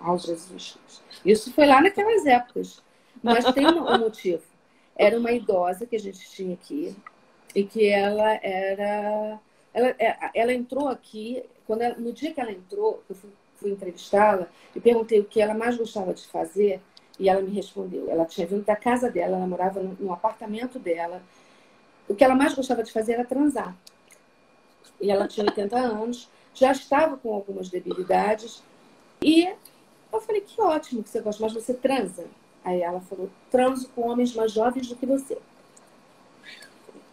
Ai, 0.00 0.18
Jesus. 0.18 0.78
Isso 1.24 1.52
foi 1.52 1.66
lá 1.66 1.80
naquelas 1.80 2.26
épocas. 2.26 2.82
Mas 3.22 3.50
tem 3.52 3.66
um 3.66 3.98
motivo. 3.98 4.42
Era 4.96 5.18
uma 5.18 5.32
idosa 5.32 5.86
que 5.86 5.96
a 5.96 6.00
gente 6.00 6.30
tinha 6.30 6.54
aqui 6.54 6.94
e 7.54 7.64
que 7.64 7.88
ela 7.88 8.34
era. 8.42 9.40
Ela, 9.72 9.88
é, 9.98 10.30
ela 10.34 10.52
entrou 10.52 10.88
aqui, 10.88 11.42
quando 11.66 11.82
ela, 11.82 11.96
no 11.96 12.12
dia 12.12 12.32
que 12.32 12.40
ela 12.40 12.52
entrou, 12.52 13.02
eu 13.08 13.16
fui, 13.16 13.30
fui 13.56 13.70
entrevistá-la 13.72 14.46
e 14.74 14.78
perguntei 14.78 15.18
o 15.18 15.24
que 15.24 15.40
ela 15.40 15.52
mais 15.52 15.76
gostava 15.76 16.14
de 16.14 16.24
fazer 16.28 16.80
e 17.18 17.28
ela 17.28 17.40
me 17.40 17.50
respondeu. 17.50 18.08
Ela 18.08 18.24
tinha 18.24 18.46
vindo 18.46 18.64
da 18.64 18.76
casa 18.76 19.10
dela, 19.10 19.36
ela 19.36 19.46
morava 19.46 19.82
no, 19.82 19.96
no 19.98 20.12
apartamento 20.12 20.78
dela. 20.78 21.22
O 22.08 22.14
que 22.14 22.22
ela 22.22 22.34
mais 22.34 22.54
gostava 22.54 22.84
de 22.84 22.92
fazer 22.92 23.14
era 23.14 23.24
transar. 23.24 23.74
E 25.04 25.10
ela 25.10 25.28
tinha 25.28 25.44
80 25.44 25.76
anos, 25.76 26.30
já 26.54 26.72
estava 26.72 27.18
com 27.18 27.34
algumas 27.34 27.68
debilidades. 27.68 28.62
E 29.20 29.52
eu 30.10 30.20
falei, 30.22 30.40
que 30.40 30.58
ótimo 30.62 31.02
que 31.02 31.10
você 31.10 31.20
gosta, 31.20 31.42
mas 31.42 31.52
você 31.52 31.74
transa? 31.74 32.24
Aí 32.64 32.80
ela 32.80 33.02
falou, 33.02 33.28
transo 33.50 33.90
com 33.90 34.08
homens 34.08 34.34
mais 34.34 34.52
jovens 34.52 34.88
do 34.88 34.96
que 34.96 35.04
você. 35.04 35.36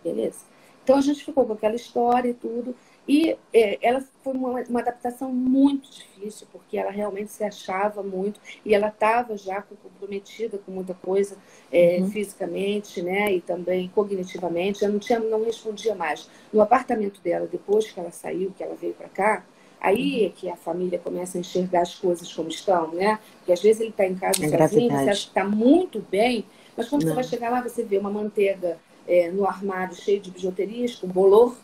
Beleza. 0.01 0.39
Então 0.81 0.95
a 0.95 1.01
gente 1.01 1.25
ficou 1.25 1.45
com 1.45 1.51
aquela 1.51 1.75
história 1.75 2.29
e 2.29 2.33
tudo. 2.33 2.73
E 3.07 3.35
é, 3.51 3.79
ela 3.81 4.03
foi 4.23 4.33
uma, 4.33 4.61
uma, 4.61 4.79
adaptação 4.79 5.33
muito 5.33 5.89
difícil, 5.89 6.47
porque 6.51 6.77
ela 6.77 6.91
realmente 6.91 7.31
se 7.31 7.43
achava 7.43 8.03
muito 8.03 8.39
e 8.63 8.75
ela 8.75 8.89
estava 8.89 9.35
já 9.35 9.61
comprometida 9.61 10.59
com 10.59 10.71
muita 10.71 10.93
coisa 10.93 11.35
é, 11.71 11.97
uhum. 11.99 12.11
fisicamente, 12.11 13.01
né, 13.01 13.33
e 13.33 13.41
também 13.41 13.89
cognitivamente. 13.93 14.83
Ela 14.83 14.93
não 14.93 14.99
tinha, 14.99 15.19
não 15.19 15.43
respondia 15.43 15.95
mais. 15.95 16.29
No 16.53 16.61
apartamento 16.61 17.19
dela, 17.21 17.47
depois 17.47 17.89
que 17.89 17.99
ela 17.99 18.11
saiu, 18.11 18.53
que 18.55 18.63
ela 18.63 18.75
veio 18.75 18.93
para 18.93 19.09
cá, 19.09 19.45
aí 19.79 20.21
uhum. 20.21 20.27
é 20.27 20.29
que 20.29 20.49
a 20.49 20.55
família 20.55 20.99
começa 20.99 21.37
a 21.37 21.41
enxergar 21.41 21.81
as 21.81 21.95
coisas 21.95 22.31
como 22.31 22.49
estão, 22.49 22.91
né? 22.91 23.19
Porque 23.37 23.51
às 23.51 23.61
vezes 23.61 23.81
ele 23.81 23.89
está 23.89 24.05
em 24.05 24.15
casa 24.15 24.45
é 24.45 24.57
sozinho, 24.57 24.91
você 24.91 25.09
acha 25.09 25.23
que 25.23 25.27
está 25.29 25.43
muito 25.43 25.99
bem, 26.11 26.45
mas 26.77 26.87
quando 26.87 27.03
não. 27.03 27.09
você 27.09 27.15
vai 27.15 27.23
chegar 27.23 27.49
lá, 27.49 27.61
você 27.61 27.83
vê 27.83 27.97
uma 27.97 28.11
manteiga 28.11 28.77
é, 29.07 29.31
no 29.31 29.47
armário 29.47 29.95
cheio 29.95 30.21
de 30.21 30.29
bijuterias, 30.29 30.95
com 30.95 31.07
bolor 31.07 31.57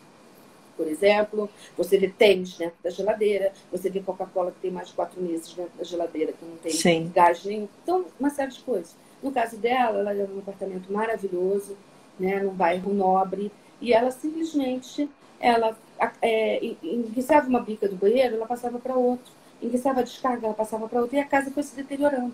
por 0.77 0.87
exemplo. 0.87 1.49
Você 1.75 1.97
vê 1.97 2.07
tênis 2.07 2.57
dentro 2.57 2.77
da 2.83 2.89
geladeira, 2.89 3.51
você 3.71 3.89
vê 3.89 3.99
Coca-Cola 3.99 4.51
que 4.51 4.59
tem 4.59 4.71
mais 4.71 4.89
de 4.89 4.93
quatro 4.93 5.19
meses 5.19 5.51
dentro 5.53 5.77
da 5.77 5.83
geladeira, 5.83 6.31
que 6.31 6.45
não 6.45 6.55
tem 6.57 6.71
Sim. 6.71 7.11
gás 7.13 7.43
nenhum. 7.43 7.67
Então, 7.83 8.05
uma 8.19 8.29
série 8.29 8.51
de 8.51 8.59
coisas. 8.59 8.95
No 9.21 9.31
caso 9.31 9.57
dela, 9.57 9.99
ela 9.99 10.13
era 10.13 10.31
um 10.31 10.39
apartamento 10.39 10.93
maravilhoso, 10.93 11.75
né, 12.19 12.39
num 12.39 12.53
bairro 12.53 12.93
nobre, 12.93 13.51
e 13.81 13.91
ela 13.91 14.11
simplesmente, 14.11 15.09
ela 15.39 15.77
é, 16.21 16.63
enguiçava 16.83 17.47
uma 17.47 17.59
bica 17.59 17.87
do 17.87 17.95
banheiro, 17.95 18.35
ela 18.35 18.45
passava 18.45 18.79
para 18.79 18.95
outro. 18.95 19.31
Enguiçava 19.61 20.01
a 20.01 20.03
descarga, 20.03 20.45
ela 20.45 20.53
passava 20.53 20.87
para 20.87 21.01
outro, 21.01 21.15
e 21.15 21.19
a 21.19 21.25
casa 21.25 21.49
foi 21.51 21.63
se 21.63 21.75
deteriorando. 21.75 22.33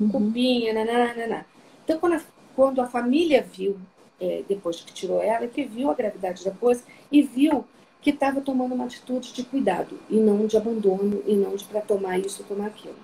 Uhum. 0.00 0.08
Cupinha, 0.10 0.72
nananana. 0.72 1.46
Então, 1.84 1.98
quando 1.98 2.14
a, 2.14 2.20
quando 2.54 2.80
a 2.80 2.86
família 2.86 3.42
viu, 3.42 3.78
é, 4.20 4.42
depois 4.48 4.80
que 4.80 4.92
tirou 4.92 5.22
ela, 5.22 5.46
que 5.46 5.64
viu 5.64 5.90
a 5.90 5.94
gravidade 5.94 6.44
da 6.44 6.50
coisa 6.50 6.82
e 7.10 7.22
viu 7.22 7.64
que 8.00 8.10
estava 8.10 8.40
tomando 8.40 8.74
uma 8.74 8.84
atitude 8.84 9.32
de 9.32 9.42
cuidado 9.42 9.98
e 10.08 10.16
não 10.16 10.46
de 10.46 10.56
abandono 10.56 11.22
e 11.26 11.34
não 11.34 11.56
de 11.56 11.64
para 11.64 11.80
tomar 11.80 12.18
isso 12.18 12.44
tomar 12.44 12.66
aquilo. 12.66 12.94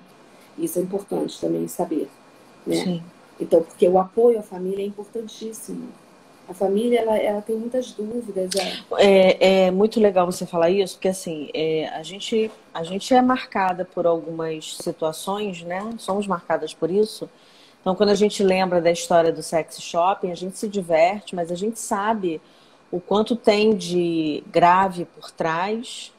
Isso 0.57 0.79
é 0.79 0.83
importante 0.83 1.41
também 1.41 1.67
saber, 1.67 2.09
né? 2.67 2.77
Sim. 2.77 3.03
Então, 3.41 3.63
porque 3.63 3.89
o 3.89 3.99
apoio 3.99 4.39
à 4.39 4.43
família 4.43 4.85
é 4.85 4.87
importantíssimo. 4.87 5.89
A 6.49 6.55
família, 6.55 7.01
ela, 7.01 7.17
ela 7.17 7.43
tem 7.43 7.57
muitas 7.57 7.91
dúvidas. 7.93 8.51
É... 8.55 8.83
É, 8.99 9.67
é 9.67 9.71
muito 9.71 9.99
legal 9.99 10.27
você 10.27 10.47
falar 10.47 10.71
isso, 10.71 10.95
porque 10.95 11.09
assim, 11.09 11.49
é, 11.55 11.89
a, 11.89 12.03
gente, 12.03 12.51
a 12.73 12.85
gente 12.85 13.13
é 13.13 13.23
marcada 13.23 13.85
por 13.85 14.07
algumas 14.07 14.77
situações, 14.77 15.63
né? 15.63 15.95
Somos 15.99 16.27
marcadas 16.27 16.73
por 16.73 16.91
isso. 16.91 17.29
Então, 17.81 17.95
quando 17.95 18.11
a 18.11 18.15
gente 18.15 18.43
lembra 18.43 18.81
da 18.81 18.91
história 18.91 19.33
do 19.33 19.43
sex 19.43 19.81
shopping, 19.83 20.31
a 20.31 20.35
gente 20.35 20.59
se 20.59 20.69
diverte, 20.69 21.35
mas 21.35 21.51
a 21.51 21.55
gente 21.55 21.79
sabe 21.79 22.41
o 22.95 23.01
quanto 23.01 23.35
tem 23.35 23.75
de 23.75 24.45
grave 24.47 25.05
por 25.05 25.33
trás 25.33 26.13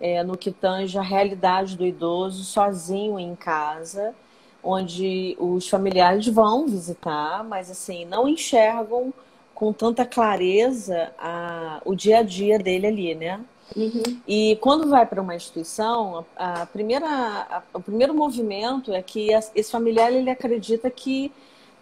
é, 0.00 0.22
no 0.22 0.38
que 0.38 0.52
tange 0.52 0.96
a 0.96 1.02
realidade 1.02 1.76
do 1.76 1.84
idoso 1.84 2.44
sozinho 2.44 3.18
em 3.18 3.34
casa, 3.34 4.14
onde 4.62 5.36
os 5.40 5.68
familiares 5.68 6.28
vão 6.28 6.68
visitar, 6.68 7.42
mas 7.42 7.68
assim 7.68 8.04
não 8.04 8.28
enxergam 8.28 9.12
com 9.52 9.72
tanta 9.72 10.06
clareza 10.06 11.10
a, 11.18 11.82
o 11.84 11.92
dia 11.92 12.18
a 12.18 12.22
dia 12.22 12.56
dele 12.56 12.86
ali, 12.86 13.14
né? 13.16 13.40
Uhum. 13.74 14.20
E 14.24 14.56
quando 14.60 14.88
vai 14.88 15.04
para 15.04 15.20
uma 15.20 15.34
instituição, 15.34 16.24
a 16.36 16.66
primeira, 16.66 17.08
a, 17.08 17.62
o 17.74 17.82
primeiro 17.82 18.14
movimento 18.14 18.92
é 18.92 19.02
que 19.02 19.32
esse 19.32 19.72
familiar 19.72 20.12
ele 20.12 20.30
acredita 20.30 20.88
que 20.88 21.32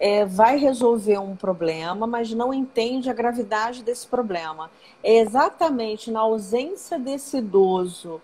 é, 0.01 0.24
vai 0.24 0.57
resolver 0.57 1.18
um 1.18 1.36
problema, 1.36 2.07
mas 2.07 2.32
não 2.32 2.53
entende 2.53 3.11
a 3.11 3.12
gravidade 3.12 3.82
desse 3.82 4.07
problema. 4.07 4.70
É 5.05 5.18
exatamente 5.18 6.11
na 6.11 6.20
ausência 6.20 6.98
desse 6.98 7.36
idoso 7.36 8.20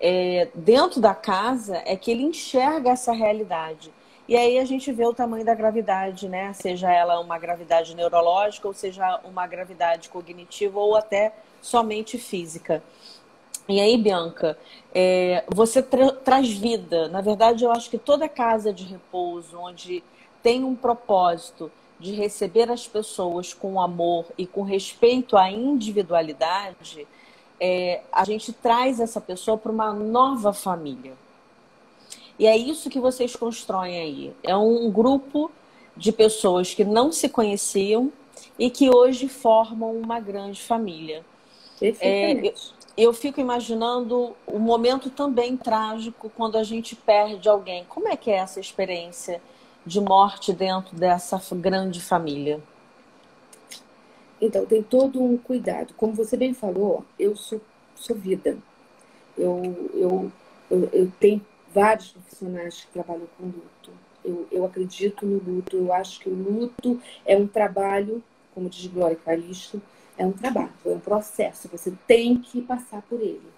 é, 0.00 0.48
dentro 0.54 1.00
da 1.00 1.14
casa 1.14 1.82
é 1.84 1.94
que 1.94 2.10
ele 2.10 2.24
enxerga 2.24 2.90
essa 2.90 3.12
realidade. 3.12 3.92
E 4.26 4.36
aí 4.36 4.58
a 4.58 4.64
gente 4.64 4.90
vê 4.92 5.04
o 5.04 5.12
tamanho 5.12 5.44
da 5.44 5.54
gravidade, 5.54 6.28
né? 6.28 6.52
Seja 6.52 6.90
ela 6.90 7.20
uma 7.20 7.38
gravidade 7.38 7.94
neurológica, 7.94 8.66
ou 8.66 8.72
seja 8.72 9.20
uma 9.24 9.46
gravidade 9.46 10.08
cognitiva, 10.08 10.78
ou 10.78 10.96
até 10.96 11.32
somente 11.60 12.16
física. 12.16 12.82
E 13.68 13.80
aí, 13.80 13.96
Bianca, 13.98 14.56
é, 14.94 15.44
você 15.48 15.82
tra 15.82 16.12
traz 16.12 16.48
vida. 16.52 17.08
Na 17.08 17.20
verdade, 17.20 17.64
eu 17.64 17.72
acho 17.72 17.90
que 17.90 17.98
toda 17.98 18.28
casa 18.28 18.72
de 18.72 18.84
repouso, 18.84 19.58
onde 19.58 20.02
tem 20.42 20.64
um 20.64 20.74
propósito 20.74 21.70
de 21.98 22.12
receber 22.12 22.70
as 22.70 22.88
pessoas 22.88 23.52
com 23.52 23.80
amor 23.80 24.24
e 24.38 24.46
com 24.46 24.62
respeito 24.62 25.36
à 25.36 25.50
individualidade, 25.50 27.06
é, 27.60 28.00
a 28.10 28.24
gente 28.24 28.52
traz 28.52 29.00
essa 29.00 29.20
pessoa 29.20 29.58
para 29.58 29.70
uma 29.70 29.92
nova 29.92 30.52
família. 30.52 31.12
E 32.38 32.46
é 32.46 32.56
isso 32.56 32.88
que 32.88 32.98
vocês 32.98 33.36
constroem 33.36 34.00
aí. 34.00 34.32
É 34.42 34.56
um 34.56 34.90
grupo 34.90 35.50
de 35.94 36.10
pessoas 36.10 36.72
que 36.72 36.84
não 36.84 37.12
se 37.12 37.28
conheciam 37.28 38.10
e 38.58 38.70
que 38.70 38.88
hoje 38.88 39.28
formam 39.28 39.92
uma 39.92 40.18
grande 40.18 40.62
família. 40.62 41.22
É, 42.00 42.32
eu, 42.32 42.54
eu 42.96 43.12
fico 43.12 43.40
imaginando 43.40 44.34
o 44.46 44.58
momento 44.58 45.10
também 45.10 45.54
trágico 45.54 46.30
quando 46.34 46.56
a 46.56 46.62
gente 46.62 46.96
perde 46.96 47.46
alguém. 47.46 47.84
Como 47.90 48.08
é 48.08 48.16
que 48.16 48.30
é 48.30 48.36
essa 48.36 48.58
experiência 48.58 49.42
de 49.84 50.00
morte 50.00 50.52
dentro 50.52 50.96
dessa 50.96 51.40
grande 51.54 52.00
família? 52.00 52.60
Então, 54.40 54.64
tem 54.64 54.82
todo 54.82 55.22
um 55.22 55.36
cuidado. 55.36 55.94
Como 55.94 56.14
você 56.14 56.36
bem 56.36 56.54
falou, 56.54 57.04
eu 57.18 57.36
sou, 57.36 57.60
sou 57.94 58.16
vida. 58.16 58.56
Eu, 59.36 59.90
eu 59.94 60.32
eu, 60.70 60.88
eu 60.92 61.12
tenho 61.18 61.44
vários 61.74 62.10
profissionais 62.10 62.84
que 62.84 62.92
trabalham 62.92 63.26
com 63.36 63.46
luto. 63.46 63.90
Eu, 64.24 64.46
eu 64.52 64.64
acredito 64.64 65.26
no 65.26 65.38
luto, 65.42 65.76
eu 65.76 65.92
acho 65.92 66.20
que 66.20 66.28
o 66.28 66.34
luto 66.34 67.00
é 67.26 67.36
um 67.36 67.46
trabalho, 67.46 68.22
como 68.54 68.68
diz 68.68 68.86
Glória 68.86 69.16
Calixto, 69.16 69.82
é 70.16 70.26
um 70.26 70.32
trabalho, 70.32 70.72
é 70.84 70.90
um 70.90 71.00
processo, 71.00 71.68
você 71.68 71.92
tem 72.06 72.36
que 72.36 72.60
passar 72.60 73.02
por 73.02 73.20
ele. 73.20 73.50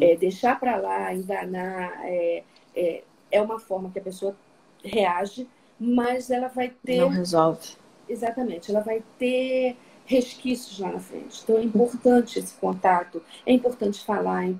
É, 0.00 0.16
deixar 0.16 0.58
para 0.58 0.76
lá, 0.76 1.14
enganar, 1.14 1.92
é, 2.04 2.42
é, 2.74 3.04
é 3.30 3.42
uma 3.42 3.60
forma 3.60 3.90
que 3.90 3.98
a 3.98 4.02
pessoa 4.02 4.34
reage, 4.82 5.46
mas 5.78 6.30
ela 6.30 6.48
vai 6.48 6.72
ter. 6.84 7.00
Não 7.00 7.08
resolve. 7.08 7.76
Exatamente, 8.08 8.70
ela 8.70 8.80
vai 8.80 9.02
ter 9.18 9.76
resquícios 10.06 10.78
lá 10.78 10.90
na 10.90 11.00
frente. 11.00 11.40
Então 11.42 11.58
é 11.58 11.62
importante 11.62 12.38
esse 12.38 12.54
contato, 12.54 13.22
é 13.44 13.52
importante 13.52 14.02
falar 14.04 14.50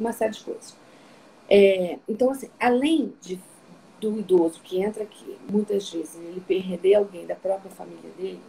uma 0.00 0.12
série 0.12 0.32
de 0.32 0.40
coisas. 0.42 0.74
É, 1.48 1.98
então, 2.08 2.30
assim, 2.30 2.48
além 2.58 3.12
de, 3.20 3.38
do 4.00 4.18
idoso 4.18 4.60
que 4.62 4.80
entra 4.80 5.02
aqui, 5.02 5.36
muitas 5.48 5.90
vezes 5.90 6.14
ele 6.16 6.40
perder 6.40 6.94
alguém 6.94 7.26
da 7.26 7.34
própria 7.34 7.70
família 7.70 8.10
dele, 8.16 8.40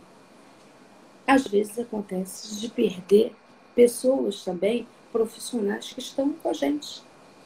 às 1.28 1.45
vezes 1.45 1.78
acontece 1.78 2.59
de 2.59 2.69
perder 2.69 3.34
pessoas 3.76 4.43
também, 4.43 4.88
profissionais 5.11 5.91
que 5.91 5.99
estão 5.99 6.32
com 6.32 6.49
a 6.49 6.53
gente. 6.53 7.01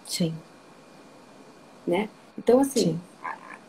Sim. 0.06 0.34
Né? 1.86 2.10
Então, 2.38 2.60
assim, 2.60 2.80
Sim. 2.80 3.02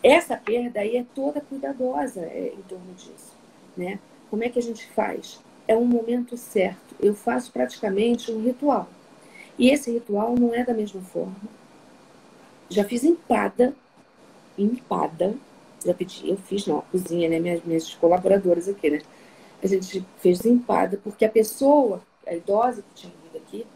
Essa 0.03 0.36
perda 0.36 0.80
aí 0.80 0.96
é 0.96 1.05
toda 1.14 1.40
cuidadosa 1.40 2.20
é, 2.20 2.53
em 2.57 2.62
torno 2.62 2.92
disso. 2.94 3.34
Né? 3.76 3.98
Como 4.30 4.44
é 4.44 4.48
que 4.48 4.59
a 4.59 4.62
gente 4.62 4.86
faz? 4.88 5.40
É 5.66 5.76
um 5.76 5.84
momento 5.84 6.36
certo. 6.36 6.94
Eu 6.98 7.14
faço 7.14 7.53
praticamente 7.53 8.32
um 8.32 8.42
ritual. 8.42 8.88
E 9.59 9.70
esse 9.70 9.90
ritual 9.90 10.34
não 10.34 10.55
é 10.55 10.64
da 10.64 10.72
mesma 10.72 11.01
forma. 11.03 11.36
Já 12.68 12.84
fiz 12.84 13.05
empada, 13.05 13.74
empada, 14.57 15.34
já 15.84 15.92
pedi, 15.92 16.28
eu 16.28 16.36
fiz 16.36 16.66
na 16.66 16.80
cozinha, 16.82 17.28
né? 17.28 17.38
Minhas, 17.38 17.64
minhas 17.64 17.94
colaboradoras 17.94 18.68
aqui, 18.68 18.90
né? 18.90 19.03
A 19.62 19.66
gente 19.66 20.05
fez 20.18 20.44
empada, 20.44 20.98
porque 21.03 21.24
a 21.24 21.28
pessoa, 21.28 22.03
a 22.26 22.34
idosa 22.34 22.82
que 22.82 23.03
tinha 23.03 23.12
vindo 23.24 23.42
aqui, 23.42 23.66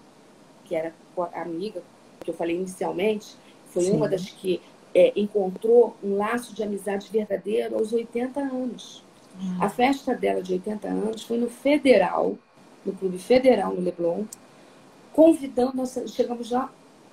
que 0.64 0.74
era 0.74 0.94
a 1.32 1.42
amiga 1.42 1.82
que 2.20 2.30
eu 2.30 2.34
falei 2.34 2.56
inicialmente, 2.56 3.36
foi 3.66 3.84
Sim. 3.84 3.92
uma 3.92 4.08
das 4.08 4.30
que 4.30 4.62
é, 4.94 5.12
encontrou 5.16 5.96
um 6.02 6.16
laço 6.16 6.54
de 6.54 6.62
amizade 6.62 7.08
verdadeiro 7.10 7.76
aos 7.76 7.92
80 7.92 8.40
anos. 8.40 9.02
A 9.60 9.68
festa 9.68 10.14
dela 10.14 10.40
de 10.40 10.52
80 10.52 10.86
anos 10.86 11.22
foi 11.22 11.38
no 11.38 11.50
Federal, 11.50 12.38
no 12.86 12.92
Clube 12.92 13.18
Federal, 13.18 13.74
no 13.74 13.80
Leblon, 13.80 14.24
convidando, 15.12 15.76
nós 15.76 15.98
chegamos 16.08 16.50
lá, 16.50 16.72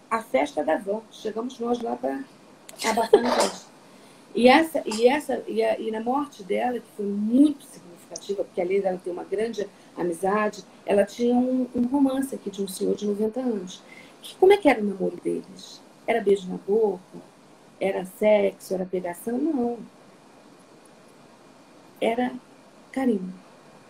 a 0.10 0.22
festa 0.22 0.64
da 0.64 0.78
van, 0.78 1.02
chegamos 1.12 1.58
nós 1.60 1.82
lá 1.82 1.96
para 1.96 2.24
abafar 2.86 3.22
na 3.22 3.32
festa. 3.32 3.72
E, 4.36 4.48
essa, 4.48 4.84
e, 4.86 5.08
essa, 5.08 5.44
e, 5.48 5.64
a, 5.64 5.80
e 5.80 5.90
na 5.90 6.00
morte 6.00 6.44
dela, 6.44 6.80
que 6.80 6.86
foi 6.96 7.06
muito 7.06 7.66
significativa, 7.66 8.44
porque 8.44 8.62
ali 8.62 8.78
ela 8.78 8.98
tem 9.04 9.12
uma 9.12 9.24
grande 9.24 9.68
amizade, 9.98 10.64
ela 10.86 11.06
tinha 11.06 11.36
um, 11.36 11.68
um 11.76 11.86
romance 11.88 12.36
aqui 12.36 12.50
de 12.50 12.62
um 12.62 12.68
senhor 12.68 12.96
de 12.96 13.06
90 13.06 13.40
anos. 13.40 13.82
Que, 14.22 14.36
como 14.36 14.54
é 14.54 14.58
que 14.58 14.70
era 14.70 14.80
o 14.80 14.86
namoro 14.86 15.18
deles? 15.22 15.82
Era 16.06 16.22
beijo 16.22 16.48
na 16.48 16.58
boca? 16.58 17.31
Era 17.82 18.06
sexo? 18.06 18.74
Era 18.74 18.86
pegação? 18.86 19.38
Não 19.38 19.78
era 22.02 22.34
carinho. 22.92 23.32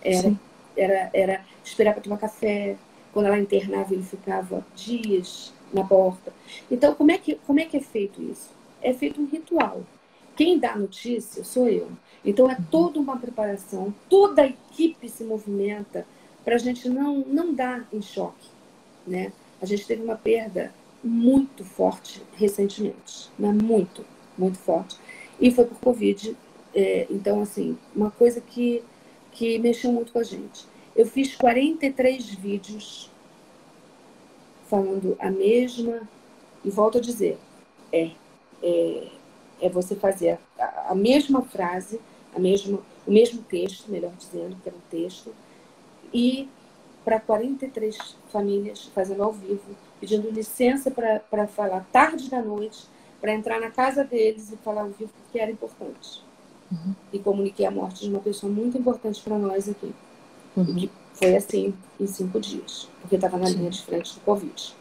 Era, 0.04 0.36
era, 0.76 1.10
era 1.14 1.46
esperar 1.64 1.94
para 1.94 2.04
tomar 2.04 2.18
café. 2.18 2.76
Quando 3.14 3.26
ela 3.28 3.40
internava, 3.40 3.94
ele 3.94 4.04
ficava 4.04 4.66
dias 4.76 5.54
na 5.74 5.84
porta. 5.84 6.34
Então, 6.70 6.94
como 6.94 7.12
é, 7.12 7.18
que, 7.18 7.36
como 7.48 7.60
é 7.60 7.66
que 7.66 7.78
é 7.78 7.82
feito 7.82 8.22
isso? 8.22 8.50
É 8.82 8.94
feito 8.94 9.22
um 9.22 9.26
ritual. 9.26 9.84
Quem 10.36 10.60
dá 10.60 10.76
notícia 10.76 11.44
sou 11.44 11.68
eu. 11.68 11.90
Então, 12.24 12.50
é 12.50 12.58
toda 12.70 13.00
uma 13.00 13.18
preparação, 13.18 13.94
toda 14.10 14.44
a 14.44 14.48
equipe 14.48 15.10
se 15.10 15.24
movimenta 15.24 16.06
para 16.44 16.56
a 16.56 16.58
gente 16.58 16.88
não, 16.88 17.20
não 17.20 17.54
dar 17.54 17.88
em 17.92 18.02
choque. 18.02 18.48
Né? 19.06 19.34
A 19.62 19.66
gente 19.66 19.86
teve 19.86 20.04
uma 20.04 20.16
perda 20.16 20.74
muito 21.04 21.64
forte 21.64 22.22
recentemente, 22.34 23.30
né? 23.38 23.52
muito, 23.52 24.06
muito 24.38 24.58
forte. 24.58 24.98
E 25.40 25.52
foi 25.52 25.66
por 25.66 25.80
Covid 25.80 26.36
é, 26.74 27.06
então, 27.10 27.42
assim, 27.42 27.78
uma 27.96 28.12
coisa 28.12 28.40
que, 28.40 28.84
que 29.32 29.60
mexeu 29.60 29.92
muito 29.92 30.12
com 30.12 30.20
a 30.20 30.24
gente. 30.24 30.66
Eu 30.96 31.06
fiz 31.06 31.36
43 31.36 32.30
vídeos 32.36 33.10
falando 34.70 35.18
a 35.20 35.30
mesma, 35.30 36.08
e 36.64 36.70
volto 36.70 36.98
a 36.98 37.02
dizer, 37.02 37.38
é, 37.92 38.12
é, 38.64 39.08
é 39.62 39.70
você 39.70 39.96
fazer 39.96 40.40
a, 40.58 40.92
a, 40.92 40.96
mesma 40.96 41.42
frase, 41.42 42.00
a 42.34 42.40
mesma, 42.40 42.80
o 43.06 43.12
mesmo 43.12 43.42
texto, 43.44 43.92
melhor 43.92 44.14
dizendo, 44.18 44.56
que 44.62 44.70
era 44.70 44.78
um 44.78 44.90
texto, 44.90 45.36
e 46.14 46.48
para 47.04 47.20
43 47.20 48.16
famílias, 48.32 48.86
fazendo 48.96 49.24
ao 49.24 49.34
vivo, 49.34 49.76
pedindo 50.02 50.30
licença 50.30 50.92
para 50.92 51.48
falar 51.48 51.86
tarde 51.94 52.30
da 52.30 52.42
noite, 52.42 52.86
para 53.22 53.34
entrar 53.34 53.62
na 53.62 53.70
casa 53.70 54.04
deles 54.04 54.52
e 54.52 54.58
falar 54.58 54.82
ao 54.82 54.90
vivo 54.90 55.12
porque 55.24 55.40
era 55.40 55.52
importante 55.52 56.24
uhum. 56.72 56.96
e 57.14 57.20
comuniquei 57.20 57.66
a 57.66 57.72
morte 57.72 58.02
de 58.02 58.10
uma 58.10 58.20
pessoa 58.20 58.52
muito 58.52 58.78
importante 58.78 59.22
para 59.22 59.38
nós 59.38 59.70
aqui. 59.70 59.94
Uhum. 60.58 60.78
E 60.78 60.88
que 60.88 60.92
foi 61.14 61.36
assim 61.36 61.74
em 62.00 62.08
cinco 62.08 62.40
dias, 62.40 62.90
porque 63.00 63.16
estava 63.16 63.38
na 63.38 63.46
Sim. 63.46 63.58
linha 63.58 63.70
de 63.70 63.82
frente 63.84 64.16
do 64.16 64.20
Covid. 64.22 64.76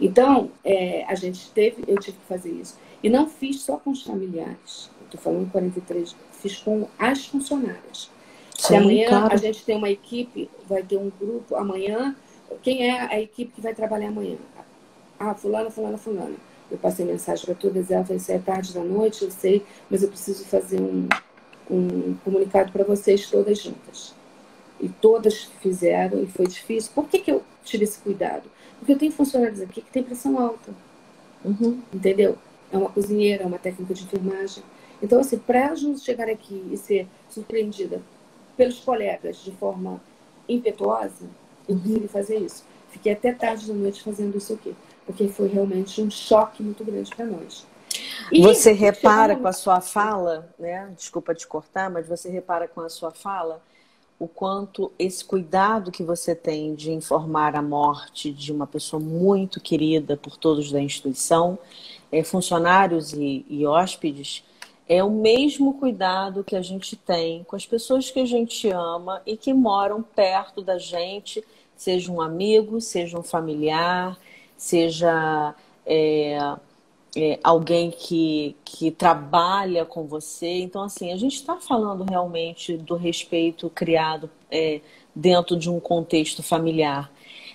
Então, 0.00 0.50
é, 0.62 1.04
a 1.06 1.14
gente 1.14 1.50
teve, 1.50 1.82
eu 1.88 1.98
tive 1.98 2.18
que 2.18 2.26
fazer 2.26 2.50
isso. 2.50 2.78
E 3.02 3.08
não 3.08 3.28
fiz 3.28 3.62
só 3.62 3.78
com 3.78 3.90
os 3.90 4.02
familiares. 4.02 4.90
Estou 5.04 5.20
falando 5.20 5.50
43, 5.50 6.14
fiz 6.32 6.58
com 6.58 6.86
as 6.98 7.26
funcionárias. 7.26 8.10
Sim, 8.54 8.76
amanhã 8.76 9.08
claro. 9.08 9.34
a 9.34 9.36
gente 9.36 9.64
tem 9.64 9.76
uma 9.76 9.90
equipe, 9.90 10.50
vai 10.68 10.82
ter 10.82 10.96
um 10.96 11.10
grupo, 11.10 11.56
amanhã, 11.56 12.16
quem 12.62 12.88
é 12.88 13.00
a 13.00 13.20
equipe 13.20 13.52
que 13.52 13.60
vai 13.60 13.74
trabalhar 13.74 14.08
amanhã? 14.08 14.36
Ah, 15.18 15.34
fulana, 15.34 15.70
fulana, 15.70 15.98
fulana. 15.98 16.36
Eu 16.70 16.78
passei 16.78 17.04
mensagem 17.06 17.44
para 17.44 17.54
todas 17.54 17.90
elas, 17.90 18.08
falei, 18.08 18.22
é 18.28 18.38
tarde 18.38 18.74
da 18.74 18.82
noite, 18.82 19.22
eu 19.22 19.30
sei, 19.30 19.64
mas 19.88 20.02
eu 20.02 20.08
preciso 20.08 20.44
fazer 20.44 20.80
um, 20.80 21.08
um 21.70 22.14
comunicado 22.24 22.72
para 22.72 22.84
vocês 22.84 23.30
todas 23.30 23.62
juntas. 23.62 24.14
E 24.80 24.88
todas 24.88 25.44
fizeram, 25.60 26.22
e 26.22 26.26
foi 26.26 26.46
difícil. 26.46 26.90
Por 26.94 27.08
que, 27.08 27.20
que 27.20 27.30
eu 27.30 27.42
tive 27.64 27.84
esse 27.84 27.98
cuidado? 27.98 28.44
Porque 28.78 28.92
eu 28.92 28.98
tenho 28.98 29.12
funcionários 29.12 29.60
aqui 29.60 29.80
que 29.80 29.90
têm 29.90 30.02
pressão 30.02 30.38
alta. 30.38 30.72
Uhum. 31.44 31.80
Entendeu? 31.92 32.36
É 32.72 32.76
uma 32.76 32.90
cozinheira, 32.90 33.44
é 33.44 33.46
uma 33.46 33.58
técnica 33.58 33.94
de 33.94 34.02
enfermagem. 34.04 34.62
Então, 35.02 35.20
assim, 35.20 35.38
para 35.38 35.74
chegar 35.96 36.28
aqui 36.28 36.62
e 36.70 36.76
ser 36.76 37.06
surpreendida 37.30 38.00
pelos 38.56 38.80
colegas 38.80 39.42
de 39.44 39.52
forma 39.52 40.00
impetuosa, 40.48 41.26
eu 41.68 41.76
consegui 41.76 42.08
fazer 42.08 42.38
isso. 42.38 42.64
Fiquei 42.90 43.12
até 43.12 43.32
tarde 43.32 43.66
da 43.66 43.74
noite 43.74 44.02
fazendo 44.02 44.36
isso 44.36 44.52
aqui 44.52 44.74
porque 45.06 45.28
foi 45.28 45.48
realmente 45.48 46.02
um 46.02 46.10
choque 46.10 46.62
muito 46.62 46.84
grande 46.84 47.14
para 47.14 47.24
nós. 47.24 47.64
E 48.30 48.42
você 48.42 48.72
repara 48.72 49.28
chegou... 49.28 49.42
com 49.42 49.48
a 49.48 49.52
sua 49.52 49.80
fala, 49.80 50.52
né? 50.58 50.92
Desculpa 50.96 51.34
te 51.34 51.46
cortar, 51.46 51.88
mas 51.88 52.08
você 52.08 52.28
repara 52.28 52.66
com 52.66 52.80
a 52.80 52.88
sua 52.88 53.12
fala 53.12 53.62
o 54.18 54.26
quanto 54.26 54.90
esse 54.98 55.24
cuidado 55.24 55.92
que 55.92 56.02
você 56.02 56.34
tem 56.34 56.74
de 56.74 56.90
informar 56.90 57.54
a 57.54 57.62
morte 57.62 58.32
de 58.32 58.50
uma 58.50 58.66
pessoa 58.66 58.98
muito 58.98 59.60
querida 59.60 60.16
por 60.16 60.36
todos 60.36 60.72
da 60.72 60.80
instituição, 60.80 61.58
é, 62.10 62.24
funcionários 62.24 63.12
e, 63.12 63.44
e 63.48 63.66
hóspedes, 63.66 64.42
é 64.88 65.02
o 65.02 65.10
mesmo 65.10 65.74
cuidado 65.74 66.44
que 66.44 66.54
a 66.54 66.62
gente 66.62 66.94
tem 66.96 67.42
com 67.44 67.56
as 67.56 67.66
pessoas 67.66 68.10
que 68.10 68.20
a 68.20 68.24
gente 68.24 68.68
ama 68.68 69.20
e 69.26 69.36
que 69.36 69.52
moram 69.52 70.02
perto 70.02 70.62
da 70.62 70.78
gente, 70.78 71.42
seja 71.76 72.10
um 72.12 72.20
amigo, 72.20 72.80
seja 72.80 73.18
um 73.18 73.22
familiar, 73.22 74.16
seja 74.56 75.54
é, 75.84 76.38
é, 77.16 77.40
alguém 77.42 77.90
que, 77.90 78.54
que 78.64 78.90
trabalha 78.90 79.84
com 79.84 80.06
você. 80.06 80.60
Então, 80.60 80.82
assim, 80.82 81.12
a 81.12 81.16
gente 81.16 81.34
está 81.34 81.56
falando 81.56 82.04
realmente 82.04 82.76
do 82.76 82.94
respeito 82.94 83.68
criado 83.70 84.30
é, 84.50 84.80
dentro 85.14 85.56
de 85.56 85.68
um 85.68 85.80
contexto 85.80 86.42
familiar. 86.42 87.10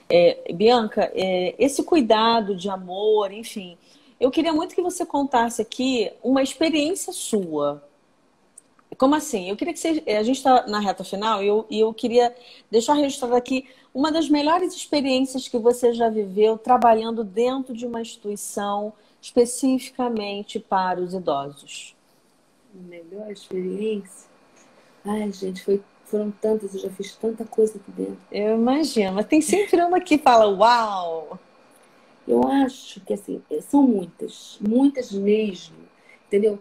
É, 0.09 0.51
Bianca, 0.53 1.09
é, 1.15 1.55
esse 1.57 1.83
cuidado 1.83 2.55
de 2.55 2.69
amor, 2.69 3.31
enfim, 3.31 3.77
eu 4.21 4.29
queria 4.29 4.53
muito 4.53 4.75
que 4.75 4.81
você 4.83 5.03
contasse 5.03 5.63
aqui 5.63 6.13
uma 6.23 6.43
experiência 6.43 7.11
sua. 7.11 7.83
Como 8.95 9.15
assim? 9.15 9.49
Eu 9.49 9.55
queria 9.55 9.73
que 9.73 9.79
você. 9.79 10.03
A 10.05 10.21
gente 10.21 10.37
está 10.37 10.67
na 10.67 10.79
reta 10.79 11.03
final 11.03 11.41
e 11.41 11.47
eu, 11.47 11.65
e 11.71 11.79
eu 11.79 11.91
queria 11.91 12.35
deixar 12.69 12.93
registrado 12.93 13.35
aqui 13.35 13.67
uma 13.91 14.11
das 14.11 14.29
melhores 14.29 14.75
experiências 14.75 15.47
que 15.47 15.57
você 15.57 15.91
já 15.91 16.07
viveu 16.07 16.55
trabalhando 16.55 17.23
dentro 17.23 17.73
de 17.73 17.87
uma 17.87 17.99
instituição 17.99 18.93
especificamente 19.19 20.59
para 20.59 21.01
os 21.01 21.15
idosos? 21.15 21.95
Melhor 22.75 23.31
experiência? 23.31 24.29
Ai, 25.03 25.31
gente, 25.31 25.63
foi, 25.63 25.81
foram 26.05 26.29
tantas, 26.29 26.75
eu 26.75 26.81
já 26.81 26.89
fiz 26.91 27.15
tanta 27.15 27.43
coisa 27.43 27.79
aqui 27.79 27.91
dentro. 27.91 28.19
Eu 28.31 28.55
imagino, 28.55 29.13
mas 29.13 29.25
tem 29.25 29.41
sempre 29.41 29.81
uma 29.81 29.99
que 29.99 30.19
fala, 30.19 30.47
uau! 30.47 31.39
Eu 32.27 32.47
acho 32.47 33.01
que 33.01 33.13
assim, 33.13 33.41
são 33.61 33.83
muitas, 33.83 34.57
muitas 34.61 35.11
mesmo, 35.11 35.75
entendeu? 36.27 36.59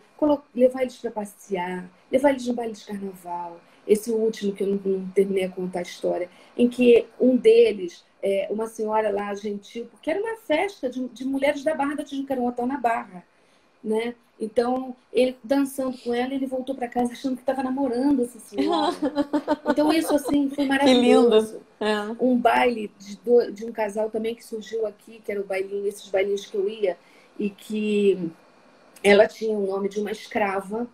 Levar 0.55 0.83
eles 0.83 0.97
para 0.97 1.11
passear, 1.11 1.91
levar 2.11 2.31
eles 2.31 2.47
no 2.47 2.55
baile 2.55 2.73
de 2.73 2.85
carnaval. 2.85 3.61
Esse 3.87 4.11
último 4.11 4.53
que 4.53 4.63
eu 4.63 4.69
não, 4.69 4.77
não 4.85 5.11
terminei 5.11 5.45
a 5.45 5.51
contar 5.51 5.81
a 5.81 5.83
história, 5.83 6.31
em 6.57 6.69
que 6.69 7.07
um 7.19 7.37
deles, 7.37 8.05
é, 8.23 8.49
uma 8.51 8.67
senhora 8.67 9.11
lá 9.11 9.35
gentil, 9.35 9.87
porque 9.91 10.11
era 10.11 10.21
uma 10.21 10.37
festa 10.37 10.89
de, 10.89 11.09
de 11.09 11.25
mulheres 11.25 11.65
da 11.65 11.75
Barra 11.75 11.97
da 11.97 12.05
Tijuca, 12.05 12.35
um 12.35 12.47
hotel 12.47 12.67
na 12.67 12.77
Barra, 12.77 13.25
né? 13.83 14.15
Então, 14.41 14.97
ele 15.13 15.37
dançando 15.45 15.99
com 15.99 16.15
ela, 16.15 16.33
ele 16.33 16.47
voltou 16.47 16.75
para 16.75 16.89
casa 16.89 17.13
achando 17.13 17.37
que 17.37 17.43
estava 17.43 17.63
namorando 17.63 18.23
essa 18.23 18.41
senhora. 18.41 18.97
Então, 19.69 19.93
isso 19.93 20.15
assim 20.15 20.49
foi 20.51 20.67
maravilhoso. 20.67 21.61
Que 21.79 21.85
lindo. 21.85 22.17
É. 22.19 22.25
Um 22.25 22.37
baile 22.37 22.91
de, 22.99 23.17
do, 23.19 23.53
de 23.53 23.65
um 23.65 23.73
casal 23.73 24.11
também 24.11 24.35
que 24.35 24.45
surgiu 24.45 24.87
aqui, 24.87 25.21
que 25.25 25.31
era 25.31 25.41
o 25.41 25.45
bailinho, 25.45 25.87
esses 25.87 26.09
bailinhos 26.09 26.47
que 26.47 26.57
eu 26.57 26.69
ia, 26.69 26.97
e 27.39 27.51
que 27.51 28.31
ela 29.05 29.27
tinha 29.27 29.57
o 29.57 29.67
nome 29.67 29.89
de 29.89 30.01
uma 30.01 30.11
escrava, 30.11 30.89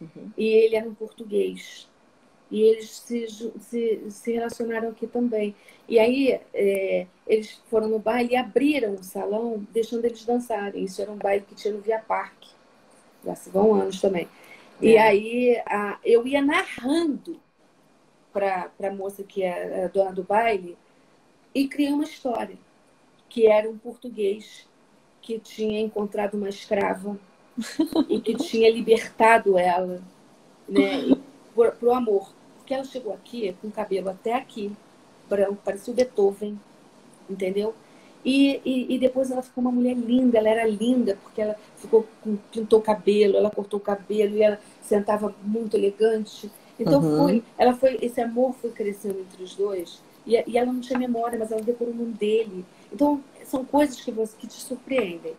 uhum. 0.00 0.30
e 0.36 0.46
ele 0.46 0.76
era 0.76 0.88
um 0.88 0.94
português. 0.94 1.88
E 2.50 2.62
eles 2.62 2.90
se, 2.90 3.26
se, 3.60 4.02
se 4.10 4.32
relacionaram 4.32 4.88
aqui 4.88 5.06
também. 5.06 5.54
E 5.88 5.98
aí, 5.98 6.40
é, 6.52 7.06
eles 7.26 7.60
foram 7.70 7.88
no 7.88 7.98
baile 7.98 8.32
e 8.32 8.36
abriram 8.36 8.94
o 8.94 9.02
salão, 9.02 9.66
deixando 9.72 10.04
eles 10.04 10.24
dançarem. 10.24 10.84
Isso 10.84 11.00
era 11.00 11.10
um 11.10 11.16
baile 11.16 11.44
que 11.48 11.54
tinha 11.54 11.72
no 11.72 11.80
Via 11.80 11.98
Parque 11.98 12.37
já 13.28 13.34
se 13.34 13.50
vão 13.50 13.74
anos 13.74 14.00
também. 14.00 14.28
É. 14.80 14.86
E 14.86 14.98
aí 14.98 15.62
a, 15.66 15.98
eu 16.04 16.26
ia 16.26 16.40
narrando 16.40 17.38
para 18.32 18.70
a 18.82 18.90
moça 18.90 19.22
que 19.22 19.42
era 19.42 19.86
a 19.86 19.88
dona 19.88 20.12
do 20.12 20.22
baile 20.22 20.76
e 21.54 21.68
criei 21.68 21.92
uma 21.92 22.04
história, 22.04 22.56
que 23.28 23.46
era 23.46 23.68
um 23.68 23.76
português 23.76 24.66
que 25.20 25.38
tinha 25.38 25.80
encontrado 25.80 26.34
uma 26.34 26.48
escrava 26.48 27.18
e 28.08 28.20
que 28.20 28.34
tinha 28.34 28.70
libertado 28.70 29.58
ela 29.58 30.02
né, 30.68 31.16
para 31.54 31.74
o 31.82 31.92
amor. 31.92 32.32
Porque 32.56 32.72
ela 32.72 32.84
chegou 32.84 33.12
aqui 33.12 33.54
com 33.60 33.68
o 33.68 33.72
cabelo 33.72 34.10
até 34.10 34.34
aqui, 34.34 34.72
branco, 35.28 35.58
parecia 35.64 35.92
o 35.92 35.96
Beethoven, 35.96 36.58
entendeu? 37.28 37.74
E, 38.24 38.60
e, 38.64 38.94
e, 38.94 38.98
depois 38.98 39.30
ela 39.30 39.42
ficou 39.42 39.62
uma 39.62 39.70
mulher 39.70 39.94
linda, 39.94 40.38
ela 40.38 40.48
era 40.48 40.66
linda, 40.66 41.16
porque 41.22 41.40
ela 41.40 41.56
ficou 41.76 42.06
com, 42.22 42.36
pintou 42.50 42.80
o 42.80 42.82
cabelo, 42.82 43.36
ela 43.36 43.50
cortou 43.50 43.78
o 43.78 43.82
cabelo 43.82 44.36
e 44.36 44.42
ela 44.42 44.60
sentava 44.82 45.34
muito 45.42 45.76
elegante. 45.76 46.50
Então 46.78 47.00
uhum. 47.00 47.18
foi, 47.18 47.44
ela 47.56 47.74
foi, 47.74 47.98
esse 48.02 48.20
amor 48.20 48.54
foi 48.54 48.70
crescendo 48.70 49.20
entre 49.20 49.42
os 49.42 49.54
dois. 49.54 50.02
E, 50.26 50.42
e, 50.46 50.58
ela 50.58 50.72
não 50.72 50.80
tinha 50.80 50.98
memória, 50.98 51.38
mas 51.38 51.50
ela 51.50 51.62
decorou 51.62 51.94
o 51.94 51.96
nome 51.96 52.12
dele. 52.12 52.64
Então 52.92 53.22
são 53.44 53.64
coisas 53.64 54.00
que, 54.00 54.10
você, 54.10 54.36
que 54.36 54.46
te 54.46 54.60
surpreendem. 54.60 55.34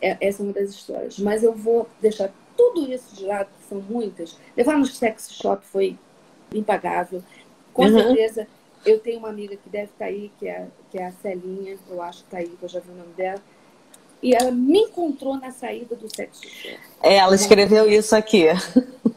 É, 0.00 0.16
essa 0.20 0.42
é 0.42 0.44
uma 0.44 0.52
das 0.52 0.70
histórias. 0.70 1.18
Mas 1.18 1.42
eu 1.42 1.52
vou 1.52 1.88
deixar 2.00 2.32
tudo 2.56 2.90
isso 2.90 3.16
de 3.16 3.24
lado, 3.24 3.48
que 3.60 3.68
são 3.68 3.80
muitas. 3.80 4.38
Levar 4.56 4.78
no 4.78 4.86
sex 4.86 5.32
shop 5.32 5.64
foi 5.66 5.98
impagável. 6.52 7.22
Com 7.72 7.84
uhum. 7.84 7.98
certeza 7.98 8.46
eu 8.84 8.98
tenho 8.98 9.18
uma 9.18 9.28
amiga 9.28 9.56
que 9.56 9.68
deve 9.68 9.84
estar 9.84 9.98
tá 9.98 10.04
aí, 10.06 10.30
que 10.38 10.48
é, 10.48 10.66
que 10.90 10.98
é 10.98 11.06
a 11.06 11.12
Celinha, 11.12 11.78
eu 11.88 12.02
acho 12.02 12.20
que 12.20 12.24
está 12.24 12.38
aí, 12.38 12.48
que 12.48 12.62
eu 12.62 12.68
já 12.68 12.80
vi 12.80 12.90
o 12.90 12.94
nome 12.94 13.12
dela. 13.14 13.40
E 14.22 14.34
ela 14.34 14.52
me 14.52 14.78
encontrou 14.78 15.36
na 15.36 15.50
saída 15.50 15.96
do 15.96 16.14
sexo 16.14 16.48
show. 16.48 16.78
É, 17.02 17.16
ela 17.16 17.34
escreveu 17.34 17.90
isso 17.90 18.14
aqui. 18.14 18.44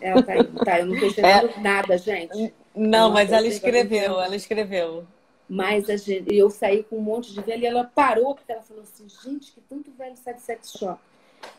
Ela 0.02 0.24
tá 0.24 0.34
aí, 0.34 0.44
tá? 0.44 0.80
Eu 0.80 0.88
não 0.88 0.94
estou 0.96 1.10
entendendo 1.10 1.50
é... 1.58 1.60
nada, 1.62 1.98
gente. 1.98 2.54
Não, 2.76 3.12
mas 3.12 3.32
ela 3.32 3.48
escreveu, 3.48 4.20
ela 4.20 4.36
escreveu. 4.36 5.06
Mas 5.48 5.90
a 5.90 5.98
gente, 5.98 6.36
eu 6.36 6.50
saí 6.50 6.84
com 6.84 6.98
um 6.98 7.02
monte 7.02 7.32
de 7.32 7.42
velho 7.42 7.64
e 7.64 7.66
ela 7.68 7.84
parou, 7.84 8.34
porque 8.34 8.52
ela 8.52 8.64
falou 8.64 8.84
assim, 8.84 9.08
gente, 9.24 9.52
que 9.52 9.62
tanto 9.62 9.92
velho 9.92 10.16
sai 10.18 10.34
de 10.34 10.42
sex 10.42 10.72
shop. 10.72 11.00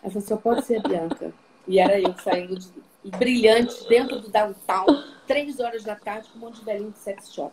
Ela 0.02 0.12
falou, 0.12 0.26
só 0.26 0.36
pode 0.36 0.66
ser 0.66 0.78
a 0.84 0.88
Bianca. 0.88 1.32
E 1.68 1.78
era 1.78 2.00
eu 2.00 2.14
saindo 2.18 2.58
de, 2.58 2.68
brilhante 3.16 3.88
dentro 3.88 4.20
do 4.20 4.28
downtown, 4.28 4.86
três 5.26 5.60
horas 5.60 5.84
da 5.84 5.94
tarde, 5.94 6.28
com 6.32 6.38
um 6.38 6.42
monte 6.42 6.58
de 6.58 6.64
velhinho 6.64 6.90
de 6.90 6.98
sex 6.98 7.32
shop. 7.32 7.52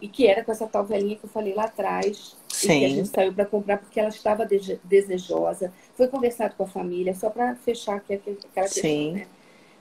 E 0.00 0.08
que 0.08 0.26
era 0.26 0.44
com 0.44 0.52
essa 0.52 0.66
tal 0.66 0.84
velhinha 0.84 1.16
que 1.16 1.24
eu 1.24 1.30
falei 1.30 1.54
lá 1.54 1.64
atrás. 1.64 2.36
Sim. 2.48 2.72
E 2.72 2.78
que 2.78 2.84
a 2.84 2.88
gente 2.88 3.08
saiu 3.08 3.32
para 3.32 3.44
comprar 3.44 3.78
porque 3.78 3.98
ela 3.98 4.08
estava 4.08 4.46
desejosa. 4.84 5.72
Foi 5.94 6.06
conversado 6.08 6.54
com 6.56 6.62
a 6.62 6.68
família, 6.68 7.14
só 7.14 7.30
para 7.30 7.54
fechar 7.56 7.96
aquela 7.96 8.20
questão, 8.20 8.66
Sim. 8.68 9.12
né? 9.12 9.26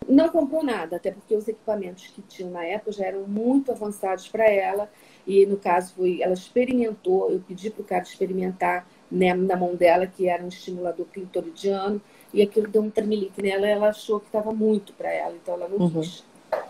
Não 0.08 0.30
comprou 0.30 0.64
nada, 0.64 0.96
até 0.96 1.12
porque 1.12 1.36
os 1.36 1.48
equipamentos 1.48 2.08
que 2.08 2.22
tinham 2.22 2.52
na 2.52 2.64
época 2.64 2.94
já 2.94 3.06
eram 3.06 3.28
muito 3.28 3.72
avançados 3.72 4.28
para 4.28 4.50
ela. 4.50 4.90
E 5.26 5.46
no 5.46 5.58
caso, 5.58 5.94
foi, 5.96 6.22
ela 6.22 6.34
experimentou, 6.34 7.30
eu 7.30 7.42
pedi 7.46 7.70
para 7.70 7.82
o 7.82 7.86
cara 7.86 8.04
experimentar 8.04 8.88
né, 9.12 9.34
na 9.34 9.56
mão 9.56 9.76
dela, 9.76 10.08
que 10.08 10.28
era 10.28 10.44
um 10.44 10.48
estimulador 10.48 11.06
clitoridiano, 11.08 12.02
e 12.34 12.42
aquilo 12.42 12.68
deu 12.68 12.82
um 12.82 12.90
tremelique 12.90 13.42
nela, 13.42 13.68
ela 13.68 13.90
achou 13.90 14.20
que 14.20 14.28
estava 14.28 14.52
muito 14.52 14.94
para 14.94 15.12
ela, 15.12 15.36
então 15.36 15.56
ela 15.56 15.68
não 15.68 15.78
uhum. 15.78 16.02
quis. 16.02 16.24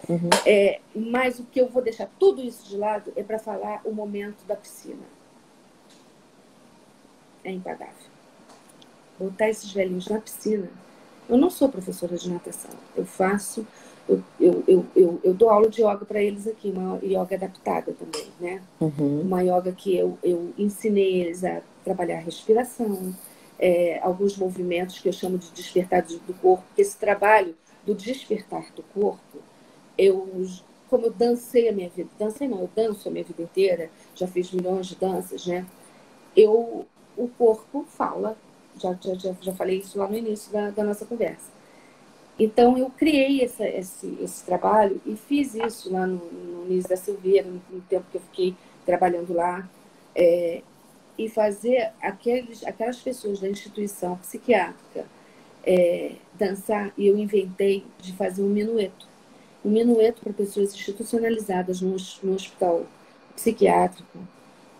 Uhum. 0.09 0.29
É, 0.45 0.79
mas 0.95 1.39
o 1.39 1.43
que 1.43 1.59
eu 1.59 1.67
vou 1.67 1.81
deixar 1.81 2.09
tudo 2.19 2.41
isso 2.41 2.67
de 2.69 2.77
lado 2.77 3.11
é 3.15 3.23
para 3.23 3.39
falar 3.39 3.81
o 3.83 3.93
momento 3.93 4.45
da 4.47 4.55
piscina. 4.55 5.03
É 7.43 7.51
impagável. 7.51 7.93
Botar 9.19 9.49
esses 9.49 9.71
velhinhos 9.71 10.07
na 10.07 10.19
piscina. 10.19 10.69
Eu 11.29 11.38
não 11.38 11.49
sou 11.49 11.69
professora 11.69 12.17
de 12.17 12.29
natação. 12.29 12.71
Eu 12.95 13.05
faço, 13.05 13.67
eu, 14.07 14.23
eu, 14.39 14.63
eu, 14.67 14.85
eu, 14.95 15.19
eu 15.23 15.33
dou 15.33 15.49
aula 15.49 15.69
de 15.69 15.81
yoga 15.81 16.05
para 16.05 16.21
eles 16.21 16.47
aqui, 16.47 16.69
uma 16.69 16.99
yoga 17.03 17.35
adaptada 17.35 17.93
também, 17.93 18.27
né? 18.39 18.61
Uhum. 18.79 19.21
Uma 19.21 19.41
yoga 19.41 19.71
que 19.73 19.95
eu, 19.95 20.17
eu 20.23 20.53
ensinei 20.57 21.21
eles 21.21 21.43
a 21.43 21.61
trabalhar 21.83 22.17
a 22.17 22.21
respiração, 22.21 23.13
é, 23.59 23.99
alguns 24.01 24.38
movimentos 24.38 24.99
que 24.99 25.09
eu 25.09 25.13
chamo 25.13 25.38
de 25.38 25.49
despertar 25.51 26.03
do 26.03 26.33
corpo, 26.35 26.63
porque 26.67 26.81
esse 26.81 26.97
trabalho 26.97 27.55
do 27.85 27.93
despertar 27.95 28.71
do 28.75 28.83
corpo 28.83 29.39
eu, 29.97 30.47
como 30.89 31.05
eu 31.05 31.11
dancei 31.11 31.69
a 31.69 31.71
minha 31.71 31.89
vida, 31.89 32.09
dancei 32.17 32.47
não, 32.47 32.61
eu 32.61 32.69
danço 32.75 33.07
a 33.07 33.11
minha 33.11 33.23
vida 33.23 33.41
inteira, 33.41 33.89
já 34.15 34.27
fiz 34.27 34.51
milhões 34.51 34.87
de 34.87 34.95
danças, 34.95 35.45
né? 35.47 35.65
Eu, 36.35 36.85
o 37.17 37.27
corpo 37.37 37.85
fala, 37.87 38.37
já, 38.79 38.97
já, 39.01 39.33
já 39.41 39.53
falei 39.53 39.79
isso 39.79 39.97
lá 39.97 40.07
no 40.07 40.17
início 40.17 40.51
da, 40.51 40.69
da 40.69 40.83
nossa 40.83 41.05
conversa. 41.05 41.57
Então, 42.39 42.77
eu 42.77 42.91
criei 42.91 43.43
essa, 43.43 43.67
esse, 43.67 44.15
esse 44.21 44.45
trabalho 44.45 45.01
e 45.05 45.15
fiz 45.15 45.55
isso 45.55 45.91
lá 45.91 46.05
no, 46.05 46.17
no 46.17 46.65
início 46.67 46.89
da 46.89 46.95
Silveira, 46.95 47.47
no, 47.47 47.59
no, 47.71 47.81
tempo 47.81 48.05
que 48.11 48.17
eu 48.17 48.21
fiquei 48.21 48.55
trabalhando 48.85 49.33
lá, 49.33 49.67
é, 50.15 50.61
e 51.17 51.27
fazer 51.27 51.91
aqueles, 51.99 52.63
aquelas 52.63 52.97
pessoas 52.97 53.39
da 53.39 53.49
instituição 53.49 54.15
psiquiátrica 54.17 55.05
é, 55.63 56.13
dançar, 56.35 56.93
e 56.95 57.07
eu 57.07 57.17
inventei 57.17 57.83
de 57.99 58.13
fazer 58.13 58.43
um 58.43 58.49
minueto 58.49 59.07
um 59.68 59.70
minueto 59.70 60.22
para 60.22 60.32
pessoas 60.32 60.74
institucionalizadas 60.74 61.82
no, 61.82 61.97
no 62.24 62.34
hospital 62.34 62.86
psiquiátrico 63.36 64.18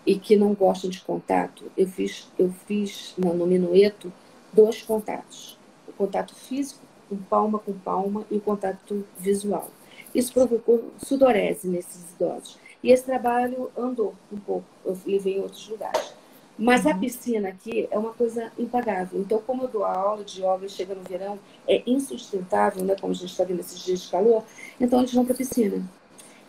e 0.06 0.18
que 0.18 0.38
não 0.38 0.54
gostam 0.54 0.90
de 0.90 1.02
contato, 1.02 1.70
eu 1.76 1.86
fiz, 1.86 2.30
eu 2.40 2.50
fiz 2.66 3.14
no, 3.18 3.34
no 3.34 3.46
minueto 3.46 4.12
dois 4.54 4.82
contatos. 4.82 5.58
O 5.86 5.92
contato 5.92 6.34
físico, 6.34 6.80
com 7.10 7.18
palma 7.18 7.60
com 7.60 7.74
palma, 7.74 8.26
e 8.32 8.38
o 8.38 8.42
contato 8.42 9.06
visual. 9.20 9.70
Isso 10.16 10.32
provocou 10.32 10.94
sudorese 11.06 11.68
nesses 11.68 12.14
idosos. 12.14 12.58
E 12.82 12.90
esse 12.90 13.04
trabalho 13.04 13.70
andou 13.78 14.16
um 14.32 14.38
pouco, 14.38 14.66
eu 14.86 14.98
levei 15.06 15.36
em 15.36 15.42
outros 15.42 15.68
lugares. 15.68 16.14
Mas 16.58 16.86
uhum. 16.86 16.91
a 16.91 16.95
piscina 16.95 17.49
aqui 17.49 17.88
é 17.91 17.97
uma 17.97 18.14
coisa 18.14 18.51
impagável. 18.58 19.20
Então, 19.20 19.41
como 19.45 19.64
eu 19.64 19.68
dou 19.68 19.84
aula 19.84 20.24
de 20.24 20.41
yoga 20.41 20.66
e 20.66 20.70
chega 20.70 20.95
no 20.95 21.03
verão, 21.03 21.38
é 21.68 21.84
insustentável, 21.86 22.84
né? 22.84 22.95
Como 22.99 23.12
a 23.12 23.16
gente 23.16 23.30
está 23.30 23.43
vendo 23.43 23.60
esses 23.60 23.80
dias 23.84 24.01
de 24.01 24.10
calor, 24.10 24.43
então 24.80 24.99
eles 24.99 25.14
vão 25.14 25.24
para 25.24 25.34
a 25.34 25.38
piscina. 25.38 25.84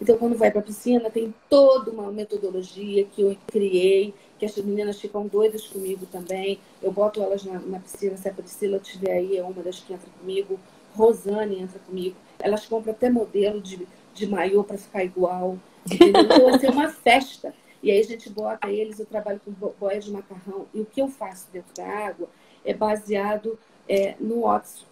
Então, 0.00 0.16
quando 0.16 0.36
vai 0.36 0.50
para 0.50 0.60
a 0.60 0.64
piscina, 0.64 1.10
tem 1.10 1.34
toda 1.50 1.90
uma 1.90 2.10
metodologia 2.12 3.04
que 3.04 3.20
eu 3.20 3.36
criei, 3.48 4.14
que 4.38 4.46
as 4.46 4.56
meninas 4.56 5.00
ficam 5.00 5.26
doidas 5.26 5.66
comigo 5.66 6.06
também. 6.06 6.58
Eu 6.80 6.92
boto 6.92 7.20
elas 7.20 7.44
na, 7.44 7.58
na 7.58 7.80
piscina, 7.80 8.16
se 8.16 8.28
a 8.28 8.32
Priscila 8.32 8.76
estiver 8.76 9.12
aí, 9.12 9.36
é 9.36 9.42
uma 9.42 9.62
das 9.62 9.80
que 9.80 9.92
entra 9.92 10.08
comigo. 10.20 10.58
Rosane 10.94 11.60
entra 11.60 11.80
comigo. 11.80 12.16
Elas 12.38 12.64
compram 12.64 12.92
até 12.92 13.10
modelo 13.10 13.60
de, 13.60 13.86
de 14.14 14.26
maiô 14.26 14.62
para 14.62 14.78
ficar 14.78 15.04
igual. 15.04 15.58
Entendeu? 15.84 16.22
Então, 16.22 16.50
vai 16.50 16.58
ser 16.60 16.70
uma 16.70 16.88
festa. 16.90 17.52
E 17.82 17.90
aí 17.90 18.00
a 18.00 18.04
gente 18.04 18.28
bota 18.30 18.70
eles, 18.70 18.98
eu 18.98 19.06
trabalho 19.06 19.40
com 19.44 19.52
boia 19.52 20.00
de 20.00 20.10
macarrão. 20.10 20.66
E 20.74 20.80
o 20.80 20.86
que 20.86 21.00
eu 21.00 21.08
faço 21.08 21.46
dentro 21.52 21.74
da 21.74 21.86
água 21.86 22.28
é 22.64 22.74
baseado 22.74 23.58
é, 23.88 24.14
no 24.18 24.46
Otso, 24.46 24.86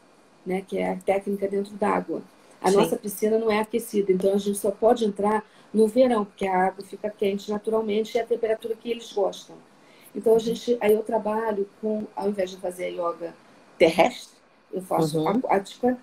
né, 0.45 0.63
que 0.67 0.79
é 0.79 0.93
a 0.93 0.97
técnica 0.97 1.49
dentro 1.49 1.75
d'água. 1.75 2.23
A 2.61 2.71
Sim. 2.71 2.77
nossa 2.77 2.97
piscina 2.97 3.39
não 3.39 3.51
é 3.51 3.61
aquecida, 3.61 4.11
então 4.13 4.33
a 4.33 4.39
gente 4.39 4.59
só 4.59 4.71
pode 4.71 5.05
entrar 5.05 5.45
no 5.73 5.87
verão, 5.87 6.25
porque 6.25 6.47
a 6.47 6.67
água 6.69 6.85
fica 6.85 7.11
quente 7.11 7.51
naturalmente 7.51 8.15
e 8.15 8.19
é 8.19 8.23
a 8.23 8.27
temperatura 8.27 8.75
que 8.75 8.91
eles 8.91 9.13
gostam. 9.13 9.57
Então 10.15 10.35
a 10.35 10.39
gente, 10.39 10.79
aí 10.81 10.95
eu 10.95 11.03
trabalho 11.03 11.69
com, 11.81 12.07
ao 12.17 12.29
invés 12.29 12.51
de 12.51 12.57
fazer 12.57 12.89
yoga 12.89 13.35
terrestre, 13.77 14.37
eu 14.73 14.81
faço 14.81 15.19
uhum. 15.19 15.29
aquática 15.29 15.99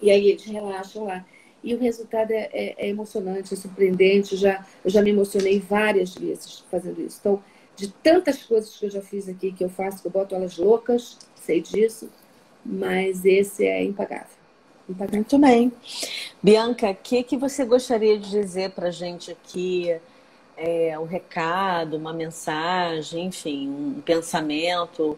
e 0.00 0.10
aí 0.10 0.28
eles 0.28 0.44
relaxam 0.44 1.04
lá. 1.04 1.24
E 1.62 1.74
o 1.74 1.78
resultado 1.78 2.30
é, 2.30 2.48
é, 2.52 2.86
é 2.86 2.88
emocionante, 2.88 3.52
é 3.52 3.56
surpreendente. 3.56 4.36
Já, 4.36 4.64
eu 4.84 4.90
já 4.90 5.02
me 5.02 5.10
emocionei 5.10 5.60
várias 5.60 6.14
vezes 6.14 6.64
fazendo 6.70 7.00
isso. 7.00 7.18
Então, 7.20 7.42
de 7.76 7.88
tantas 7.88 8.42
coisas 8.42 8.76
que 8.76 8.86
eu 8.86 8.90
já 8.90 9.00
fiz 9.00 9.28
aqui, 9.28 9.52
que 9.52 9.64
eu 9.64 9.70
faço, 9.70 10.02
que 10.02 10.08
eu 10.08 10.12
boto 10.12 10.34
elas 10.34 10.56
loucas, 10.56 11.16
sei 11.36 11.60
disso, 11.60 12.10
mas 12.64 13.24
esse 13.24 13.66
é 13.66 13.82
impagável. 13.84 14.36
impagável. 14.88 15.16
Muito 15.16 15.38
bem. 15.38 15.72
Bianca, 16.42 16.90
o 16.90 16.94
que, 16.94 17.22
que 17.22 17.36
você 17.36 17.64
gostaria 17.64 18.18
de 18.18 18.30
dizer 18.30 18.70
para 18.70 18.88
a 18.88 18.90
gente 18.90 19.30
aqui? 19.30 19.96
É, 20.56 20.98
um 20.98 21.04
recado, 21.04 21.96
uma 21.96 22.12
mensagem, 22.12 23.26
enfim, 23.26 23.68
um 23.68 24.00
pensamento 24.00 25.16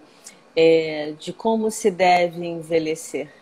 é, 0.55 1.15
de 1.19 1.33
como 1.33 1.71
se 1.71 1.91
deve 1.91 2.45
envelhecer? 2.45 3.40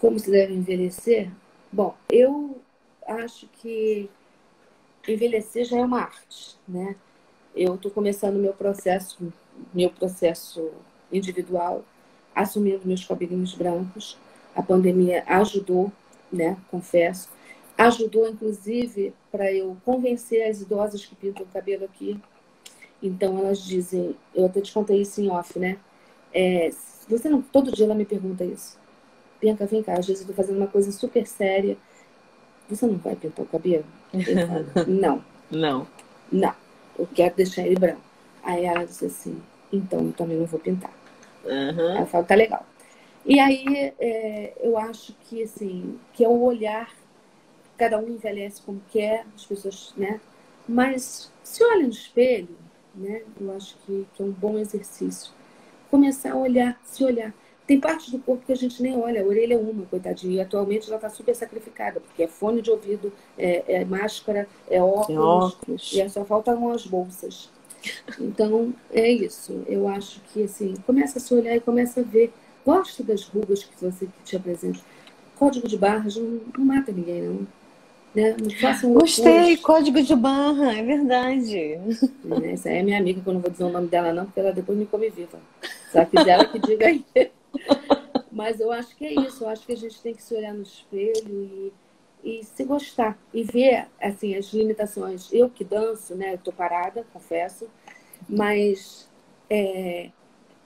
Como 0.00 0.18
se 0.18 0.30
deve 0.30 0.52
envelhecer? 0.52 1.30
Bom, 1.72 1.94
eu 2.10 2.60
acho 3.06 3.48
que 3.48 4.10
envelhecer 5.08 5.64
já 5.64 5.78
é 5.78 5.84
uma 5.84 6.02
arte, 6.02 6.56
né? 6.68 6.96
Eu 7.54 7.76
estou 7.76 7.90
começando 7.90 8.36
meu 8.36 8.52
processo, 8.52 9.32
meu 9.72 9.88
processo 9.88 10.70
individual, 11.10 11.82
assumindo 12.34 12.86
meus 12.86 13.04
cabelinhos 13.04 13.54
brancos. 13.54 14.18
A 14.54 14.62
pandemia 14.62 15.24
ajudou, 15.26 15.90
né? 16.30 16.58
Confesso, 16.70 17.30
ajudou 17.78 18.28
inclusive 18.28 19.14
para 19.30 19.50
eu 19.50 19.76
convencer 19.84 20.48
as 20.48 20.60
idosas 20.60 21.04
que 21.04 21.14
pintam 21.14 21.44
o 21.44 21.48
cabelo 21.48 21.86
aqui. 21.86 22.20
Então 23.02 23.38
elas 23.38 23.62
dizem, 23.62 24.14
eu 24.34 24.46
até 24.46 24.60
te 24.60 24.72
contei 24.72 25.00
isso 25.00 25.20
em 25.22 25.30
off, 25.30 25.58
né? 25.58 25.78
É, 26.34 26.70
você 27.08 27.28
não, 27.30 27.40
todo 27.40 27.72
dia 27.72 27.86
ela 27.86 27.94
me 27.94 28.04
pergunta 28.04 28.44
isso. 28.44 28.78
Bianca, 29.46 29.66
vem 29.66 29.82
cá, 29.82 29.94
às 29.94 30.06
vezes 30.06 30.22
eu 30.22 30.30
estou 30.30 30.34
fazendo 30.34 30.56
uma 30.56 30.66
coisa 30.66 30.90
super 30.92 31.26
séria 31.26 31.76
você 32.68 32.86
não 32.86 32.96
vai 32.96 33.14
pintar 33.14 33.44
o 33.44 33.48
cabelo? 33.48 33.84
Fala, 34.10 34.86
não. 34.86 35.24
Não. 35.50 35.86
Não. 36.30 36.54
Eu 36.98 37.08
quero 37.14 37.36
deixar 37.36 37.66
ele 37.66 37.76
branco. 37.76 38.00
Aí 38.42 38.64
ela 38.64 38.84
disse 38.84 39.06
assim, 39.06 39.40
então 39.72 40.06
eu 40.06 40.12
também 40.12 40.36
não 40.36 40.46
vou 40.46 40.58
pintar. 40.58 40.92
Uhum. 41.44 41.96
Ela 41.96 42.06
fala, 42.06 42.24
tá 42.24 42.34
legal. 42.34 42.66
E 43.24 43.38
aí 43.40 43.92
é, 43.98 44.52
eu 44.60 44.78
acho 44.78 45.14
que 45.24 45.42
assim, 45.42 45.98
que 46.12 46.24
é 46.24 46.28
o 46.28 46.42
olhar, 46.42 46.92
cada 47.76 47.98
um 47.98 48.08
envelhece 48.08 48.62
como 48.62 48.80
quer, 48.90 49.24
as 49.34 49.44
pessoas, 49.44 49.92
né? 49.96 50.20
Mas 50.68 51.30
se 51.42 51.62
olha 51.64 51.84
no 51.84 51.90
espelho, 51.90 52.56
né? 52.94 53.22
Eu 53.40 53.52
acho 53.54 53.76
que, 53.84 54.06
que 54.14 54.22
é 54.22 54.24
um 54.24 54.30
bom 54.30 54.58
exercício. 54.58 55.32
Começar 55.90 56.32
a 56.32 56.36
olhar, 56.36 56.80
se 56.84 57.04
olhar. 57.04 57.32
Tem 57.66 57.80
partes 57.80 58.10
do 58.10 58.18
corpo 58.20 58.46
que 58.46 58.52
a 58.52 58.56
gente 58.56 58.80
nem 58.80 58.96
olha, 58.96 59.22
a 59.22 59.26
orelha 59.26 59.54
é 59.54 59.56
uma, 59.56 59.84
coitadinha. 59.86 60.36
E 60.36 60.40
atualmente 60.40 60.86
ela 60.86 60.96
está 60.96 61.10
super 61.10 61.34
sacrificada, 61.34 62.00
porque 62.00 62.22
é 62.22 62.28
fone 62.28 62.62
de 62.62 62.70
ouvido, 62.70 63.12
é, 63.36 63.64
é 63.66 63.84
máscara, 63.84 64.48
é 64.70 64.80
óculos, 64.80 65.54
óculos, 65.54 65.92
e 65.92 66.08
só 66.08 66.24
faltam 66.24 66.70
as 66.70 66.86
bolsas. 66.86 67.50
Então, 68.20 68.72
é 68.92 69.10
isso. 69.10 69.64
Eu 69.66 69.88
acho 69.88 70.20
que, 70.32 70.44
assim, 70.44 70.74
começa 70.86 71.18
a 71.18 71.20
se 71.20 71.34
olhar 71.34 71.56
e 71.56 71.60
começa 71.60 72.00
a 72.00 72.04
ver. 72.04 72.32
Gosto 72.64 73.04
das 73.04 73.22
rugas 73.22 73.62
que 73.62 73.84
você 73.84 74.06
que 74.06 74.24
te 74.24 74.36
apresenta. 74.36 74.80
Código 75.36 75.68
de 75.68 75.76
barras 75.76 76.16
não, 76.16 76.40
não 76.56 76.64
mata 76.64 76.90
ninguém, 76.90 77.22
não. 77.22 77.46
Né? 78.14 78.34
Não 78.82 78.94
Gostei, 78.94 79.56
código 79.58 80.02
de 80.02 80.16
barra, 80.16 80.72
é 80.72 80.82
verdade. 80.82 81.58
É, 81.58 81.80
essa 82.50 82.70
é 82.70 82.82
minha 82.82 82.98
amiga, 82.98 83.20
que 83.20 83.28
eu 83.28 83.34
não 83.34 83.40
vou 83.40 83.50
dizer 83.50 83.64
o 83.64 83.68
nome 83.68 83.88
dela, 83.88 84.12
não, 84.12 84.24
porque 84.24 84.40
ela 84.40 84.52
depois 84.52 84.78
me 84.78 84.86
come 84.86 85.10
viva. 85.10 85.38
Só 85.92 86.04
que 86.04 86.16
ela 86.18 86.44
que 86.46 86.58
diga 86.58 86.86
aí. 86.86 87.04
Mas 88.30 88.60
eu 88.60 88.70
acho 88.70 88.94
que 88.96 89.06
é 89.06 89.12
isso. 89.14 89.44
Eu 89.44 89.48
acho 89.48 89.64
que 89.64 89.72
a 89.72 89.76
gente 89.76 90.00
tem 90.00 90.14
que 90.14 90.22
se 90.22 90.34
olhar 90.34 90.52
no 90.52 90.62
espelho 90.62 91.42
e, 91.42 91.72
e 92.22 92.44
se 92.44 92.64
gostar. 92.64 93.18
E 93.32 93.42
ver, 93.42 93.88
assim, 94.00 94.34
as 94.34 94.52
limitações. 94.52 95.32
Eu 95.32 95.48
que 95.48 95.64
danço, 95.64 96.14
né? 96.14 96.34
Eu 96.34 96.38
tô 96.38 96.52
parada, 96.52 97.06
confesso. 97.12 97.68
Mas 98.28 99.08
é, 99.48 100.10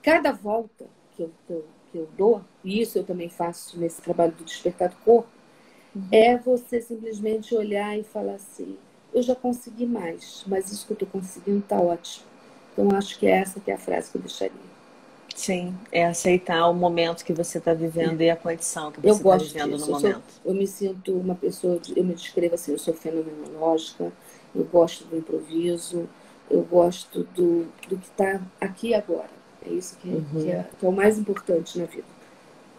cada 0.01 0.31
volta 0.31 0.85
que 1.15 1.23
eu, 1.23 1.31
que 1.45 1.53
eu, 1.53 1.65
que, 1.91 1.97
eu, 1.97 2.09
dou, 2.17 2.41
e 2.63 2.81
isso 2.81 2.97
eu 2.97 3.03
também 3.03 3.29
faço 3.29 3.79
nesse 3.79 4.01
trabalho 4.01 4.31
do 4.31 4.43
Despertar 4.43 4.89
do 4.89 4.95
Corpo, 4.97 5.29
uhum. 5.95 6.07
é 6.11 6.37
você 6.37 6.81
simplesmente 6.81 7.53
olhar 7.53 7.97
e 7.97 8.03
falar 8.03 8.35
assim, 8.35 8.77
eu 9.13 9.21
já 9.21 9.35
consegui 9.35 9.85
mais, 9.85 10.43
mas 10.47 10.71
isso 10.71 10.85
que 10.85 10.93
eu 10.93 10.95
estou 10.95 11.07
conseguindo 11.09 11.59
está 11.59 11.79
ótimo. 11.79 12.25
Então, 12.73 12.89
acho 12.97 13.19
que 13.19 13.27
é 13.27 13.31
essa 13.31 13.59
que 13.59 13.69
é 13.69 13.73
a 13.73 13.77
frase 13.77 14.09
que 14.09 14.17
eu 14.17 14.21
deixaria. 14.21 14.70
Sim, 15.35 15.75
é 15.91 16.05
aceitar 16.05 16.67
o 16.67 16.73
momento 16.73 17.23
que 17.23 17.33
você 17.33 17.57
está 17.57 17.73
vivendo 17.73 18.21
e 18.21 18.29
a 18.29 18.35
condição 18.35 18.91
que 18.91 18.99
você 18.99 19.09
está 19.09 19.37
vivendo 19.37 19.75
disso. 19.75 19.89
no 19.89 19.97
eu 19.97 19.99
momento. 19.99 20.23
Sou, 20.31 20.51
eu 20.51 20.53
me 20.53 20.67
sinto 20.67 21.13
uma 21.13 21.35
pessoa, 21.35 21.79
de, 21.79 21.97
eu 21.97 22.03
me 22.03 22.13
descrevo 22.13 22.55
assim, 22.55 22.71
eu 22.71 22.79
sou 22.79 22.93
fenomenológica, 22.93 24.11
eu 24.55 24.63
gosto 24.65 25.05
do 25.05 25.17
improviso, 25.17 26.07
eu 26.49 26.61
gosto 26.63 27.23
do, 27.35 27.67
do 27.87 27.97
que 27.97 28.07
está 28.07 28.41
aqui 28.59 28.93
agora. 28.93 29.29
É 29.65 29.69
isso 29.69 29.97
que, 29.97 30.09
uhum. 30.09 30.25
que, 30.33 30.51
é, 30.51 30.65
que, 30.79 30.85
é, 30.85 30.89
o 30.89 30.91
mais 30.91 31.17
importante 31.17 31.79
na 31.79 31.85
vida. 31.85 32.03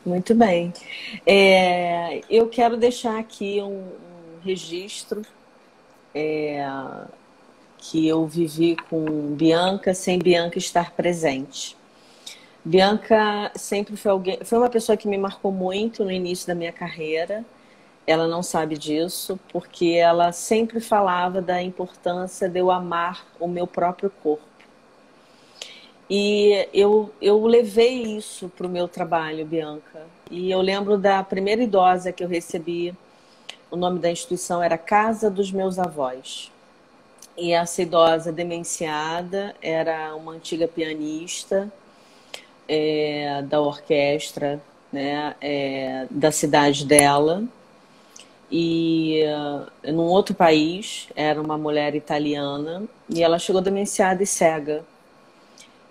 Muito 0.05 0.34
bem. 0.34 0.72
É, 1.24 2.20
eu 2.28 2.48
quero 2.48 2.76
deixar 2.76 3.18
aqui 3.18 3.62
um, 3.62 3.78
um 3.78 4.40
registro 4.44 5.22
é, 6.14 6.66
que 7.78 8.07
eu 8.07 8.26
vivi 8.26 8.76
com 8.90 9.34
Bianca 9.34 9.94
sem 9.94 10.18
Bianca 10.18 10.59
estar 10.59 10.92
presente. 10.92 11.76
Bianca 12.65 13.51
sempre 13.57 13.97
foi 13.97 14.13
alguém, 14.13 14.39
foi 14.45 14.57
uma 14.57 14.71
pessoa 14.71 14.97
que 14.97 15.09
me 15.09 15.19
marcou 15.19 15.51
muito 15.51 16.05
no 16.05 16.13
início 16.13 16.47
da 16.47 16.55
minha 16.55 16.73
carreira. 16.73 17.45
Ela 18.07 18.29
não 18.29 18.43
sabe 18.43 18.79
disso, 18.79 19.39
porque 19.53 19.87
ela 19.87 20.31
sempre 20.33 20.81
falava 20.81 21.43
da 21.43 21.61
importância 21.61 22.49
de 22.49 22.61
eu 22.61 22.71
amar 22.71 23.27
o 23.41 23.49
meu 23.49 23.67
próprio 23.67 24.11
corpo. 24.23 24.45
E 26.09 26.69
eu, 26.73 27.13
eu 27.21 27.45
levei 27.47 28.03
isso 28.03 28.49
para 28.49 28.67
o 28.67 28.71
meu 28.71 28.87
trabalho, 28.87 29.45
Bianca. 29.45 30.07
E 30.31 30.51
eu 30.51 30.61
lembro 30.61 30.97
da 30.97 31.23
primeira 31.25 31.63
idosa 31.63 32.13
que 32.13 32.23
eu 32.23 32.29
recebi, 32.29 32.95
o 33.71 33.77
nome 33.77 33.99
da 33.99 34.11
instituição 34.11 34.63
era 34.63 34.79
Casa 34.79 35.31
dos 35.31 35.51
Meus 35.51 35.79
Avós. 35.79 36.51
E 37.37 37.53
essa 37.53 37.83
idosa 37.83 38.31
demenciada 38.31 39.55
era 39.61 40.15
uma 40.15 40.33
antiga 40.33 40.69
pianista 40.69 41.73
é, 42.69 43.43
da 43.43 43.61
orquestra 43.61 44.61
né, 44.93 45.35
é, 45.41 46.07
da 46.11 46.31
cidade 46.31 46.85
dela. 46.85 47.43
E 48.51 49.23
uh, 49.25 49.93
num 49.93 50.05
outro 50.05 50.35
país, 50.35 51.09
era 51.17 51.41
uma 51.41 51.57
mulher 51.57 51.95
italiana, 51.95 52.83
e 53.09 53.23
ela 53.23 53.39
chegou 53.39 53.63
demenciada 53.63 54.23
e 54.23 54.27
cega. 54.27 54.85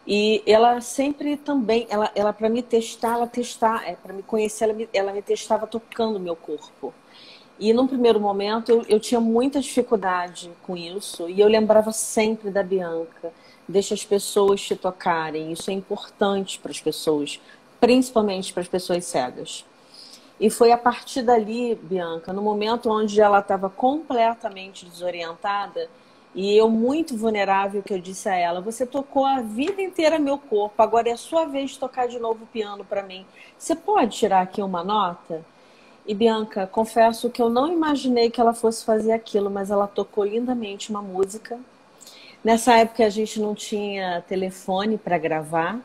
E 0.06 0.44
ela 0.46 0.80
sempre 0.80 1.38
também, 1.38 1.88
ela, 1.90 2.12
ela 2.14 2.32
para 2.32 2.50
me 2.50 2.62
testar, 2.62 3.14
ela 3.14 3.28
testar, 3.28 3.88
é, 3.88 3.96
para 3.96 4.14
me 4.14 4.22
conhecer, 4.22 4.66
ela 4.66 4.74
me, 4.74 4.90
ela 4.94 5.12
me 5.12 5.24
testava 5.24 5.66
tocando 5.66 6.20
meu 6.20 6.36
corpo. 6.36 6.94
E 7.60 7.74
num 7.74 7.88
primeiro 7.88 8.20
momento 8.20 8.72
eu, 8.72 8.86
eu 8.88 9.00
tinha 9.00 9.20
muita 9.20 9.60
dificuldade 9.60 10.52
com 10.64 10.78
isso, 10.78 11.28
e 11.30 11.40
eu 11.40 11.48
lembrava 11.48 11.92
sempre 11.92 12.52
da 12.52 12.62
Bianca 12.62 13.32
deixa 13.72 13.94
as 13.94 14.06
pessoas 14.06 14.62
te 14.62 14.76
tocarem. 14.76 15.52
Isso 15.52 15.72
é 15.72 15.74
importante 15.74 16.60
para 16.60 16.72
as 16.72 16.80
pessoas, 16.80 17.40
principalmente 17.80 18.54
para 18.54 18.62
as 18.62 18.68
pessoas 18.68 19.06
cegas. 19.06 19.66
E 20.40 20.50
foi 20.50 20.72
a 20.72 20.78
partir 20.78 21.22
dali, 21.22 21.76
Bianca, 21.76 22.34
no 22.34 22.42
momento 22.42 22.90
onde 22.90 23.22
ela 23.22 23.40
estava 23.40 23.70
completamente 23.70 24.86
desorientada 24.86 25.88
e 26.34 26.56
eu 26.56 26.70
muito 26.70 27.16
vulnerável, 27.16 27.84
que 27.84 27.94
eu 27.94 28.00
disse 28.00 28.30
a 28.30 28.36
ela: 28.36 28.62
Você 28.62 28.86
tocou 28.86 29.26
a 29.26 29.42
vida 29.42 29.82
inteira 29.82 30.18
meu 30.18 30.38
corpo, 30.38 30.82
agora 30.82 31.10
é 31.10 31.12
a 31.12 31.18
sua 31.18 31.46
vez 31.46 31.72
de 31.72 31.80
tocar 31.80 32.08
de 32.08 32.18
novo 32.20 32.44
o 32.44 32.48
piano 32.48 32.86
para 32.86 33.04
mim. 33.04 33.26
Você 33.58 33.76
pode 33.76 34.18
tirar 34.18 34.42
aqui 34.42 34.62
uma 34.62 34.84
nota? 34.84 35.46
E 36.08 36.16
Bianca, 36.16 36.66
confesso 36.66 37.30
que 37.30 37.42
eu 37.42 37.50
não 37.50 37.72
imaginei 37.72 38.32
que 38.32 38.42
ela 38.42 38.54
fosse 38.54 38.84
fazer 38.84 39.12
aquilo, 39.12 39.50
mas 39.52 39.70
ela 39.70 39.88
tocou 39.88 40.24
lindamente 40.24 40.90
uma 40.90 41.02
música 41.02 41.60
Nessa 42.44 42.76
época 42.76 43.06
a 43.06 43.10
gente 43.10 43.40
não 43.40 43.54
tinha 43.54 44.24
telefone 44.28 44.98
para 44.98 45.16
gravar, 45.20 45.80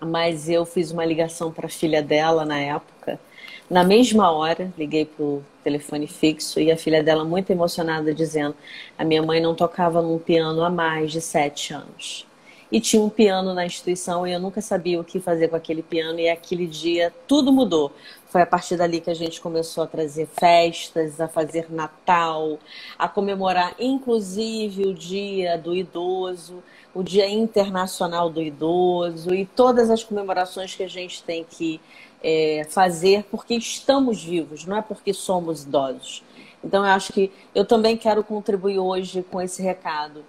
mas 0.00 0.48
eu 0.48 0.64
fiz 0.64 0.90
uma 0.90 1.04
ligação 1.04 1.52
para 1.52 1.66
a 1.66 1.70
filha 1.70 2.02
dela 2.02 2.46
na 2.46 2.58
época. 2.58 3.20
Na 3.68 3.84
mesma 3.84 4.30
hora, 4.30 4.72
liguei 4.76 5.04
para 5.04 5.22
o 5.22 5.44
telefone 5.62 6.06
fixo 6.06 6.58
e 6.58 6.72
a 6.72 6.78
filha 6.78 7.02
dela, 7.02 7.26
muito 7.26 7.50
emocionada, 7.50 8.14
dizendo: 8.14 8.56
a 8.96 9.04
minha 9.04 9.22
mãe 9.22 9.38
não 9.38 9.54
tocava 9.54 10.00
num 10.00 10.18
piano 10.18 10.64
há 10.64 10.70
mais 10.70 11.12
de 11.12 11.20
sete 11.20 11.74
anos. 11.74 12.26
E 12.70 12.80
tinha 12.80 13.02
um 13.02 13.10
piano 13.10 13.52
na 13.52 13.66
instituição 13.66 14.26
e 14.26 14.32
eu 14.32 14.40
nunca 14.40 14.62
sabia 14.62 14.98
o 14.98 15.04
que 15.04 15.20
fazer 15.20 15.48
com 15.48 15.56
aquele 15.56 15.82
piano, 15.82 16.18
e 16.18 16.28
aquele 16.28 16.66
dia 16.66 17.12
tudo 17.28 17.52
mudou. 17.52 17.92
Foi 18.32 18.40
a 18.40 18.46
partir 18.46 18.78
dali 18.78 18.98
que 18.98 19.10
a 19.10 19.14
gente 19.14 19.42
começou 19.42 19.84
a 19.84 19.86
trazer 19.86 20.26
festas, 20.26 21.20
a 21.20 21.28
fazer 21.28 21.70
Natal, 21.70 22.58
a 22.98 23.06
comemorar 23.06 23.74
inclusive 23.78 24.86
o 24.86 24.94
Dia 24.94 25.58
do 25.58 25.76
Idoso, 25.76 26.62
o 26.94 27.02
Dia 27.02 27.28
Internacional 27.28 28.30
do 28.30 28.40
Idoso 28.40 29.34
e 29.34 29.44
todas 29.44 29.90
as 29.90 30.02
comemorações 30.02 30.74
que 30.74 30.82
a 30.82 30.88
gente 30.88 31.22
tem 31.22 31.44
que 31.44 31.78
é, 32.22 32.66
fazer 32.70 33.24
porque 33.30 33.54
estamos 33.54 34.24
vivos, 34.24 34.64
não 34.64 34.78
é 34.78 34.80
porque 34.80 35.12
somos 35.12 35.64
idosos. 35.64 36.22
Então 36.64 36.86
eu 36.86 36.90
acho 36.90 37.12
que 37.12 37.30
eu 37.54 37.66
também 37.66 37.98
quero 37.98 38.24
contribuir 38.24 38.78
hoje 38.78 39.22
com 39.30 39.42
esse 39.42 39.60
recado 39.62 40.24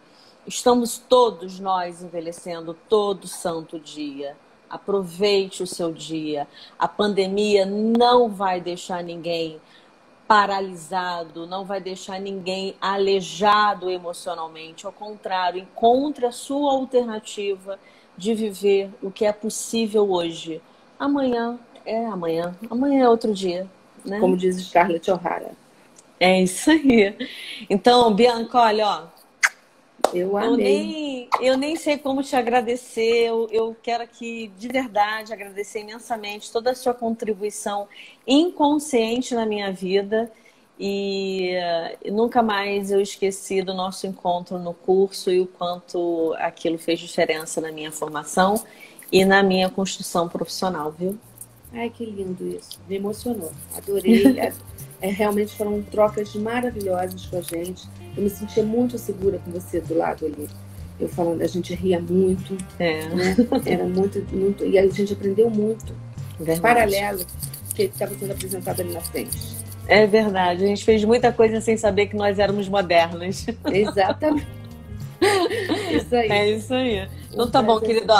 Estamos 0.45 0.97
todos 0.97 1.57
nós 1.57 2.03
envelhecendo 2.03 2.75
todo 2.89 3.29
santo 3.29 3.79
dia. 3.79 4.35
Aproveite 4.73 5.61
o 5.61 5.67
seu 5.67 5.91
dia. 5.91 6.47
A 6.79 6.87
pandemia 6.87 7.63
não 7.63 8.27
vai 8.27 8.59
deixar 8.59 9.03
ninguém 9.03 9.61
paralisado, 10.27 11.45
não 11.45 11.63
vai 11.63 11.79
deixar 11.79 12.19
ninguém 12.19 12.75
aleijado 12.81 13.91
emocionalmente. 13.91 14.87
Ao 14.87 14.91
contrário, 14.91 15.61
encontre 15.61 16.25
a 16.25 16.31
sua 16.31 16.71
alternativa 16.73 17.77
de 18.17 18.33
viver 18.33 18.89
o 18.99 19.11
que 19.11 19.25
é 19.25 19.31
possível 19.31 20.09
hoje. 20.09 20.59
Amanhã 20.99 21.59
é 21.85 22.05
amanhã, 22.07 22.55
amanhã 22.67 23.03
é 23.03 23.09
outro 23.09 23.31
dia. 23.31 23.67
Né? 24.03 24.19
Como 24.19 24.35
diz 24.35 24.57
Scarlett 24.57 25.11
O'Hara. 25.11 25.51
É 26.19 26.41
isso 26.41 26.71
aí. 26.71 27.15
Então, 27.69 28.11
Bianca, 28.11 28.57
olha, 28.57 28.87
ó, 28.87 29.22
eu 30.13 30.37
amei. 30.37 30.49
Eu 30.49 30.57
nem, 30.57 31.29
eu 31.41 31.57
nem 31.57 31.75
sei 31.75 31.97
como 31.97 32.23
te 32.23 32.35
agradecer. 32.35 33.27
Eu, 33.27 33.47
eu 33.51 33.75
quero 33.81 34.03
aqui, 34.03 34.51
de 34.57 34.67
verdade, 34.67 35.33
agradecer 35.33 35.81
imensamente 35.81 36.51
toda 36.51 36.71
a 36.71 36.75
sua 36.75 36.93
contribuição 36.93 37.87
inconsciente 38.25 39.33
na 39.33 39.45
minha 39.45 39.71
vida. 39.71 40.31
E 40.79 41.55
uh, 42.05 42.13
nunca 42.13 42.41
mais 42.41 42.91
eu 42.91 42.99
esqueci 42.99 43.61
do 43.61 43.73
nosso 43.73 44.07
encontro 44.07 44.57
no 44.57 44.73
curso 44.73 45.31
e 45.31 45.39
o 45.39 45.47
quanto 45.47 46.33
aquilo 46.37 46.77
fez 46.77 46.99
diferença 46.99 47.61
na 47.61 47.71
minha 47.71 47.91
formação 47.91 48.61
e 49.11 49.23
na 49.23 49.43
minha 49.43 49.69
construção 49.69 50.27
profissional, 50.27 50.91
viu? 50.91 51.17
Ai, 51.71 51.89
que 51.89 52.05
lindo 52.05 52.47
isso. 52.47 52.79
Me 52.87 52.95
emocionou. 52.95 53.51
Adorei. 53.75 54.39
é, 55.01 55.07
realmente 55.09 55.55
foram 55.55 55.81
trocas 55.83 56.33
maravilhosas 56.35 57.25
com 57.25 57.37
a 57.37 57.41
gente. 57.41 57.87
Eu 58.15 58.23
me 58.23 58.29
sentia 58.29 58.63
muito 58.63 58.97
segura 58.97 59.39
com 59.39 59.51
você 59.51 59.79
do 59.79 59.97
lado 59.97 60.25
ali. 60.25 60.49
Eu 60.99 61.09
falando, 61.09 61.41
a 61.41 61.47
gente 61.47 61.73
ria 61.73 61.99
muito. 61.99 62.57
É. 62.79 63.07
Né? 63.09 63.35
Era 63.65 63.83
muito, 63.83 64.25
muito. 64.31 64.65
E 64.65 64.77
a 64.77 64.87
gente 64.87 65.13
aprendeu 65.13 65.49
muito. 65.49 65.93
Verdade. 66.39 66.61
Paralelo 66.61 67.25
que 67.73 67.83
estava 67.83 68.13
sendo 68.15 68.31
apresentado 68.31 68.81
ali 68.81 68.93
na 68.93 69.01
frente. 69.01 69.37
É 69.87 70.05
verdade. 70.05 70.63
A 70.63 70.67
gente 70.67 70.85
fez 70.85 71.03
muita 71.03 71.31
coisa 71.31 71.59
sem 71.59 71.75
saber 71.75 72.07
que 72.07 72.15
nós 72.15 72.39
éramos 72.39 72.69
modernas. 72.69 73.45
Exatamente. 73.71 74.47
isso 75.91 76.15
aí. 76.15 76.29
É 76.29 76.49
isso 76.49 76.73
aí. 76.73 77.07
Então 77.31 77.49
tá 77.49 77.61
bom, 77.61 77.79
querido. 77.79 78.13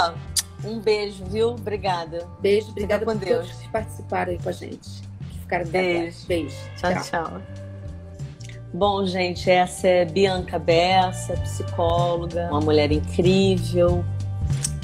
Um 0.64 0.80
beijo, 0.80 1.24
viu? 1.26 1.50
Obrigada. 1.50 2.26
Beijo, 2.40 2.70
obrigada 2.70 3.04
por 3.04 3.14
Deus. 3.14 3.46
todos 3.46 3.60
que 3.60 3.68
participaram 3.68 4.32
aí 4.32 4.38
com 4.38 4.48
a 4.48 4.52
gente. 4.52 5.02
Que 5.30 5.38
ficaram 5.40 5.66
Beijo. 5.66 6.26
Beijo. 6.26 6.56
Tchau, 6.76 6.92
tchau. 6.92 7.02
tchau. 7.02 7.63
Bom, 8.74 9.06
gente, 9.06 9.48
essa 9.48 9.86
é 9.86 10.04
Bianca 10.04 10.58
Bessa, 10.58 11.34
psicóloga, 11.34 12.48
uma 12.50 12.60
mulher 12.60 12.90
incrível. 12.90 14.04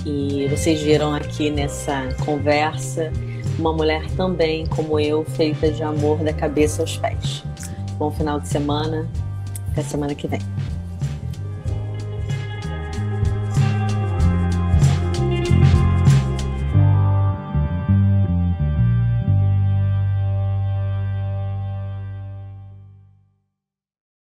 E 0.06 0.46
vocês 0.46 0.80
viram 0.80 1.12
aqui 1.12 1.50
nessa 1.50 2.08
conversa 2.24 3.12
uma 3.58 3.72
mulher 3.72 4.08
também, 4.12 4.64
como 4.68 5.00
eu, 5.00 5.24
feita 5.24 5.72
de 5.72 5.82
amor 5.82 6.18
da 6.18 6.32
cabeça 6.32 6.82
aos 6.82 6.96
pés. 6.98 7.42
Bom 7.98 8.12
final 8.12 8.38
de 8.38 8.46
semana. 8.46 9.08
Até 9.72 9.82
semana 9.82 10.14
que 10.14 10.28
vem. 10.28 10.40